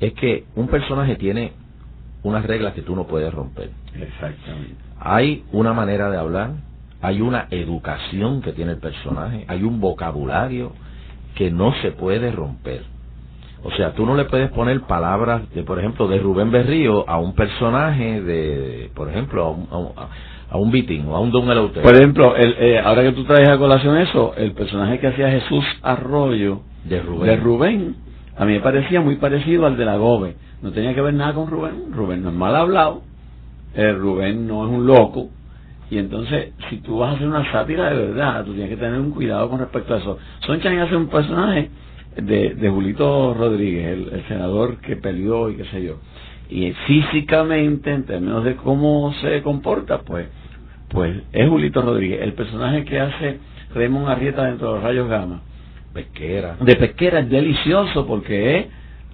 es 0.00 0.12
que 0.14 0.44
un 0.56 0.68
personaje 0.68 1.16
tiene 1.16 1.52
unas 2.22 2.44
reglas 2.44 2.74
que 2.74 2.82
tú 2.82 2.96
no 2.96 3.06
puedes 3.06 3.32
romper. 3.32 3.70
Exactamente. 3.94 4.76
Hay 4.98 5.44
una 5.52 5.72
manera 5.72 6.10
de 6.10 6.16
hablar, 6.16 6.52
hay 7.00 7.20
una 7.20 7.46
educación 7.50 8.40
que 8.40 8.52
tiene 8.52 8.72
el 8.72 8.78
personaje, 8.78 9.44
hay 9.46 9.62
un 9.62 9.80
vocabulario 9.80 10.72
que 11.34 11.50
no 11.50 11.74
se 11.82 11.92
puede 11.92 12.32
romper. 12.32 12.82
O 13.62 13.70
sea, 13.72 13.92
tú 13.94 14.04
no 14.04 14.14
le 14.14 14.26
puedes 14.26 14.50
poner 14.50 14.82
palabras, 14.82 15.50
de, 15.54 15.62
por 15.62 15.78
ejemplo, 15.78 16.06
de 16.06 16.18
Rubén 16.18 16.50
Berrío 16.50 17.08
a 17.08 17.18
un 17.18 17.34
personaje 17.34 18.20
de, 18.20 18.90
por 18.94 19.08
ejemplo, 19.08 19.44
a 19.44 19.50
un, 19.50 19.68
a 20.50 20.56
un, 20.58 20.70
beating 20.70 21.08
o 21.08 21.16
a 21.16 21.20
un 21.20 21.30
Don 21.30 21.50
Eleuterio. 21.50 21.82
Por 21.82 21.96
ejemplo, 21.96 22.36
el, 22.36 22.54
eh, 22.58 22.78
ahora 22.78 23.02
que 23.02 23.12
tú 23.12 23.24
traes 23.24 23.48
a 23.48 23.56
colación 23.56 23.96
eso, 23.96 24.34
el 24.36 24.52
personaje 24.52 24.98
que 24.98 25.06
hacía 25.08 25.30
Jesús 25.30 25.64
Arroyo 25.82 26.60
de 26.84 27.00
Rubén. 27.00 27.26
de 27.26 27.36
Rubén, 27.36 27.96
a 28.36 28.44
mí 28.44 28.52
me 28.54 28.60
parecía 28.60 29.00
muy 29.00 29.16
parecido 29.16 29.66
al 29.66 29.76
de 29.76 29.84
la 29.84 29.96
Gobe. 29.96 30.36
No 30.62 30.72
tenía 30.72 30.94
que 30.94 31.00
ver 31.00 31.14
nada 31.14 31.34
con 31.34 31.50
Rubén. 31.50 31.92
Rubén 31.92 32.22
no 32.22 32.30
es 32.30 32.34
mal 32.34 32.54
hablado. 32.56 33.02
Eh, 33.74 33.92
Rubén 33.92 34.46
no 34.46 34.64
es 34.64 34.70
un 34.70 34.86
loco. 34.86 35.30
Y 35.90 35.98
entonces, 35.98 36.52
si 36.68 36.78
tú 36.78 36.98
vas 36.98 37.12
a 37.12 37.16
hacer 37.16 37.28
una 37.28 37.50
sátira 37.52 37.90
de 37.90 38.06
verdad, 38.06 38.44
tú 38.44 38.52
tienes 38.52 38.70
que 38.70 38.76
tener 38.76 38.98
un 38.98 39.10
cuidado 39.10 39.48
con 39.50 39.60
respecto 39.60 39.94
a 39.94 39.98
eso. 39.98 40.18
Sonchan 40.40 40.78
hace 40.78 40.96
un 40.96 41.08
personaje 41.08 41.70
de, 42.16 42.54
de 42.54 42.70
Julito 42.70 43.34
Rodríguez, 43.34 43.86
el, 44.12 44.24
senador 44.26 44.78
que 44.78 44.96
peleó 44.96 45.50
y 45.50 45.56
qué 45.56 45.64
sé 45.66 45.84
yo. 45.84 45.98
Y 46.48 46.72
físicamente, 46.86 47.92
en 47.92 48.04
términos 48.04 48.44
de 48.44 48.56
cómo 48.56 49.12
se 49.20 49.42
comporta, 49.42 50.00
pues, 50.00 50.28
pues 50.88 51.22
es 51.32 51.48
Julito 51.48 51.82
Rodríguez. 51.82 52.22
El 52.22 52.32
personaje 52.32 52.84
que 52.84 53.00
hace 53.00 53.38
Raymond 53.74 54.08
Arrieta 54.08 54.44
dentro 54.44 54.68
de 54.68 54.74
los 54.74 54.82
rayos 54.82 55.08
gamma. 55.08 55.42
Pesquera. 55.94 56.56
De 56.60 56.74
pesquera 56.74 57.20
es 57.20 57.30
delicioso 57.30 58.06
porque 58.06 58.58
es 58.58 58.66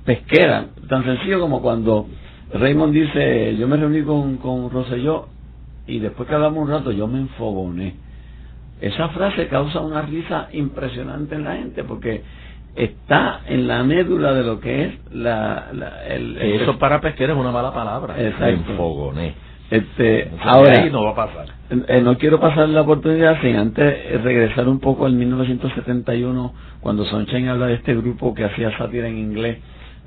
pesquera. 0.04 0.66
Tan 0.88 1.04
sencillo 1.04 1.38
como 1.38 1.60
cuando 1.60 2.08
Raymond 2.54 2.92
dice, 2.92 3.54
yo 3.56 3.68
me 3.68 3.76
reuní 3.76 4.02
con, 4.02 4.38
con 4.38 4.70
Rosselló 4.70 5.28
y 5.86 5.98
después 5.98 6.28
que 6.28 6.34
hablamos 6.34 6.62
un 6.62 6.70
rato 6.70 6.90
yo 6.90 7.06
me 7.06 7.18
enfogoné. 7.18 7.94
Esa 8.80 9.10
frase 9.10 9.46
causa 9.48 9.80
una 9.80 10.02
risa 10.02 10.48
impresionante 10.52 11.34
en 11.34 11.44
la 11.44 11.56
gente 11.56 11.84
porque 11.84 12.22
está 12.74 13.42
en 13.46 13.66
la 13.66 13.82
médula 13.82 14.32
de 14.32 14.42
lo 14.42 14.58
que 14.58 14.84
es 14.84 15.12
la, 15.12 15.70
el, 16.08 16.38
eso 16.38 16.78
para 16.78 17.00
pesqueros 17.00 17.36
es 17.36 17.40
una 17.40 17.50
mala 17.50 17.74
palabra 17.74 18.14
exacto 18.16 18.70
enfogoné 18.70 19.34
este 19.70 20.30
ahora 20.42 20.84
no 20.86 21.04
va 21.04 21.10
a 21.10 21.14
pasar. 21.14 21.46
eh, 21.88 22.00
no 22.02 22.18
quiero 22.18 22.40
pasar 22.40 22.68
la 22.68 22.82
oportunidad 22.82 23.40
sin 23.40 23.56
antes 23.56 24.22
regresar 24.22 24.68
un 24.68 24.80
poco 24.80 25.06
al 25.06 25.12
1971 25.12 26.52
cuando 26.80 27.04
Sunshine 27.04 27.48
habla 27.48 27.66
de 27.66 27.74
este 27.74 27.94
grupo 27.94 28.34
que 28.34 28.44
hacía 28.44 28.76
sátira 28.76 29.08
en 29.08 29.18
inglés 29.18 29.58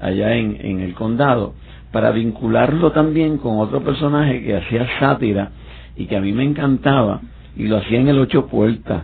allá 0.02 0.36
en, 0.36 0.58
en 0.60 0.82
el 0.82 0.94
condado 0.94 1.54
para 1.94 2.12
vincularlo 2.12 2.92
también 2.92 3.38
con 3.38 3.60
otro 3.60 3.82
personaje 3.82 4.44
que 4.44 4.58
hacía 4.58 4.88
sátira 5.00 5.52
y 5.96 6.08
que 6.08 6.18
a 6.18 6.22
mí 6.22 6.34
me 6.34 6.44
encantaba 6.44 7.22
y 7.56 7.68
lo 7.68 7.78
hacía 7.78 8.00
en 8.00 8.08
el 8.08 8.20
ocho 8.20 8.48
puertas. 8.48 9.04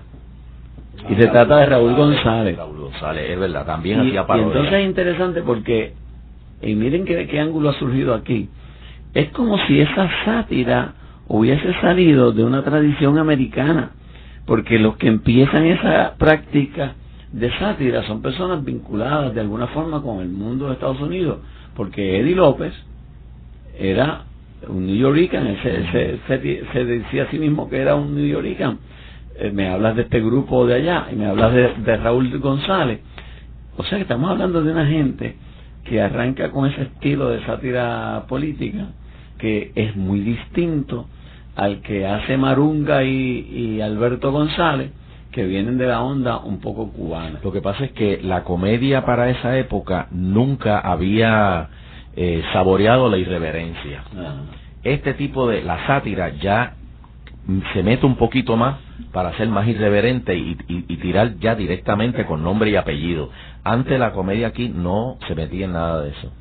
Y 1.07 1.16
se 1.16 1.28
trata 1.28 1.57
de 1.57 1.66
Raúl 1.68 1.95
González. 1.95 2.57
Raúl 2.57 2.80
González, 2.80 3.30
es 3.30 3.39
verdad, 3.39 3.66
también 3.66 4.03
y, 4.03 4.18
hacía 4.18 4.38
Y 4.38 4.39
entonces 4.41 4.74
es 4.74 4.86
interesante 4.86 5.41
porque, 5.43 5.93
y 6.62 6.76
miren 6.76 7.05
qué, 7.05 7.28
qué 7.28 7.39
ángulo 7.39 7.70
ha 7.70 7.74
surgido 7.74 8.14
aquí, 8.14 8.49
es 9.14 9.30
como 9.32 9.57
si 9.66 9.80
esa 9.80 10.10
sátira 10.26 10.93
hubiese 11.28 11.74
salido 11.82 12.32
de 12.32 12.43
una 12.43 12.64
tradición 12.64 13.18
americana, 13.18 13.91
porque 14.45 14.80
los 14.80 14.97
que 14.97 15.07
empiezan 15.07 15.66
esa 15.66 16.16
práctica 16.18 16.93
de 17.32 17.51
sátira 17.60 18.03
son 18.03 18.22
personas 18.22 18.64
vinculadas 18.64 19.34
de 19.36 19.41
alguna 19.41 19.68
forma 19.68 20.01
con 20.01 20.22
el 20.22 20.30
mundo 20.30 20.68
de 20.68 20.74
Estados 20.74 20.99
Unidos, 21.01 21.39
porque 21.76 22.20
Eddie 22.20 22.36
López 22.36 22.74
era 23.78 24.24
un 24.68 24.86
New 24.86 24.95
Yorker, 24.95 25.57
se, 25.64 26.20
se, 26.28 26.86
decía 26.86 27.24
a 27.24 27.32
sí 27.32 27.39
mismo 27.39 27.70
que 27.70 27.78
era 27.78 27.95
un 27.95 28.16
New 28.16 28.26
Yorker, 28.26 28.76
eh, 29.39 29.51
me 29.51 29.70
hablas 29.70 29.95
de 29.95 30.01
este 30.01 30.20
grupo 30.20 30.68
de 30.68 30.76
allá 30.76 31.07
y 31.12 31.16
me 31.16 31.28
hablas 31.28 31.53
de, 31.53 31.97
Raúl 31.97 32.38
González. 32.39 32.99
O 33.78 33.84
sea 33.84 33.97
que 33.97 34.01
estamos 34.01 34.30
hablando 34.30 34.62
de 34.62 34.72
una 34.72 34.86
gente 34.86 35.38
que 35.84 36.01
arranca 36.01 36.51
con 36.51 36.69
ese 36.69 36.84
estilo 36.84 37.30
de 37.30 37.45
sátira 37.45 38.25
política 38.27 38.88
que 39.39 39.71
es 39.73 39.95
muy 39.95 40.19
distinto 40.19 41.07
al 41.55 41.82
que 41.82 42.05
hace 42.05 42.38
Marunga 42.38 43.03
y, 43.03 43.82
Alberto 43.82 44.32
González, 44.32 44.91
que 45.32 45.45
vienen 45.45 45.77
de 45.77 45.88
la 45.88 46.01
onda 46.01 46.38
un 46.38 46.59
poco 46.59 46.91
cubana. 46.91 47.39
Lo 47.43 47.51
que 47.51 47.61
pasa 47.61 47.86
es 47.86 47.91
que 47.91 48.19
la 48.21 48.43
comedia 48.43 49.05
para 49.05 49.30
esa 49.30 49.57
época 49.57 50.07
nunca 50.11 50.80
había 50.80 51.69
eh, 52.15 52.43
saboreado 52.53 53.09
la 53.09 53.17
irreverencia. 53.17 54.03
Este 54.84 55.13
tipo 55.13 55.47
de, 55.47 55.63
la 55.63 55.86
sátira 55.86 56.30
ya 56.30 56.75
se 57.74 57.84
mete 57.84 58.06
un 58.06 58.16
poquito 58.16 58.56
más 58.56 58.78
para 59.12 59.34
ser 59.38 59.47
más 59.47 59.68
irreverente 59.68 60.36
y, 60.36 60.56
tirar 60.97 61.38
ya 61.39 61.56
directamente 61.56 62.26
con 62.26 62.43
nombre 62.43 62.70
y 62.70 62.76
apellido. 62.76 63.30
Antes 63.64 64.00
la 64.00 64.12
comedia 64.12 64.47
aquí 64.47 64.70
no 64.70 65.18
se 65.28 65.36
metía 65.36 65.66
en 65.66 65.74
nada 65.74 66.04
de 66.04 66.10
eso. 66.12 66.32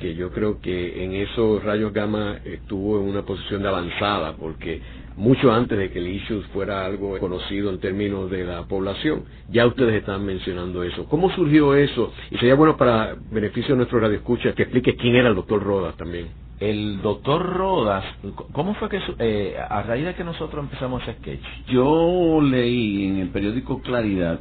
que 0.00 0.16
yo 0.16 0.30
creo 0.30 0.60
que 0.60 1.04
en 1.04 1.14
esos 1.14 1.62
rayos 1.62 1.92
gamma 1.92 2.38
estuvo 2.44 3.00
en 3.00 3.08
una 3.08 3.22
posición 3.22 3.62
de 3.62 3.68
avanzada, 3.68 4.34
porque 4.36 4.80
mucho 5.16 5.50
antes 5.52 5.78
de 5.78 5.90
que 5.90 5.98
el 5.98 6.08
issue 6.08 6.42
fuera 6.52 6.84
algo 6.84 7.18
conocido 7.18 7.70
en 7.70 7.80
términos 7.80 8.30
de 8.30 8.44
la 8.44 8.64
población. 8.64 9.24
Ya 9.50 9.66
ustedes 9.66 9.94
están 9.94 10.24
mencionando 10.24 10.82
eso. 10.82 11.06
¿Cómo 11.06 11.30
surgió 11.30 11.74
eso? 11.74 12.12
Y 12.30 12.36
sería 12.36 12.54
bueno 12.54 12.76
para 12.76 13.16
beneficio 13.30 13.70
de 13.70 13.78
nuestro 13.78 13.98
radioescucha 13.98 14.52
que 14.52 14.62
explique 14.62 14.96
quién 14.96 15.16
era 15.16 15.28
el 15.30 15.34
doctor 15.34 15.62
Rodas 15.62 15.96
también. 15.96 16.28
El 16.60 17.02
doctor 17.02 17.44
Rodas, 17.44 18.04
¿cómo 18.52 18.74
fue 18.74 18.88
que, 18.88 18.98
eh, 19.18 19.56
a 19.58 19.82
raíz 19.82 20.06
de 20.06 20.14
que 20.14 20.24
nosotros 20.24 20.64
empezamos 20.64 21.02
ese 21.02 21.14
sketch? 21.18 21.44
Yo 21.68 22.40
leí 22.40 23.06
en 23.06 23.18
el 23.18 23.28
periódico 23.28 23.82
Claridad 23.82 24.40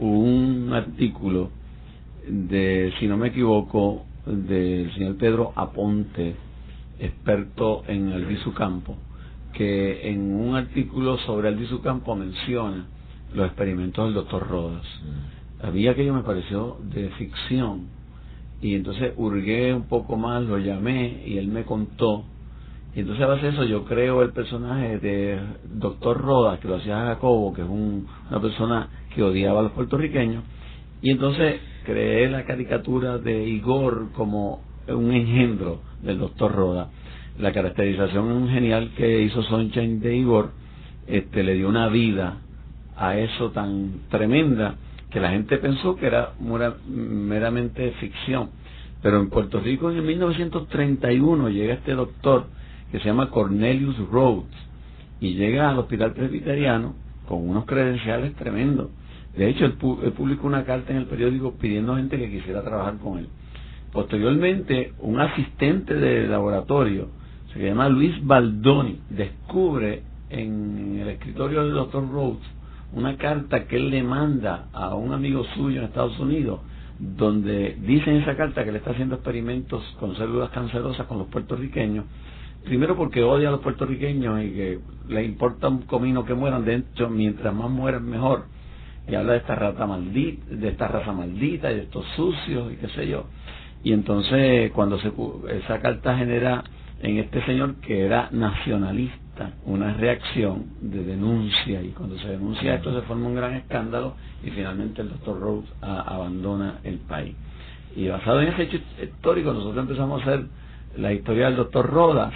un 0.00 0.70
artículo 0.72 1.50
de, 2.28 2.92
si 3.00 3.08
no 3.08 3.16
me 3.16 3.28
equivoco, 3.28 4.04
del 4.24 4.92
señor 4.94 5.16
Pedro 5.16 5.52
Aponte, 5.56 6.36
experto 7.00 7.82
en 7.88 8.12
el 8.12 8.38
Campo 8.54 8.96
que 9.58 10.08
en 10.08 10.36
un 10.36 10.54
artículo 10.54 11.18
sobre 11.18 11.48
Aldisu 11.48 11.82
Campo 11.82 12.14
menciona 12.14 12.86
los 13.34 13.44
experimentos 13.44 14.04
del 14.04 14.14
doctor 14.14 14.46
Rodas. 14.48 14.86
Mm. 15.02 15.66
Había 15.66 15.90
aquello 15.90 16.14
me 16.14 16.22
pareció 16.22 16.76
de 16.84 17.08
ficción 17.18 17.88
y 18.62 18.76
entonces 18.76 19.14
hurgué 19.16 19.74
un 19.74 19.88
poco 19.88 20.16
más, 20.16 20.44
lo 20.44 20.58
llamé 20.58 21.24
y 21.26 21.38
él 21.38 21.48
me 21.48 21.64
contó. 21.64 22.22
Y 22.94 23.00
entonces 23.00 23.24
a 23.24 23.26
base 23.26 23.46
de 23.46 23.52
eso 23.52 23.64
yo 23.64 23.84
creo 23.84 24.22
el 24.22 24.30
personaje 24.30 25.00
de 25.00 25.40
doctor 25.74 26.20
Rodas, 26.20 26.60
que 26.60 26.68
lo 26.68 26.76
hacía 26.76 27.06
Jacobo, 27.06 27.52
que 27.52 27.62
es 27.62 27.68
una 27.68 28.40
persona 28.40 28.88
que 29.12 29.24
odiaba 29.24 29.58
a 29.58 29.64
los 29.64 29.72
puertorriqueños. 29.72 30.44
Y 31.02 31.10
entonces 31.10 31.60
creé 31.84 32.30
la 32.30 32.44
caricatura 32.44 33.18
de 33.18 33.44
Igor 33.44 34.12
como 34.12 34.62
un 34.86 35.10
engendro 35.10 35.80
del 36.00 36.20
doctor 36.20 36.54
Rodas 36.54 36.90
la 37.38 37.52
caracterización 37.52 38.48
genial 38.48 38.90
que 38.96 39.22
hizo 39.22 39.42
Sunshine 39.42 40.00
de 40.00 40.16
Igor 40.16 40.50
este, 41.06 41.42
le 41.42 41.54
dio 41.54 41.68
una 41.68 41.88
vida 41.88 42.38
a 42.96 43.16
eso 43.16 43.50
tan 43.50 44.02
tremenda 44.10 44.74
que 45.10 45.20
la 45.20 45.30
gente 45.30 45.56
pensó 45.58 45.96
que 45.96 46.06
era 46.06 46.32
meramente 46.40 47.92
ficción. 47.92 48.50
Pero 49.02 49.20
en 49.20 49.30
Puerto 49.30 49.60
Rico 49.60 49.90
en 49.90 50.04
1931 50.04 51.48
llega 51.50 51.74
este 51.74 51.92
doctor 51.92 52.46
que 52.90 52.98
se 52.98 53.06
llama 53.06 53.30
Cornelius 53.30 53.96
Rhodes 54.10 54.46
y 55.20 55.34
llega 55.34 55.70
al 55.70 55.78
hospital 55.78 56.12
presbiteriano 56.12 56.94
con 57.26 57.48
unos 57.48 57.64
credenciales 57.64 58.34
tremendos. 58.34 58.90
De 59.36 59.48
hecho, 59.48 59.66
él, 59.66 59.72
publicó 59.72 60.46
una 60.46 60.64
carta 60.64 60.90
en 60.92 60.98
el 60.98 61.06
periódico 61.06 61.54
pidiendo 61.54 61.94
gente 61.96 62.18
que 62.18 62.30
quisiera 62.30 62.62
trabajar 62.62 62.98
con 62.98 63.18
él. 63.18 63.28
Posteriormente, 63.92 64.92
un 64.98 65.20
asistente 65.20 65.94
de 65.94 66.26
laboratorio, 66.26 67.08
se 67.52 67.60
llama 67.60 67.88
Luis 67.88 68.14
Baldoni, 68.24 69.00
descubre 69.10 70.02
en 70.30 70.98
el 71.00 71.08
escritorio 71.08 71.64
del 71.64 71.74
doctor 71.74 72.08
Rhodes 72.10 72.58
una 72.92 73.16
carta 73.16 73.66
que 73.66 73.76
él 73.76 73.90
le 73.90 74.02
manda 74.02 74.68
a 74.72 74.94
un 74.94 75.12
amigo 75.12 75.44
suyo 75.54 75.80
en 75.80 75.86
Estados 75.86 76.18
Unidos, 76.18 76.60
donde 76.98 77.76
dice 77.80 78.10
en 78.10 78.22
esa 78.22 78.36
carta 78.36 78.64
que 78.64 78.72
le 78.72 78.78
está 78.78 78.90
haciendo 78.90 79.16
experimentos 79.16 79.82
con 80.00 80.16
células 80.16 80.50
cancerosas 80.50 81.06
con 81.06 81.18
los 81.18 81.28
puertorriqueños, 81.28 82.06
primero 82.64 82.96
porque 82.96 83.22
odia 83.22 83.48
a 83.48 83.52
los 83.52 83.60
puertorriqueños 83.60 84.42
y 84.42 84.50
que 84.50 84.80
le 85.08 85.24
importa 85.24 85.68
un 85.68 85.82
comino 85.82 86.24
que 86.24 86.34
mueran, 86.34 86.64
de 86.64 86.76
hecho, 86.76 87.08
mientras 87.08 87.54
más 87.54 87.70
mueran 87.70 88.08
mejor, 88.08 88.44
y 89.06 89.14
habla 89.14 89.32
de 89.32 89.38
esta 89.38 89.54
rata 89.54 89.86
maldita, 89.86 90.54
de 90.54 90.68
esta 90.68 90.88
raza 90.88 91.12
maldita 91.12 91.70
y 91.72 91.76
de 91.76 91.82
estos 91.82 92.04
sucios 92.16 92.72
y 92.72 92.76
qué 92.76 92.88
sé 92.88 93.08
yo. 93.08 93.24
Y 93.82 93.92
entonces 93.92 94.70
cuando 94.72 94.98
se, 94.98 95.12
esa 95.50 95.80
carta 95.80 96.16
genera 96.18 96.64
en 97.02 97.18
este 97.18 97.44
señor 97.44 97.76
que 97.76 98.04
era 98.04 98.28
nacionalista 98.32 99.52
una 99.66 99.94
reacción 99.94 100.66
de 100.80 101.04
denuncia 101.04 101.80
y 101.80 101.90
cuando 101.90 102.18
se 102.18 102.28
denuncia 102.28 102.74
esto 102.74 102.92
se 102.92 103.06
forma 103.06 103.28
un 103.28 103.36
gran 103.36 103.54
escándalo 103.54 104.14
y 104.42 104.50
finalmente 104.50 105.02
el 105.02 105.10
doctor 105.10 105.40
Rhodes 105.40 105.70
abandona 105.80 106.80
el 106.82 106.98
país. 106.98 107.36
Y 107.94 108.08
basado 108.08 108.40
en 108.40 108.48
ese 108.48 108.64
hecho 108.64 108.78
histórico 109.02 109.52
nosotros 109.52 109.78
empezamos 109.78 110.20
a 110.20 110.24
hacer 110.24 110.46
la 110.96 111.12
historia 111.12 111.46
del 111.46 111.56
doctor 111.56 111.88
Rodas 111.88 112.34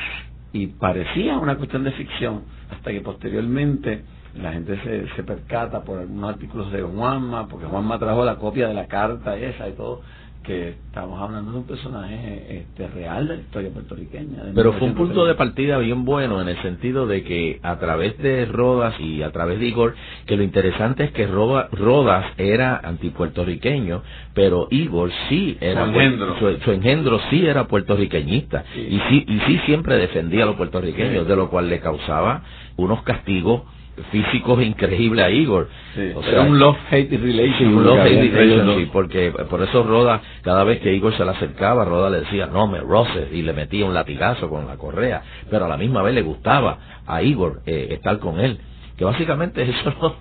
y 0.53 0.69
parecía 0.69 1.39
una 1.39 1.57
cuestión 1.57 1.83
de 1.85 1.93
ficción 1.93 2.43
hasta 2.71 2.91
que 2.91 3.01
posteriormente 3.01 4.05
la 4.35 4.53
gente 4.53 4.79
se, 4.83 5.09
se 5.15 5.23
percata 5.25 5.83
por 5.83 5.99
algunos 5.99 6.31
artículos 6.31 6.73
de 6.73 6.83
Juanma, 6.83 7.49
porque 7.49 7.67
Juanma 7.67 7.99
trajo 7.99 8.25
la 8.25 8.37
copia 8.37 8.69
de 8.69 8.75
la 8.75 8.87
carta 8.87 9.37
esa 9.37 9.69
y 9.69 9.73
todo, 9.73 10.01
que 10.43 10.71
estamos 10.71 11.21
hablando 11.21 11.53
de 11.53 11.59
un 11.59 11.67
personaje 11.67 12.59
este, 12.59 12.89
real 12.89 13.29
de 13.29 13.37
la 13.37 13.43
historia 13.43 13.71
puertorriqueña. 13.71 14.43
Pero 14.55 14.73
fue 14.75 14.89
un 14.89 14.95
punto 14.95 15.25
de 15.25 15.35
partida 15.35 15.79
bien 15.79 16.05
bueno 16.05 16.41
en 16.41 16.49
el 16.49 16.61
sentido 16.63 17.07
de 17.07 17.23
que 17.23 17.61
a 17.63 17.79
través 17.79 18.19
de 18.19 18.45
Rodas 18.47 18.99
y 19.01 19.23
a 19.23 19.31
través 19.31 19.61
de 19.61 19.67
Igor, 19.67 19.95
que 20.27 20.37
lo 20.37 20.43
interesante 20.43 21.05
es 21.05 21.13
que 21.13 21.27
Rodas 21.27 22.27
era 22.39 22.81
antipuertorriqueño, 22.83 24.03
pero 24.35 24.69
Igor 24.71 25.11
sí 25.29 25.57
era 25.61 25.85
su 25.85 25.91
engendro, 25.91 26.39
su, 26.39 26.71
engendro 26.73 27.21
sí 27.31 27.47
era 27.47 27.69
puertorriqueñista 27.69 28.65
y 28.77 28.99
sí 29.09 29.25
y 29.29 29.41
sí 29.47 29.61
siempre 29.67 29.97
defendía 29.97 30.45
a 30.45 30.47
los 30.47 30.57
puertorriqueños, 30.57 31.27
de 31.27 31.37
lo 31.37 31.49
cual 31.51 31.69
le 31.69 31.81
causaba 31.81 32.43
unos 32.77 33.03
castigos 33.03 33.63
físicos 34.11 34.63
increíble 34.63 35.23
a 35.23 35.31
Igor. 35.31 35.69
o 36.15 36.23
sea, 36.23 36.43
un 36.43 36.59
love-hate 36.59 37.11
relation. 37.11 37.77
un 37.77 37.85
love-hate 37.85 38.33
relation, 38.33 38.89
porque 38.93 39.31
por 39.51 39.63
eso 39.63 39.83
Roda, 39.83 40.21
cada 40.43 40.65
vez 40.65 40.81
que 40.81 40.95
Igor 40.95 41.15
se 41.17 41.25
le 41.25 41.31
acercaba, 41.33 41.85
Roda 41.85 42.09
le 42.09 42.21
decía, 42.21 42.47
no 42.47 42.67
me 42.67 42.81
roces, 42.81 43.29
y 43.33 43.43
le 43.43 43.53
metía 43.53 43.85
un 43.85 43.93
latigazo 43.93 44.49
con 44.49 44.67
la 44.67 44.77
correa, 44.77 45.23
pero 45.51 45.67
a 45.67 45.69
la 45.69 45.77
misma 45.77 46.03
vez 46.03 46.15
le 46.15 46.23
gustaba 46.23 46.79
a 47.07 47.23
Igor 47.23 47.61
eh, 47.67 47.89
estar 47.91 48.19
con 48.19 48.41
él. 48.41 48.59
Que 48.97 49.05
básicamente 49.05 49.63
eso 49.71 49.95
no, 50.01 50.17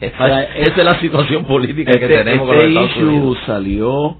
esa, 0.00 0.42
es 0.44 0.76
la 0.76 1.00
situación 1.00 1.44
política 1.46 1.92
que 1.92 2.04
este, 2.04 2.18
tenemos 2.18 2.48
este 2.48 2.56
con 2.58 2.68
Estados 2.68 2.96
Unidos. 2.96 3.38
salió 3.46 4.18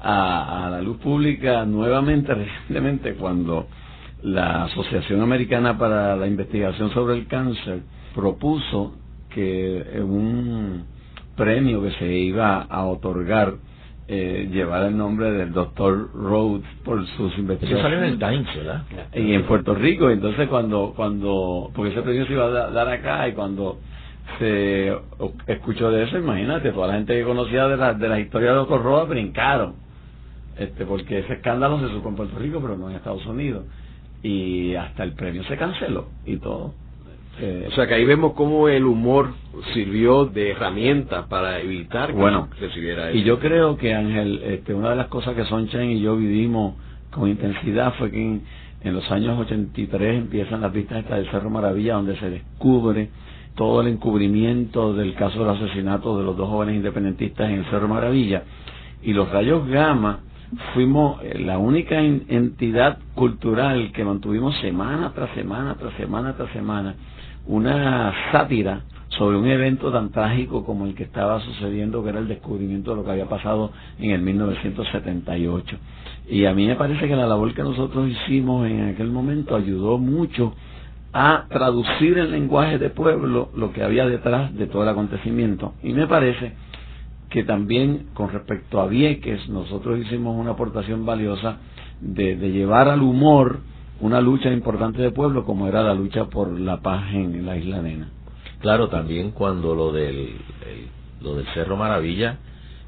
a, 0.00 0.66
a 0.66 0.70
la 0.70 0.82
luz 0.82 0.96
pública 0.98 1.64
nuevamente 1.64 2.34
recientemente 2.34 3.14
cuando 3.14 3.66
la 4.22 4.64
Asociación 4.64 5.22
Americana 5.22 5.78
para 5.78 6.16
la 6.16 6.26
Investigación 6.26 6.90
sobre 6.90 7.14
el 7.14 7.28
Cáncer 7.28 7.82
propuso 8.18 8.94
que 9.30 10.00
un 10.02 10.84
premio 11.36 11.80
que 11.80 11.92
se 11.92 12.12
iba 12.12 12.62
a 12.62 12.84
otorgar 12.86 13.54
eh, 14.08 14.48
llevara 14.50 14.88
el 14.88 14.96
nombre 14.96 15.30
del 15.30 15.52
doctor 15.52 16.10
Rhodes 16.12 16.66
por 16.84 17.06
sus 17.16 17.38
investigaciones. 17.38 17.78
Eso 17.78 17.82
salió 17.82 17.98
en 17.98 18.04
el 18.04 18.18
Times, 18.18 18.56
¿verdad? 18.56 18.82
Y 19.14 19.34
en 19.34 19.44
Puerto 19.44 19.72
Rico, 19.72 20.10
entonces 20.10 20.48
cuando, 20.48 20.94
cuando, 20.96 21.70
porque 21.72 21.92
ese 21.92 22.02
premio 22.02 22.26
se 22.26 22.32
iba 22.32 22.46
a 22.46 22.70
dar 22.70 22.88
acá 22.88 23.28
y 23.28 23.34
cuando 23.34 23.78
se 24.40 24.92
escuchó 25.46 25.92
de 25.92 26.02
eso, 26.02 26.18
imagínate, 26.18 26.72
toda 26.72 26.88
la 26.88 26.94
gente 26.94 27.14
que 27.14 27.22
conocía 27.22 27.68
de 27.68 27.76
la, 27.76 27.94
de 27.94 28.08
la 28.08 28.18
historia 28.18 28.48
del 28.48 28.58
doctor 28.58 28.82
Rhodes 28.82 29.10
brincaron, 29.10 29.74
este, 30.58 30.84
porque 30.86 31.20
ese 31.20 31.34
escándalo 31.34 31.78
se 31.78 31.94
supo 31.94 32.08
en 32.08 32.16
Puerto 32.16 32.36
Rico, 32.36 32.58
pero 32.60 32.76
no 32.76 32.90
en 32.90 32.96
Estados 32.96 33.24
Unidos. 33.26 33.64
Y 34.24 34.74
hasta 34.74 35.04
el 35.04 35.12
premio 35.12 35.44
se 35.44 35.56
canceló 35.56 36.08
y 36.26 36.38
todo. 36.38 36.74
Eh, 37.40 37.68
o 37.68 37.70
sea 37.72 37.86
que 37.86 37.94
ahí 37.94 38.04
vemos 38.04 38.32
cómo 38.32 38.68
el 38.68 38.84
humor 38.84 39.32
sirvió 39.72 40.24
de 40.24 40.50
herramienta 40.50 41.26
para 41.26 41.60
evitar 41.60 42.08
que 42.08 42.16
bueno, 42.16 42.48
recibiera 42.58 43.10
eso. 43.10 43.18
Y 43.18 43.22
yo 43.22 43.38
creo 43.38 43.76
que 43.76 43.94
Ángel, 43.94 44.40
este, 44.42 44.74
una 44.74 44.90
de 44.90 44.96
las 44.96 45.06
cosas 45.06 45.36
que 45.36 45.44
Sonchen 45.44 45.90
y 45.90 46.00
yo 46.00 46.16
vivimos 46.16 46.74
con 47.12 47.28
intensidad 47.28 47.94
fue 47.94 48.10
que 48.10 48.40
en, 48.82 48.94
los 48.94 49.08
años 49.10 49.38
83 49.38 50.18
empiezan 50.18 50.62
las 50.62 50.72
vistas 50.72 50.98
estas 50.98 51.18
del 51.18 51.30
Cerro 51.30 51.50
Maravilla 51.50 51.94
donde 51.94 52.16
se 52.16 52.28
descubre 52.28 53.10
todo 53.54 53.82
el 53.82 53.88
encubrimiento 53.88 54.92
del 54.94 55.14
caso 55.14 55.40
del 55.40 55.50
asesinato 55.50 56.18
de 56.18 56.24
los 56.24 56.36
dos 56.36 56.48
jóvenes 56.48 56.76
independentistas 56.76 57.50
en 57.50 57.60
el 57.60 57.64
Cerro 57.66 57.88
Maravilla 57.88 58.42
y 59.02 59.12
los 59.12 59.30
rayos 59.30 59.66
gamma 59.68 60.20
fuimos 60.74 61.22
eh, 61.22 61.38
la 61.38 61.58
única 61.58 62.00
entidad 62.00 62.98
cultural 63.14 63.92
que 63.92 64.04
mantuvimos 64.04 64.56
semana 64.60 65.12
tras 65.14 65.30
semana 65.34 65.74
tras 65.74 65.94
semana 65.94 66.34
tras 66.34 66.50
semana 66.52 66.94
una 67.48 68.12
sátira 68.30 68.82
sobre 69.08 69.38
un 69.38 69.46
evento 69.48 69.90
tan 69.90 70.10
trágico 70.10 70.64
como 70.64 70.86
el 70.86 70.94
que 70.94 71.02
estaba 71.02 71.40
sucediendo, 71.40 72.04
que 72.04 72.10
era 72.10 72.18
el 72.20 72.28
descubrimiento 72.28 72.90
de 72.90 72.98
lo 72.98 73.04
que 73.04 73.10
había 73.10 73.28
pasado 73.28 73.72
en 73.98 74.10
el 74.12 74.20
1978. 74.20 75.76
Y 76.28 76.44
a 76.44 76.54
mí 76.54 76.66
me 76.66 76.76
parece 76.76 77.08
que 77.08 77.16
la 77.16 77.26
labor 77.26 77.54
que 77.54 77.62
nosotros 77.62 78.08
hicimos 78.08 78.66
en 78.68 78.90
aquel 78.90 79.10
momento 79.10 79.56
ayudó 79.56 79.98
mucho 79.98 80.54
a 81.12 81.46
traducir 81.48 82.18
en 82.18 82.30
lenguaje 82.30 82.78
de 82.78 82.90
pueblo 82.90 83.48
lo 83.56 83.72
que 83.72 83.82
había 83.82 84.06
detrás 84.06 84.54
de 84.54 84.66
todo 84.66 84.82
el 84.82 84.90
acontecimiento. 84.90 85.72
Y 85.82 85.94
me 85.94 86.06
parece 86.06 86.52
que 87.30 87.44
también 87.44 88.08
con 88.12 88.30
respecto 88.30 88.80
a 88.80 88.86
Vieques 88.86 89.48
nosotros 89.48 89.98
hicimos 89.98 90.38
una 90.38 90.50
aportación 90.50 91.06
valiosa 91.06 91.56
de, 92.00 92.36
de 92.36 92.50
llevar 92.50 92.88
al 92.88 93.02
humor 93.02 93.60
una 94.00 94.20
lucha 94.20 94.52
importante 94.52 95.02
de 95.02 95.10
pueblo 95.10 95.44
como 95.44 95.66
era 95.66 95.82
la 95.82 95.94
lucha 95.94 96.26
por 96.26 96.56
la 96.58 96.80
paz 96.80 97.12
en 97.12 97.44
la 97.44 97.56
isla 97.56 97.82
Nena. 97.82 98.08
Claro, 98.60 98.88
también 98.88 99.32
cuando 99.32 99.74
lo 99.74 99.92
del 99.92 100.36
lo 101.20 101.34
del 101.34 101.46
Cerro 101.48 101.76
Maravilla 101.76 102.38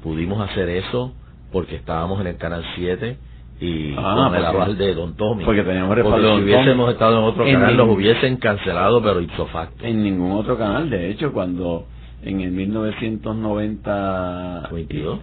pudimos 0.03 0.41
hacer 0.41 0.69
eso 0.69 1.13
porque 1.51 1.75
estábamos 1.75 2.19
en 2.21 2.27
el 2.27 2.37
canal 2.37 2.63
7 2.75 3.17
y 3.59 3.93
ah, 3.97 4.29
con 4.29 4.35
el 4.35 4.45
aval 4.45 4.77
de 4.77 4.95
Don 4.95 5.15
Tommy. 5.15 5.43
Porque 5.45 5.63
teníamos 5.63 5.95
si 5.95 6.01
hubiésemos 6.43 6.91
estado 6.91 7.19
en 7.19 7.25
otro 7.25 7.45
canal, 7.45 7.77
los 7.77 7.89
hubiesen 7.89 8.37
cancelado, 8.37 9.03
pero 9.03 9.21
ipso 9.21 9.45
facto. 9.47 9.85
En 9.85 10.01
ningún 10.01 10.31
otro 10.31 10.57
canal, 10.57 10.89
de 10.89 11.11
hecho, 11.11 11.31
cuando 11.31 11.85
en 12.23 12.41
el 12.41 12.49
1990, 12.51 14.69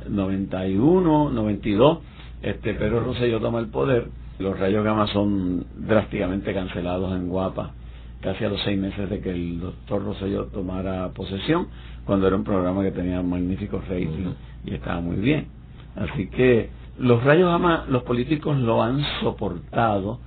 91, 0.09 1.30
92, 1.30 1.99
este 2.43 2.74
Pedro 2.74 3.01
Rosselló 3.01 3.41
toma 3.41 3.59
el 3.59 3.66
poder, 3.68 4.07
los 4.39 4.59
rayos 4.59 4.84
gamma 4.84 5.07
son 5.09 5.66
drásticamente 5.76 6.55
cancelados 6.55 7.12
en 7.16 7.28
Guapa, 7.28 7.72
casi 8.20 8.45
a 8.45 8.49
los 8.49 8.61
seis 8.62 8.78
meses 8.78 9.11
de 9.11 9.20
que 9.20 9.30
el 9.30 9.61
doctor 9.61 10.05
Rosselló 10.05 10.47
tomara 10.47 11.09
posesión, 11.11 11.68
cuando 12.05 12.26
era 12.26 12.36
un 12.36 12.45
programa 12.45 12.82
que 12.82 12.93
tenía 12.93 13.20
magníficos 13.22 13.86
ratings 13.89 14.36
y 14.64 14.74
estaba 14.74 15.01
muy 15.01 15.16
bien. 15.16 15.49
Así 15.97 16.28
que 16.28 16.70
los 16.99 17.22
rayos 17.24 17.51
gamma, 17.51 17.86
los 17.89 18.03
políticos 18.05 18.57
lo 18.59 18.82
han 18.82 19.03
soportado 19.20 20.20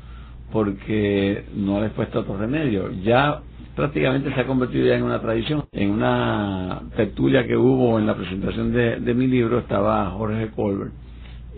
porque 0.51 1.45
no 1.55 1.80
les 1.80 1.91
puesto 1.91 2.20
otro 2.20 2.38
remedio. 2.38 2.91
Ya 2.91 3.41
prácticamente 3.76 4.34
se 4.34 4.41
ha 4.41 4.45
convertido 4.45 4.86
ya 4.86 4.95
en 4.95 5.03
una 5.03 5.22
tradición. 5.22 5.66
En 5.72 5.91
una 5.91 6.82
tertulia 6.95 7.47
que 7.47 7.55
hubo 7.55 7.97
en 7.97 8.05
la 8.05 8.16
presentación 8.16 8.74
de, 8.74 8.99
de 8.99 9.14
mi 9.14 9.28
libro 9.28 9.59
estaba 9.59 10.12
Jorge 10.12 10.49
Colbert 10.49 10.91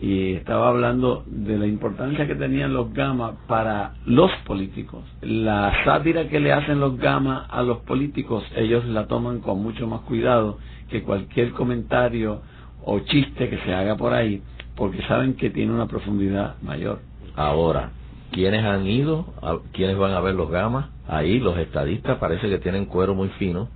y 0.02 0.34
estaba 0.34 0.70
hablando 0.70 1.24
de 1.28 1.58
la 1.58 1.68
importancia 1.68 2.28
que 2.28 2.36
tenían 2.36 2.74
los 2.74 2.94
gamas 2.94 3.36
para 3.48 3.94
los 4.06 4.32
políticos. 4.46 5.04
La 5.22 5.72
sátira 5.86 6.28
que 6.28 6.40
le 6.40 6.52
hacen 6.52 6.80
los 6.80 6.98
gamas 6.98 7.48
a 7.50 7.62
los 7.62 7.80
políticos, 7.80 8.44
ellos 8.56 8.86
la 8.86 9.08
toman 9.08 9.40
con 9.40 9.62
mucho 9.62 9.88
más 9.88 10.02
cuidado 10.02 10.58
que 10.90 11.04
cualquier 11.04 11.52
comentario 11.52 12.42
o 12.86 13.00
chiste 13.00 13.50
que 13.50 13.58
se 13.60 13.74
haga 13.74 13.96
por 13.96 14.14
ahí, 14.14 14.42
porque 14.76 15.02
saben 15.08 15.36
que 15.36 15.50
tiene 15.50 15.72
una 15.72 15.88
profundidad 15.88 16.56
mayor. 16.62 17.00
Ahora, 17.36 17.92
¿quiénes 18.32 18.66
han 18.66 18.86
ido? 18.88 19.26
¿Quiénes 19.72 19.98
van 19.98 20.12
a 20.12 20.20
ver 20.22 20.36
los 20.36 20.50
gamas? 20.50 20.90
Ahí 21.08 21.40
los 21.40 21.58
estadistas 21.58 22.18
parece 22.18 22.50
que 22.50 22.58
tienen 22.58 22.86
cuero 22.86 23.16
muy 23.16 23.30
fino 23.40 23.70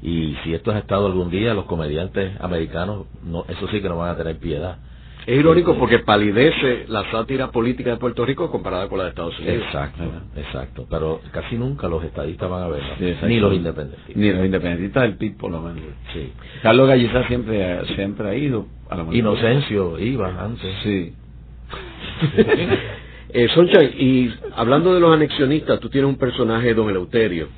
y 0.00 0.36
si 0.44 0.54
esto 0.54 0.70
ha 0.70 0.78
estado 0.78 1.06
algún 1.06 1.30
día, 1.30 1.54
los 1.54 1.64
comediantes 1.64 2.38
americanos, 2.40 3.06
no, 3.24 3.44
eso 3.48 3.66
sí 3.68 3.80
que 3.80 3.88
no 3.88 3.96
van 3.96 4.10
a 4.10 4.16
tener 4.16 4.38
piedad 4.38 4.78
Es 5.26 5.36
irónico 5.36 5.76
porque 5.76 5.98
palidece 5.98 6.84
la 6.86 7.10
sátira 7.10 7.50
política 7.50 7.90
de 7.90 7.96
Puerto 7.96 8.24
Rico 8.24 8.48
comparada 8.48 8.88
con 8.88 8.98
la 8.98 9.04
de 9.04 9.10
Estados 9.10 9.36
Unidos. 9.40 9.64
Exacto, 9.64 10.04
exacto. 10.36 10.86
Pero 10.88 11.20
casi 11.32 11.56
nunca 11.56 11.88
los 11.88 12.04
estadistas 12.04 12.48
van 12.48 12.62
a 12.62 12.68
verla. 12.68 12.96
ni 13.26 13.40
los 13.40 13.52
independentistas. 13.52 14.16
Ni 14.16 14.30
los 14.30 14.44
independentistas 14.44 15.02
del 15.02 15.16
PIB, 15.16 15.36
por 15.36 15.50
lo 15.50 15.62
menos. 15.62 15.82
Sí. 16.12 16.32
Carlos 16.62 16.86
Gallizá 16.86 17.26
siempre, 17.26 17.84
siempre 17.96 18.28
ha 18.28 18.34
ido. 18.36 18.66
A 18.88 18.96
la 18.96 19.06
Inocencio 19.10 19.98
iba 19.98 20.28
antes. 20.44 20.72
Sí. 20.84 21.12
eh, 23.30 23.48
Soncha, 23.48 23.82
y 23.82 24.32
hablando 24.54 24.94
de 24.94 25.00
los 25.00 25.12
anexionistas, 25.12 25.80
tú 25.80 25.88
tienes 25.88 26.08
un 26.08 26.18
personaje, 26.18 26.72
don 26.72 26.88
Eleuterio. 26.88 27.48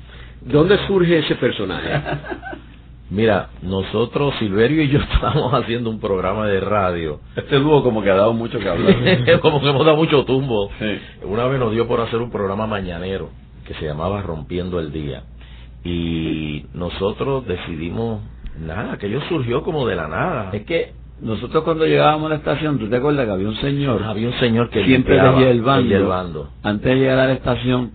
¿Dónde 0.41 0.75
surge 0.87 1.19
ese 1.19 1.35
personaje? 1.35 1.89
Mira, 3.09 3.49
nosotros, 3.63 4.35
Silverio 4.37 4.83
y 4.83 4.89
yo, 4.89 4.99
estamos 5.13 5.53
haciendo 5.53 5.89
un 5.89 5.99
programa 5.99 6.47
de 6.47 6.59
radio. 6.59 7.19
Este 7.35 7.57
dúo 7.57 7.83
como 7.83 8.03
que 8.03 8.11
ha 8.11 8.15
dado 8.15 8.33
mucho 8.33 8.59
que 8.59 8.69
hablar. 8.69 8.95
como 9.41 9.61
que 9.61 9.69
hemos 9.69 9.85
dado 9.85 9.97
mucho 9.97 10.25
tumbo. 10.25 10.69
Una 11.23 11.45
vez 11.47 11.59
nos 11.59 11.71
dio 11.71 11.87
por 11.87 12.01
hacer 12.01 12.19
un 12.19 12.29
programa 12.29 12.67
mañanero 12.67 13.29
que 13.65 13.73
se 13.75 13.85
llamaba 13.85 14.21
Rompiendo 14.21 14.79
el 14.79 14.91
Día. 14.91 15.23
Y 15.83 16.65
nosotros 16.73 17.47
decidimos, 17.47 18.21
nada, 18.59 18.97
que 18.97 19.07
aquello 19.07 19.21
surgió 19.29 19.63
como 19.63 19.87
de 19.87 19.95
la 19.95 20.07
nada. 20.07 20.49
Es 20.53 20.63
que 20.65 20.93
nosotros 21.21 21.63
cuando 21.63 21.85
llegábamos 21.85 22.27
a 22.27 22.29
la 22.29 22.35
estación, 22.35 22.79
¿tú 22.79 22.89
te 22.89 22.97
acuerdas 22.97 23.25
que 23.25 23.31
había 23.31 23.47
un 23.47 23.57
señor? 23.57 24.03
Había 24.03 24.27
un 24.27 24.39
señor 24.39 24.69
que 24.69 24.83
siempre 24.85 25.15
decía 25.15 25.49
el 25.49 25.61
bando. 25.61 26.49
Antes 26.63 26.85
de 26.85 26.95
llegar 26.95 27.19
a 27.19 27.27
la 27.27 27.33
estación, 27.33 27.91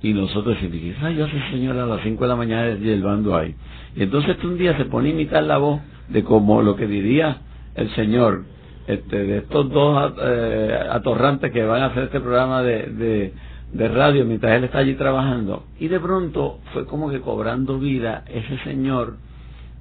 y 0.00 0.12
nosotros 0.12 0.56
decimos, 0.60 0.96
ay, 1.02 1.16
yo 1.16 1.26
soy 1.28 1.40
señor 1.50 1.76
a 1.76 1.86
las 1.86 2.02
5 2.02 2.22
de 2.22 2.28
la 2.28 2.36
mañana 2.36 2.76
y 2.80 2.88
el 2.88 3.04
ahí. 3.34 3.54
Y 3.96 4.04
entonces 4.04 4.36
un 4.44 4.56
día 4.56 4.76
se 4.76 4.84
pone 4.84 5.08
a 5.08 5.12
imitar 5.12 5.42
la 5.42 5.58
voz 5.58 5.80
de 6.08 6.22
como 6.22 6.62
lo 6.62 6.76
que 6.76 6.86
diría 6.86 7.38
el 7.74 7.92
señor, 7.94 8.44
este, 8.86 9.24
de 9.24 9.38
estos 9.38 9.70
dos 9.70 10.14
eh, 10.22 10.78
atorrantes 10.90 11.52
que 11.52 11.64
van 11.64 11.82
a 11.82 11.86
hacer 11.86 12.04
este 12.04 12.20
programa 12.20 12.62
de, 12.62 12.86
de, 12.86 13.34
de, 13.72 13.88
radio 13.88 14.24
mientras 14.24 14.56
él 14.56 14.64
está 14.64 14.78
allí 14.78 14.94
trabajando. 14.94 15.64
Y 15.80 15.88
de 15.88 15.98
pronto 15.98 16.60
fue 16.72 16.86
como 16.86 17.10
que 17.10 17.20
cobrando 17.20 17.78
vida 17.78 18.24
ese 18.28 18.56
señor 18.64 19.16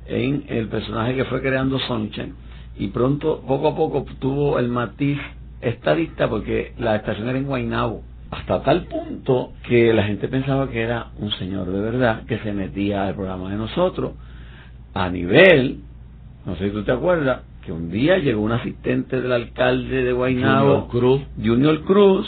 en 0.07 0.45
el 0.47 0.68
personaje 0.68 1.15
que 1.15 1.26
fue 1.26 1.41
creando 1.41 1.80
Sunshine. 1.80 2.34
Y 2.80 2.88
pronto, 2.88 3.43
poco 3.47 3.68
a 3.70 3.76
poco, 3.76 4.05
tuvo 4.20 4.57
el 4.57 4.68
matiz 4.70 5.20
estadista 5.61 6.28
porque 6.28 6.74
la 6.78 6.95
estación 6.95 7.30
era 7.30 7.38
en 7.38 7.45
Guaynabo 7.45 8.03
hasta 8.32 8.61
tal 8.63 8.84
punto 8.86 9.53
que 9.67 9.93
la 9.93 10.03
gente 10.03 10.28
pensaba 10.28 10.69
que 10.69 10.82
era 10.82 11.07
un 11.19 11.32
señor 11.32 11.71
de 11.71 11.80
verdad 11.80 12.23
que 12.25 12.39
se 12.39 12.51
metía 12.51 13.07
al 13.07 13.15
programa 13.15 13.49
de 13.49 13.57
nosotros 13.57 14.13
a 14.93 15.09
nivel, 15.09 15.80
no 16.45 16.55
sé 16.55 16.65
si 16.65 16.71
tú 16.71 16.84
te 16.84 16.91
acuerdas, 16.91 17.41
que 17.63 17.71
un 17.71 17.89
día 17.89 18.17
llegó 18.17 18.41
un 18.41 18.53
asistente 18.53 19.21
del 19.21 19.32
alcalde 19.32 20.03
de 20.03 20.11
Guaynabo, 20.13 20.82
Junior 20.82 20.88
Cruz, 20.88 21.21
Junior 21.43 21.84
Cruz 21.84 22.28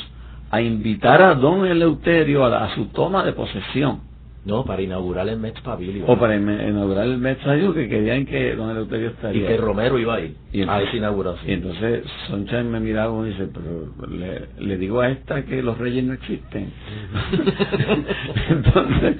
a 0.51 0.61
invitar 0.61 1.21
a 1.21 1.35
don 1.35 1.65
Eleuterio 1.65 2.45
a 2.45 2.73
su 2.75 2.87
toma 2.87 3.23
de 3.23 3.33
posesión 3.33 4.08
no, 4.49 4.65
para 4.65 4.81
inaugurar 4.81 5.27
el 5.29 5.37
Mets 5.37 5.61
Pavilion. 5.61 6.05
O 6.07 6.17
para 6.17 6.35
inaugurar 6.35 7.05
el 7.05 7.17
Mets 7.17 7.43
Pavilion, 7.43 7.73
que 7.73 7.87
querían 7.87 8.25
que 8.25 8.55
don 8.55 8.71
Eleuterio 8.71 9.09
estaría. 9.09 9.43
Y 9.43 9.47
que 9.47 9.57
Romero 9.57 9.97
iba 9.97 10.15
a 10.15 10.21
ir 10.21 10.35
y 10.51 10.61
a 10.63 10.81
esa 10.81 10.95
inauguración. 10.95 11.49
Y 11.49 11.53
entonces 11.53 12.03
Sunshine 12.27 12.69
me 12.69 12.79
miraba 12.79 13.25
y 13.25 13.31
dice, 13.31 13.47
pero 13.53 14.09
le, 14.09 14.65
le, 14.65 14.77
digo 14.77 15.01
a 15.01 15.09
esta 15.09 15.43
que 15.43 15.61
los 15.61 15.77
reyes 15.77 16.03
no 16.03 16.13
existen. 16.13 16.71
entonces 18.49 19.17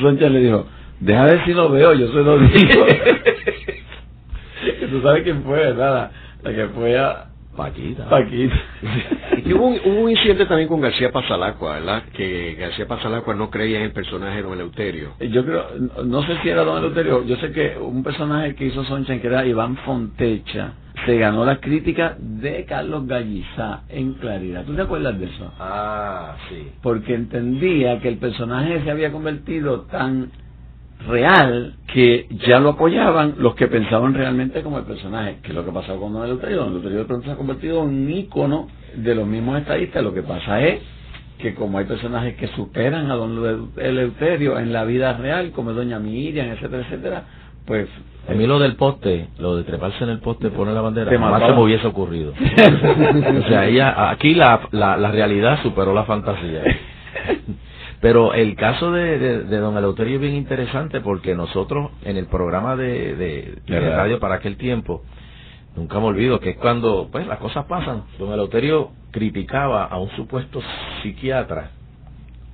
Sunshine 0.00 0.32
le 0.32 0.40
dijo, 0.40 0.66
deja 1.00 1.24
ver 1.24 1.44
si 1.44 1.52
lo 1.52 1.70
veo, 1.70 1.94
yo 1.94 2.08
se 2.08 2.22
lo 2.22 2.38
digo. 2.38 2.86
Tú 4.90 5.02
sabes 5.02 5.22
quién 5.22 5.42
fue, 5.42 5.58
¿verdad? 5.58 6.10
La 6.42 6.54
que 6.54 6.68
fue 6.68 6.98
a, 6.98 7.27
Paquita. 7.58 8.08
Paquita. 8.08 8.54
y 9.44 9.52
hubo 9.52 9.66
un, 9.66 9.80
hubo 9.84 10.00
un 10.02 10.10
incidente 10.10 10.46
también 10.46 10.68
con 10.68 10.80
García 10.80 11.10
Pasalacua, 11.10 11.74
¿verdad? 11.74 12.04
Que 12.14 12.54
García 12.54 12.86
Pasalacua 12.86 13.34
no 13.34 13.50
creía 13.50 13.78
en 13.78 13.86
el 13.86 13.92
personaje 13.92 14.36
de 14.36 14.42
Don 14.42 14.52
Eleuterio. 14.52 15.14
Yo 15.18 15.44
creo, 15.44 15.66
no 16.04 16.22
sé 16.22 16.38
si 16.40 16.48
era 16.48 16.62
Don 16.62 16.78
Eleuterio, 16.78 17.24
yo 17.24 17.36
sé 17.36 17.50
que 17.50 17.76
un 17.76 18.04
personaje 18.04 18.54
que 18.54 18.66
hizo 18.66 18.84
Sonchen, 18.84 19.20
que 19.20 19.26
era 19.26 19.44
Iván 19.44 19.76
Fontecha, 19.78 20.74
se 21.04 21.18
ganó 21.18 21.44
la 21.44 21.58
crítica 21.58 22.16
de 22.18 22.64
Carlos 22.64 23.06
Gallizá 23.06 23.82
en 23.88 24.14
Claridad. 24.14 24.64
¿Tú 24.64 24.74
te 24.74 24.82
acuerdas 24.82 25.18
de 25.18 25.26
eso? 25.26 25.52
Ah, 25.58 26.36
sí. 26.48 26.68
Porque 26.80 27.14
entendía 27.14 27.98
que 28.00 28.08
el 28.08 28.18
personaje 28.18 28.82
se 28.84 28.90
había 28.90 29.10
convertido 29.10 29.82
tan 29.82 30.30
real 31.06 31.74
que 31.92 32.26
ya 32.46 32.58
lo 32.58 32.70
apoyaban 32.70 33.34
los 33.38 33.54
que 33.54 33.68
pensaban 33.68 34.14
realmente 34.14 34.62
como 34.62 34.78
el 34.78 34.84
personaje, 34.84 35.38
que 35.42 35.50
es 35.50 35.54
lo 35.54 35.64
que 35.64 35.70
pasó 35.70 35.98
con 35.98 36.12
de 36.14 37.04
pronto 37.04 37.22
se 37.22 37.30
ha 37.30 37.36
convertido 37.36 37.82
en 37.82 37.88
un 37.88 38.10
ícono 38.10 38.68
de 38.94 39.14
los 39.14 39.26
mismos 39.26 39.58
estadistas. 39.60 40.02
Lo 40.02 40.12
que 40.12 40.22
pasa 40.22 40.60
es 40.60 40.80
que 41.38 41.54
como 41.54 41.78
hay 41.78 41.84
personajes 41.84 42.34
que 42.36 42.48
superan 42.48 43.10
a 43.10 43.14
Don 43.14 43.70
Eleuterio 43.76 44.58
en 44.58 44.72
la 44.72 44.84
vida 44.84 45.12
real, 45.14 45.52
como 45.52 45.72
Doña 45.72 45.98
Miriam, 45.98 46.48
etcétera, 46.48 46.82
etcétera, 46.82 47.22
pues... 47.64 47.88
A 48.28 48.32
mí 48.32 48.46
lo 48.46 48.58
del 48.58 48.76
poste, 48.76 49.28
lo 49.38 49.56
de 49.56 49.64
treparse 49.64 50.04
en 50.04 50.10
el 50.10 50.18
poste, 50.18 50.50
poner 50.50 50.74
la 50.74 50.82
bandera, 50.82 51.10
jamás 51.10 51.42
se 51.42 51.52
me 51.52 51.62
hubiese 51.62 51.86
ocurrido. 51.86 52.32
o 53.44 53.48
sea, 53.48 53.66
ella, 53.66 54.10
aquí 54.10 54.34
la, 54.34 54.68
la, 54.72 54.98
la 54.98 55.10
realidad 55.10 55.62
superó 55.62 55.94
la 55.94 56.04
fantasía. 56.04 56.62
Pero 58.00 58.32
el 58.32 58.54
caso 58.54 58.92
de, 58.92 59.18
de, 59.18 59.58
don 59.58 59.76
Eleuterio 59.76 60.16
es 60.16 60.20
bien 60.20 60.36
interesante 60.36 61.00
porque 61.00 61.34
nosotros 61.34 61.90
en 62.04 62.16
el 62.16 62.26
programa 62.26 62.76
de, 62.76 63.16
de, 63.66 63.80
radio 63.90 64.20
para 64.20 64.36
aquel 64.36 64.56
tiempo, 64.56 65.02
nunca 65.74 65.98
me 65.98 66.06
olvido 66.06 66.38
que 66.38 66.50
es 66.50 66.56
cuando 66.56 67.08
pues 67.10 67.26
las 67.26 67.38
cosas 67.38 67.64
pasan. 67.66 68.04
Don 68.18 68.32
Eleuterio 68.32 68.90
criticaba 69.10 69.84
a 69.86 69.98
un 69.98 70.10
supuesto 70.10 70.60
psiquiatra. 71.02 71.70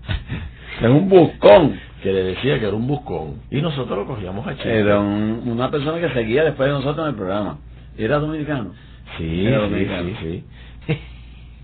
Es 0.80 0.90
un 0.90 1.09
buscón. 1.09 1.78
Que 2.03 2.12
le 2.12 2.22
decía 2.24 2.59
que 2.59 2.66
era 2.66 2.74
un 2.74 2.86
buscón. 2.86 3.42
Y 3.49 3.62
nosotros 3.62 3.97
lo 3.97 4.07
cogíamos 4.07 4.45
a 4.45 4.55
chiste. 4.55 4.76
Era 4.76 4.99
una 4.99 5.70
persona 5.70 6.01
que 6.01 6.12
seguía 6.12 6.42
después 6.45 6.68
de 6.68 6.74
nosotros 6.74 7.05
en 7.05 7.11
el 7.11 7.14
programa. 7.14 7.59
¿Era 7.97 8.18
dominicano? 8.18 8.72
Sí, 9.16 9.47
era 9.47 9.59
dominicano. 9.59 10.09
sí, 10.09 10.16
sí. 10.20 10.45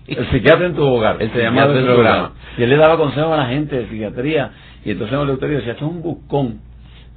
El 0.07 0.29
psiquiatra 0.29 0.65
en 0.65 0.75
tu 0.75 0.83
hogar, 0.83 1.17
él 1.19 1.31
se 1.33 1.41
llamaba 1.41 1.73
el 1.73 1.85
programa. 1.85 2.31
Y 2.57 2.63
él 2.63 2.69
le 2.69 2.77
daba 2.77 2.97
consejos 2.97 3.31
a 3.31 3.37
la 3.37 3.45
gente 3.47 3.75
de 3.77 3.87
psiquiatría. 3.87 4.51
Y 4.83 4.91
entonces 4.91 5.15
el 5.15 5.23
Eleuterio 5.23 5.57
decía, 5.57 5.73
esto 5.73 5.85
es 5.85 5.91
un 5.91 6.01
buscón. 6.01 6.59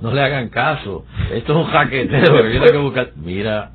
No 0.00 0.12
le 0.12 0.20
hagan 0.22 0.48
caso. 0.48 1.04
Esto 1.32 1.52
es 1.52 1.66
un 1.66 1.72
jaquetero 1.72 2.42
que 2.42 2.50
tiene 2.50 2.70
que 2.70 2.78
buscar. 2.78 3.10
Mira, 3.16 3.70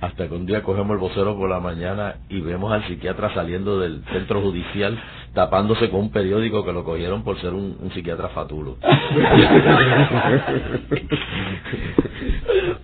hasta 0.00 0.28
que 0.28 0.34
un 0.34 0.46
día 0.46 0.62
cogemos 0.62 0.94
el 0.94 0.98
vocero 0.98 1.36
por 1.36 1.50
la 1.50 1.60
mañana 1.60 2.16
y 2.28 2.40
vemos 2.40 2.72
al 2.72 2.84
psiquiatra 2.84 3.32
saliendo 3.34 3.78
del 3.78 4.02
centro 4.12 4.40
judicial 4.40 4.98
tapándose 5.34 5.90
con 5.90 6.00
un 6.00 6.10
periódico 6.10 6.64
que 6.64 6.72
lo 6.72 6.82
cogieron 6.84 7.22
por 7.22 7.38
ser 7.40 7.52
un, 7.52 7.90
psiquiatra 7.94 8.30
fatulo. 8.30 8.78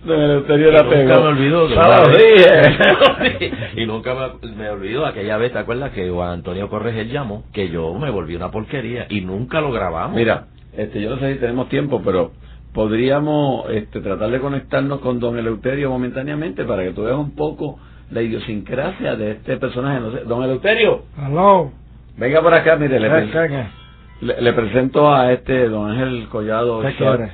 no, 0.05 0.13
era 0.13 0.83
nunca 0.83 1.19
me 1.19 1.27
olvidó 1.27 1.67
y 3.75 3.85
nunca 3.85 4.13
me, 4.13 4.29
me 4.55 4.69
olvidó 4.69 5.05
aquella 5.05 5.35
vez, 5.37 5.51
¿te 5.51 5.59
acuerdas 5.59 5.91
que 5.91 6.09
Juan 6.09 6.31
Antonio 6.31 6.69
Corregel 6.69 7.11
llamó? 7.11 7.43
Que 7.51 7.67
yo 7.69 7.93
me 7.95 8.09
volví 8.11 8.35
una 8.35 8.51
porquería 8.51 9.07
y 9.09 9.21
nunca 9.21 9.59
lo 9.59 9.71
grabamos. 9.71 10.15
Mira, 10.15 10.45
este, 10.75 11.01
yo 11.01 11.09
no 11.09 11.17
sé 11.17 11.33
si 11.33 11.39
tenemos 11.39 11.67
tiempo, 11.69 12.01
pero 12.03 12.31
podríamos 12.77 13.67
este, 13.71 14.01
tratar 14.01 14.29
de 14.29 14.39
conectarnos 14.39 14.99
con 14.99 15.19
don 15.19 15.35
Eleuterio 15.35 15.89
momentáneamente 15.89 16.63
para 16.63 16.83
que 16.83 16.91
tú 16.91 17.05
veas 17.05 17.17
un 17.17 17.31
poco 17.31 17.79
la 18.11 18.21
idiosincrasia 18.21 19.15
de 19.15 19.31
este 19.31 19.57
personaje. 19.57 19.99
No 19.99 20.11
sé, 20.11 20.19
don 20.25 20.43
Eleuterio. 20.43 21.01
Hello. 21.17 21.71
Venga 22.17 22.39
por 22.39 22.53
acá, 22.53 22.75
mire, 22.75 22.99
le, 22.99 24.41
le, 24.41 24.53
presento 24.53 25.11
a 25.11 25.31
este 25.31 25.67
don 25.69 25.89
Ángel 25.89 26.27
Collado. 26.29 26.81
¿Qué 26.81 27.29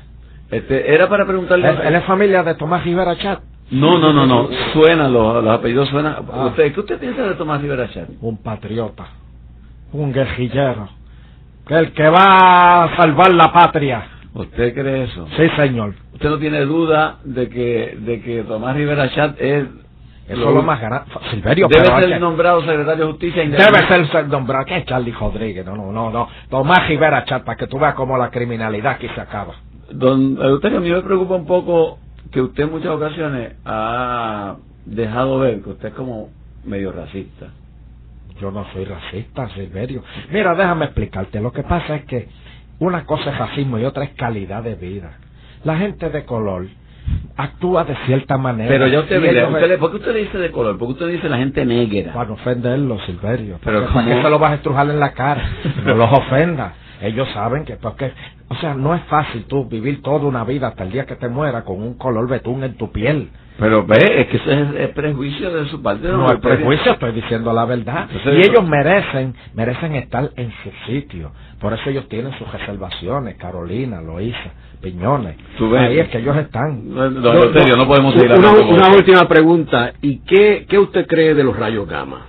Este, 0.49 0.95
era 0.95 1.09
para 1.09 1.25
preguntarle... 1.25 1.67
¿Él, 1.89 1.93
es 1.93 2.05
familia 2.05 2.41
de 2.43 2.55
Tomás 2.55 2.85
Rivera 2.85 3.17
Chat? 3.17 3.41
No, 3.69 3.97
no, 3.97 4.13
no, 4.13 4.25
no. 4.25 4.47
Suena, 4.71 5.09
los, 5.09 5.45
apellidos 5.45 5.89
suenan. 5.89 6.25
Ah. 6.31 6.45
¿Usted, 6.45 6.73
¿Qué 6.73 6.79
usted 6.79 6.99
piensa 6.99 7.21
de 7.21 7.33
Tomás 7.35 7.61
Rivera 7.61 7.89
Chat? 7.89 8.07
Un 8.21 8.37
patriota. 8.37 9.07
Un 9.91 10.13
guerrillero. 10.13 10.87
El 11.67 11.91
que 11.91 12.07
va 12.07 12.85
a 12.85 12.95
salvar 12.95 13.33
la 13.33 13.51
patria. 13.51 14.12
¿Usted 14.33 14.73
cree 14.73 15.03
eso? 15.03 15.27
Sí, 15.37 15.47
señor. 15.55 15.93
¿Usted 16.13 16.29
no 16.29 16.39
tiene 16.39 16.61
duda 16.61 17.17
de 17.23 17.49
que, 17.49 17.97
de 17.99 18.21
que 18.21 18.43
Tomás 18.43 18.75
Rivera 18.75 19.09
Chat 19.11 19.39
es 19.39 19.67
eso 20.27 20.49
es 20.49 20.55
lo 20.55 20.63
más 20.63 20.79
grande. 20.79 21.11
Silverio, 21.31 21.67
debe 21.67 21.85
ser 21.85 22.21
nombrado 22.21 22.61
secretario 22.61 23.05
de 23.05 23.11
justicia. 23.11 23.43
Debe 23.43 24.07
ser 24.07 24.27
nombrado. 24.29 24.65
¿Qué 24.65 24.77
es 24.77 24.85
Charlie 24.85 25.11
Rodríguez? 25.11 25.65
No, 25.65 25.75
no, 25.75 25.91
no, 25.91 26.09
no. 26.11 26.29
Tomás 26.49 26.87
Rivera 26.87 27.25
Chat, 27.25 27.43
para 27.43 27.57
que 27.57 27.67
tú 27.67 27.77
veas 27.77 27.93
cómo 27.93 28.17
la 28.17 28.29
criminalidad 28.29 28.93
aquí 28.93 29.07
se 29.13 29.19
acaba. 29.19 29.53
Don 29.91 30.37
Euterio, 30.41 30.77
a 30.77 30.81
mí 30.81 30.89
me 30.89 31.01
preocupa 31.01 31.35
un 31.35 31.45
poco 31.45 31.99
que 32.31 32.41
usted 32.41 32.63
en 32.63 32.71
muchas 32.71 32.91
ocasiones 32.91 33.53
ha 33.65 34.55
dejado 34.85 35.39
ver 35.39 35.61
que 35.61 35.69
usted 35.71 35.89
es 35.89 35.93
como 35.93 36.29
medio 36.63 36.93
racista. 36.93 37.47
Yo 38.39 38.49
no 38.49 38.65
soy 38.71 38.85
racista, 38.85 39.49
Silverio. 39.49 40.03
Mira, 40.31 40.55
déjame 40.55 40.85
explicarte. 40.85 41.41
Lo 41.41 41.51
que 41.51 41.63
pasa 41.63 41.97
es 41.97 42.05
que 42.05 42.29
una 42.85 43.05
cosa 43.05 43.31
es 43.31 43.37
racismo 43.37 43.79
y 43.79 43.85
otra 43.85 44.03
es 44.03 44.11
calidad 44.11 44.63
de 44.63 44.75
vida. 44.75 45.11
La 45.63 45.77
gente 45.77 46.09
de 46.09 46.25
color, 46.25 46.67
actúa 47.35 47.83
de 47.83 47.95
cierta 48.05 48.37
manera. 48.37 48.69
Pero 48.69 48.87
ya 48.87 48.99
usted, 48.99 49.17
Y 49.17 49.19
mire, 49.21 49.39
ellos- 49.39 49.53
usted 49.53 49.67
le- 49.67 49.77
¿por 49.77 49.91
qué 49.91 49.97
usted 49.97 50.15
dice 50.15 50.37
de 50.37 50.51
color? 50.51 50.77
¿Por 50.77 50.87
qué 50.89 50.93
usted 50.93 51.07
dice 51.09 51.29
la 51.29 51.37
gente 51.37 51.65
negra? 51.65 52.13
Para 52.13 52.27
no 52.29 52.33
ofenderlos, 52.35 53.01
Silverio. 53.05 53.59
Pero 53.63 53.85
¿Para 53.87 54.05
qué 54.05 54.21
se 54.21 54.29
lo 54.29 54.39
vas 54.39 54.51
a 54.51 54.55
estrujar 54.55 54.89
en 54.89 54.99
la 54.99 55.11
cara? 55.13 55.43
No 55.85 55.95
los 55.95 56.11
ofenda. 56.11 56.73
Ellos 57.01 57.27
saben 57.33 57.65
que, 57.65 57.75
porque, 57.75 58.11
o 58.47 58.55
sea, 58.55 58.73
no 58.75 58.95
es 58.95 59.01
fácil 59.03 59.43
tú 59.45 59.65
vivir 59.65 60.01
toda 60.01 60.25
una 60.25 60.43
vida 60.45 60.67
hasta 60.69 60.83
el 60.83 60.91
día 60.91 61.05
que 61.05 61.15
te 61.15 61.27
mueras 61.27 61.63
con 61.63 61.81
un 61.81 61.95
color 61.95 62.29
betún 62.29 62.63
en 62.63 62.75
tu 62.75 62.91
piel. 62.91 63.29
Pero 63.59 63.85
ve, 63.85 64.21
es 64.21 64.27
que 64.27 64.37
ese 64.37 64.51
es 64.51 64.75
el 64.75 64.89
prejuicio 64.89 65.51
de 65.51 65.69
su 65.69 65.81
parte. 65.81 66.07
No 66.07 66.27
hay 66.27 66.37
prejuicio, 66.37 66.93
estoy 66.93 67.11
diciendo 67.11 67.53
la 67.53 67.65
verdad. 67.65 68.07
Entonces, 68.09 68.39
y 68.39 68.49
ellos 68.49 68.67
merecen, 68.67 69.35
merecen 69.53 69.95
estar 69.95 70.31
en 70.35 70.51
su 70.63 70.71
sitio. 70.87 71.31
Por 71.59 71.73
eso 71.73 71.89
ellos 71.89 72.09
tienen 72.09 72.37
sus 72.37 72.51
reservaciones, 72.51 73.35
Carolina, 73.35 74.01
Loíza, 74.01 74.51
Piñones. 74.81 75.37
Tú 75.57 75.69
ves. 75.69 75.81
Ahí 75.81 75.99
es 75.99 76.09
que 76.09 76.17
ellos 76.17 76.35
están. 76.37 76.93
Don 76.93 77.17
Eleuterio, 77.17 77.75
no 77.77 77.87
podemos 77.87 78.13
seguir 78.15 78.31
Una, 78.33 78.95
última 78.95 79.27
pregunta. 79.27 79.93
¿Y 80.01 80.19
qué, 80.19 80.65
qué 80.67 80.79
usted 80.79 81.05
cree 81.07 81.35
de 81.35 81.43
los 81.43 81.57
rayos 81.57 81.87
gamma? 81.87 82.25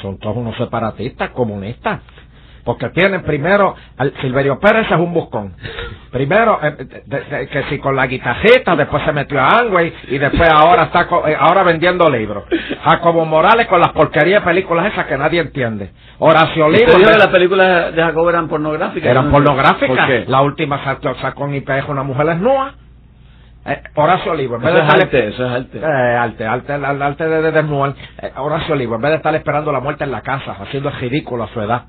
Son 0.00 0.18
todos 0.18 0.38
unos 0.38 0.56
separatistas, 0.56 1.30
comunistas. 1.30 2.00
Porque 2.64 2.88
tienen 2.90 3.22
primero, 3.22 3.74
al 3.96 4.12
Silverio 4.20 4.58
Pérez 4.60 4.86
es 4.90 4.96
un 4.98 5.12
buscón. 5.14 5.54
Primero, 6.10 6.58
eh, 6.62 6.72
de- 7.06 7.20
de- 7.20 7.48
que 7.48 7.62
si 7.64 7.78
con 7.78 7.96
la 7.96 8.06
guitarrita, 8.06 8.76
después 8.76 9.02
se 9.04 9.12
metió 9.12 9.40
a 9.40 9.58
Angway 9.60 9.92
y 10.08 10.18
después 10.18 10.48
ahora 10.50 10.84
está 10.84 11.06
co- 11.06 11.26
eh, 11.26 11.36
ahora 11.38 11.62
vendiendo 11.62 12.08
libros. 12.10 12.44
Jacobo 12.84 13.24
Morales 13.24 13.66
con 13.68 13.80
las 13.80 13.92
porquerías 13.92 14.42
de 14.42 14.46
películas 14.46 14.92
esas 14.92 15.06
que 15.06 15.16
nadie 15.16 15.40
entiende. 15.40 15.90
Horacio 16.18 16.66
¿Usted 16.66 16.80
Livo 16.86 16.98
dijo 16.98 17.10
que 17.12 17.18
las 17.18 17.28
películas 17.28 17.94
de 17.94 18.02
Jacob 18.02 18.28
eran 18.28 18.48
pornográficas? 18.48 19.10
eran 19.10 19.24
¿Por 19.30 19.42
pornográficas. 19.42 20.06
qué? 20.06 20.24
La 20.28 20.42
última 20.42 20.82
sacó, 20.84 21.14
sacó 21.16 21.46
en 21.46 21.54
IPF 21.56 21.88
una 21.88 22.02
mujer 22.02 22.26
desnuda. 22.26 22.74
Eh, 23.66 23.82
Horacio 23.94 24.34
Livo, 24.34 24.56
en 24.56 24.62
vez 24.62 24.70
Eso 24.72 24.76
de 24.76 24.80
es 24.82 24.88
estarle- 24.88 25.02
arte, 25.04 25.28
eso 25.28 25.46
es 25.46 25.52
arte. 25.52 25.78
eh, 25.78 26.16
arte, 26.16 26.46
arte, 26.46 27.28
de, 27.28 27.42
de 27.42 27.52
desnudar. 27.52 27.94
Eh, 28.22 28.32
Horacio 28.36 28.74
Livo, 28.74 28.94
en 28.96 29.02
vez 29.02 29.10
de 29.10 29.16
estar 29.18 29.34
esperando 29.34 29.70
la 29.70 29.80
muerte 29.80 30.04
en 30.04 30.10
la 30.10 30.22
casa, 30.22 30.56
haciendo 30.60 30.88
el 30.88 30.96
ridículo 30.96 31.44
a 31.44 31.48
su 31.48 31.60
edad. 31.60 31.82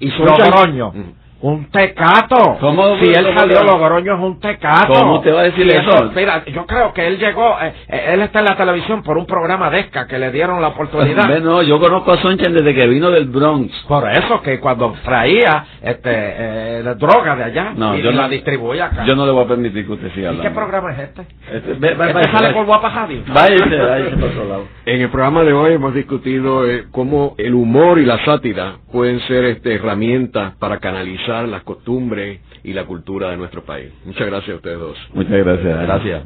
Y 0.00 0.08
Logroño, 0.10 0.92
Mm. 0.92 1.12
Un 1.42 1.70
tecato. 1.70 2.58
¿Cómo- 2.60 2.96
si 2.98 3.06
él 3.12 3.24
cómo- 3.26 3.38
salió, 3.40 3.62
Logroño 3.64 4.14
es 4.14 4.20
un 4.20 4.40
tecato. 4.40 4.92
¿Cómo 4.94 5.20
te 5.20 5.30
va 5.30 5.40
a 5.40 5.44
decir 5.44 5.68
eso? 5.70 6.10
Mira, 6.14 6.44
yo 6.46 6.66
creo 6.66 6.92
que 6.92 7.06
él 7.06 7.18
llegó, 7.18 7.56
eh, 7.62 7.72
eh, 7.88 8.10
él 8.14 8.22
está 8.22 8.40
en 8.40 8.44
la 8.46 8.56
televisión 8.56 9.02
por 9.02 9.16
un 9.16 9.26
programa 9.26 9.70
de 9.70 9.80
ESCA 9.80 10.06
que 10.06 10.18
le 10.18 10.30
dieron 10.30 10.60
la 10.60 10.68
oportunidad. 10.68 11.28
No, 11.40 11.62
yo 11.62 11.78
conozco 11.80 12.12
a 12.12 12.18
Sonchen 12.18 12.52
desde 12.52 12.74
que 12.74 12.86
vino 12.86 13.10
del 13.10 13.26
Bronx. 13.28 13.72
Por 13.88 14.10
eso 14.10 14.42
que 14.42 14.60
cuando 14.60 14.94
traía 15.04 15.64
este 15.82 16.10
eh, 16.12 16.82
la 16.84 16.94
droga 16.94 17.34
de 17.36 17.44
allá 17.44 17.72
No, 17.74 17.96
y 17.96 18.02
yo 18.02 18.10
la 18.12 18.22
no- 18.22 18.28
distribuye 18.28 18.82
acá. 18.82 19.04
Yo 19.06 19.16
no 19.16 19.24
le 19.24 19.32
voy 19.32 19.44
a 19.44 19.48
permitir 19.48 19.86
que 19.86 19.92
usted 19.92 20.08
siga 20.12 20.24
¿Y 20.24 20.26
hablando. 20.36 20.42
qué 20.42 20.50
programa 20.54 20.92
es 20.92 20.98
este? 21.00 21.22
Este, 21.52 21.72
ve, 21.74 21.78
ve, 21.78 21.90
¿Este 21.92 22.12
váyase, 22.12 22.32
sale 22.32 22.50
por 22.52 22.66
Guapa 22.66 22.88
Radio? 22.90 23.22
Váyase, 23.32 23.76
váyase 23.76 24.16
por 24.16 24.28
otro 24.30 24.44
lado. 24.48 24.64
En 24.84 25.00
el 25.00 25.08
programa 25.08 25.42
de 25.44 25.52
hoy 25.52 25.72
hemos 25.74 25.94
discutido 25.94 26.68
eh, 26.68 26.84
cómo 26.90 27.34
el 27.38 27.54
humor 27.54 27.98
y 27.98 28.04
la 28.04 28.22
sátira 28.24 28.74
pueden 28.92 29.20
ser 29.20 29.44
este, 29.44 29.74
herramientas 29.76 30.54
para 30.58 30.78
canalizar 30.78 31.29
las 31.30 31.62
costumbres 31.62 32.40
y 32.64 32.72
la 32.72 32.84
cultura 32.84 33.30
de 33.30 33.36
nuestro 33.36 33.64
país. 33.64 33.92
Muchas 34.04 34.26
gracias 34.26 34.52
a 34.52 34.56
ustedes 34.56 34.78
dos. 34.78 34.98
Muchas 35.14 35.32
gracias. 35.32 35.82
Gracias. 35.82 36.22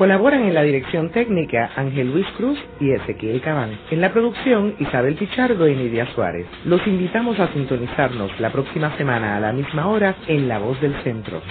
Colaboran 0.00 0.44
en 0.44 0.54
la 0.54 0.62
dirección 0.62 1.10
técnica 1.10 1.72
Ángel 1.76 2.10
Luis 2.10 2.26
Cruz 2.38 2.58
y 2.80 2.90
Ezequiel 2.92 3.42
Cabán. 3.42 3.78
En 3.90 4.00
la 4.00 4.10
producción 4.14 4.74
Isabel 4.78 5.14
Pichardo 5.14 5.68
y 5.68 5.76
Nidia 5.76 6.06
Suárez. 6.14 6.46
Los 6.64 6.86
invitamos 6.86 7.38
a 7.38 7.52
sintonizarnos 7.52 8.30
la 8.40 8.50
próxima 8.50 8.96
semana 8.96 9.36
a 9.36 9.40
la 9.40 9.52
misma 9.52 9.88
hora 9.88 10.14
en 10.26 10.48
La 10.48 10.58
Voz 10.58 10.80
del 10.80 10.94
Centro. 11.02 11.42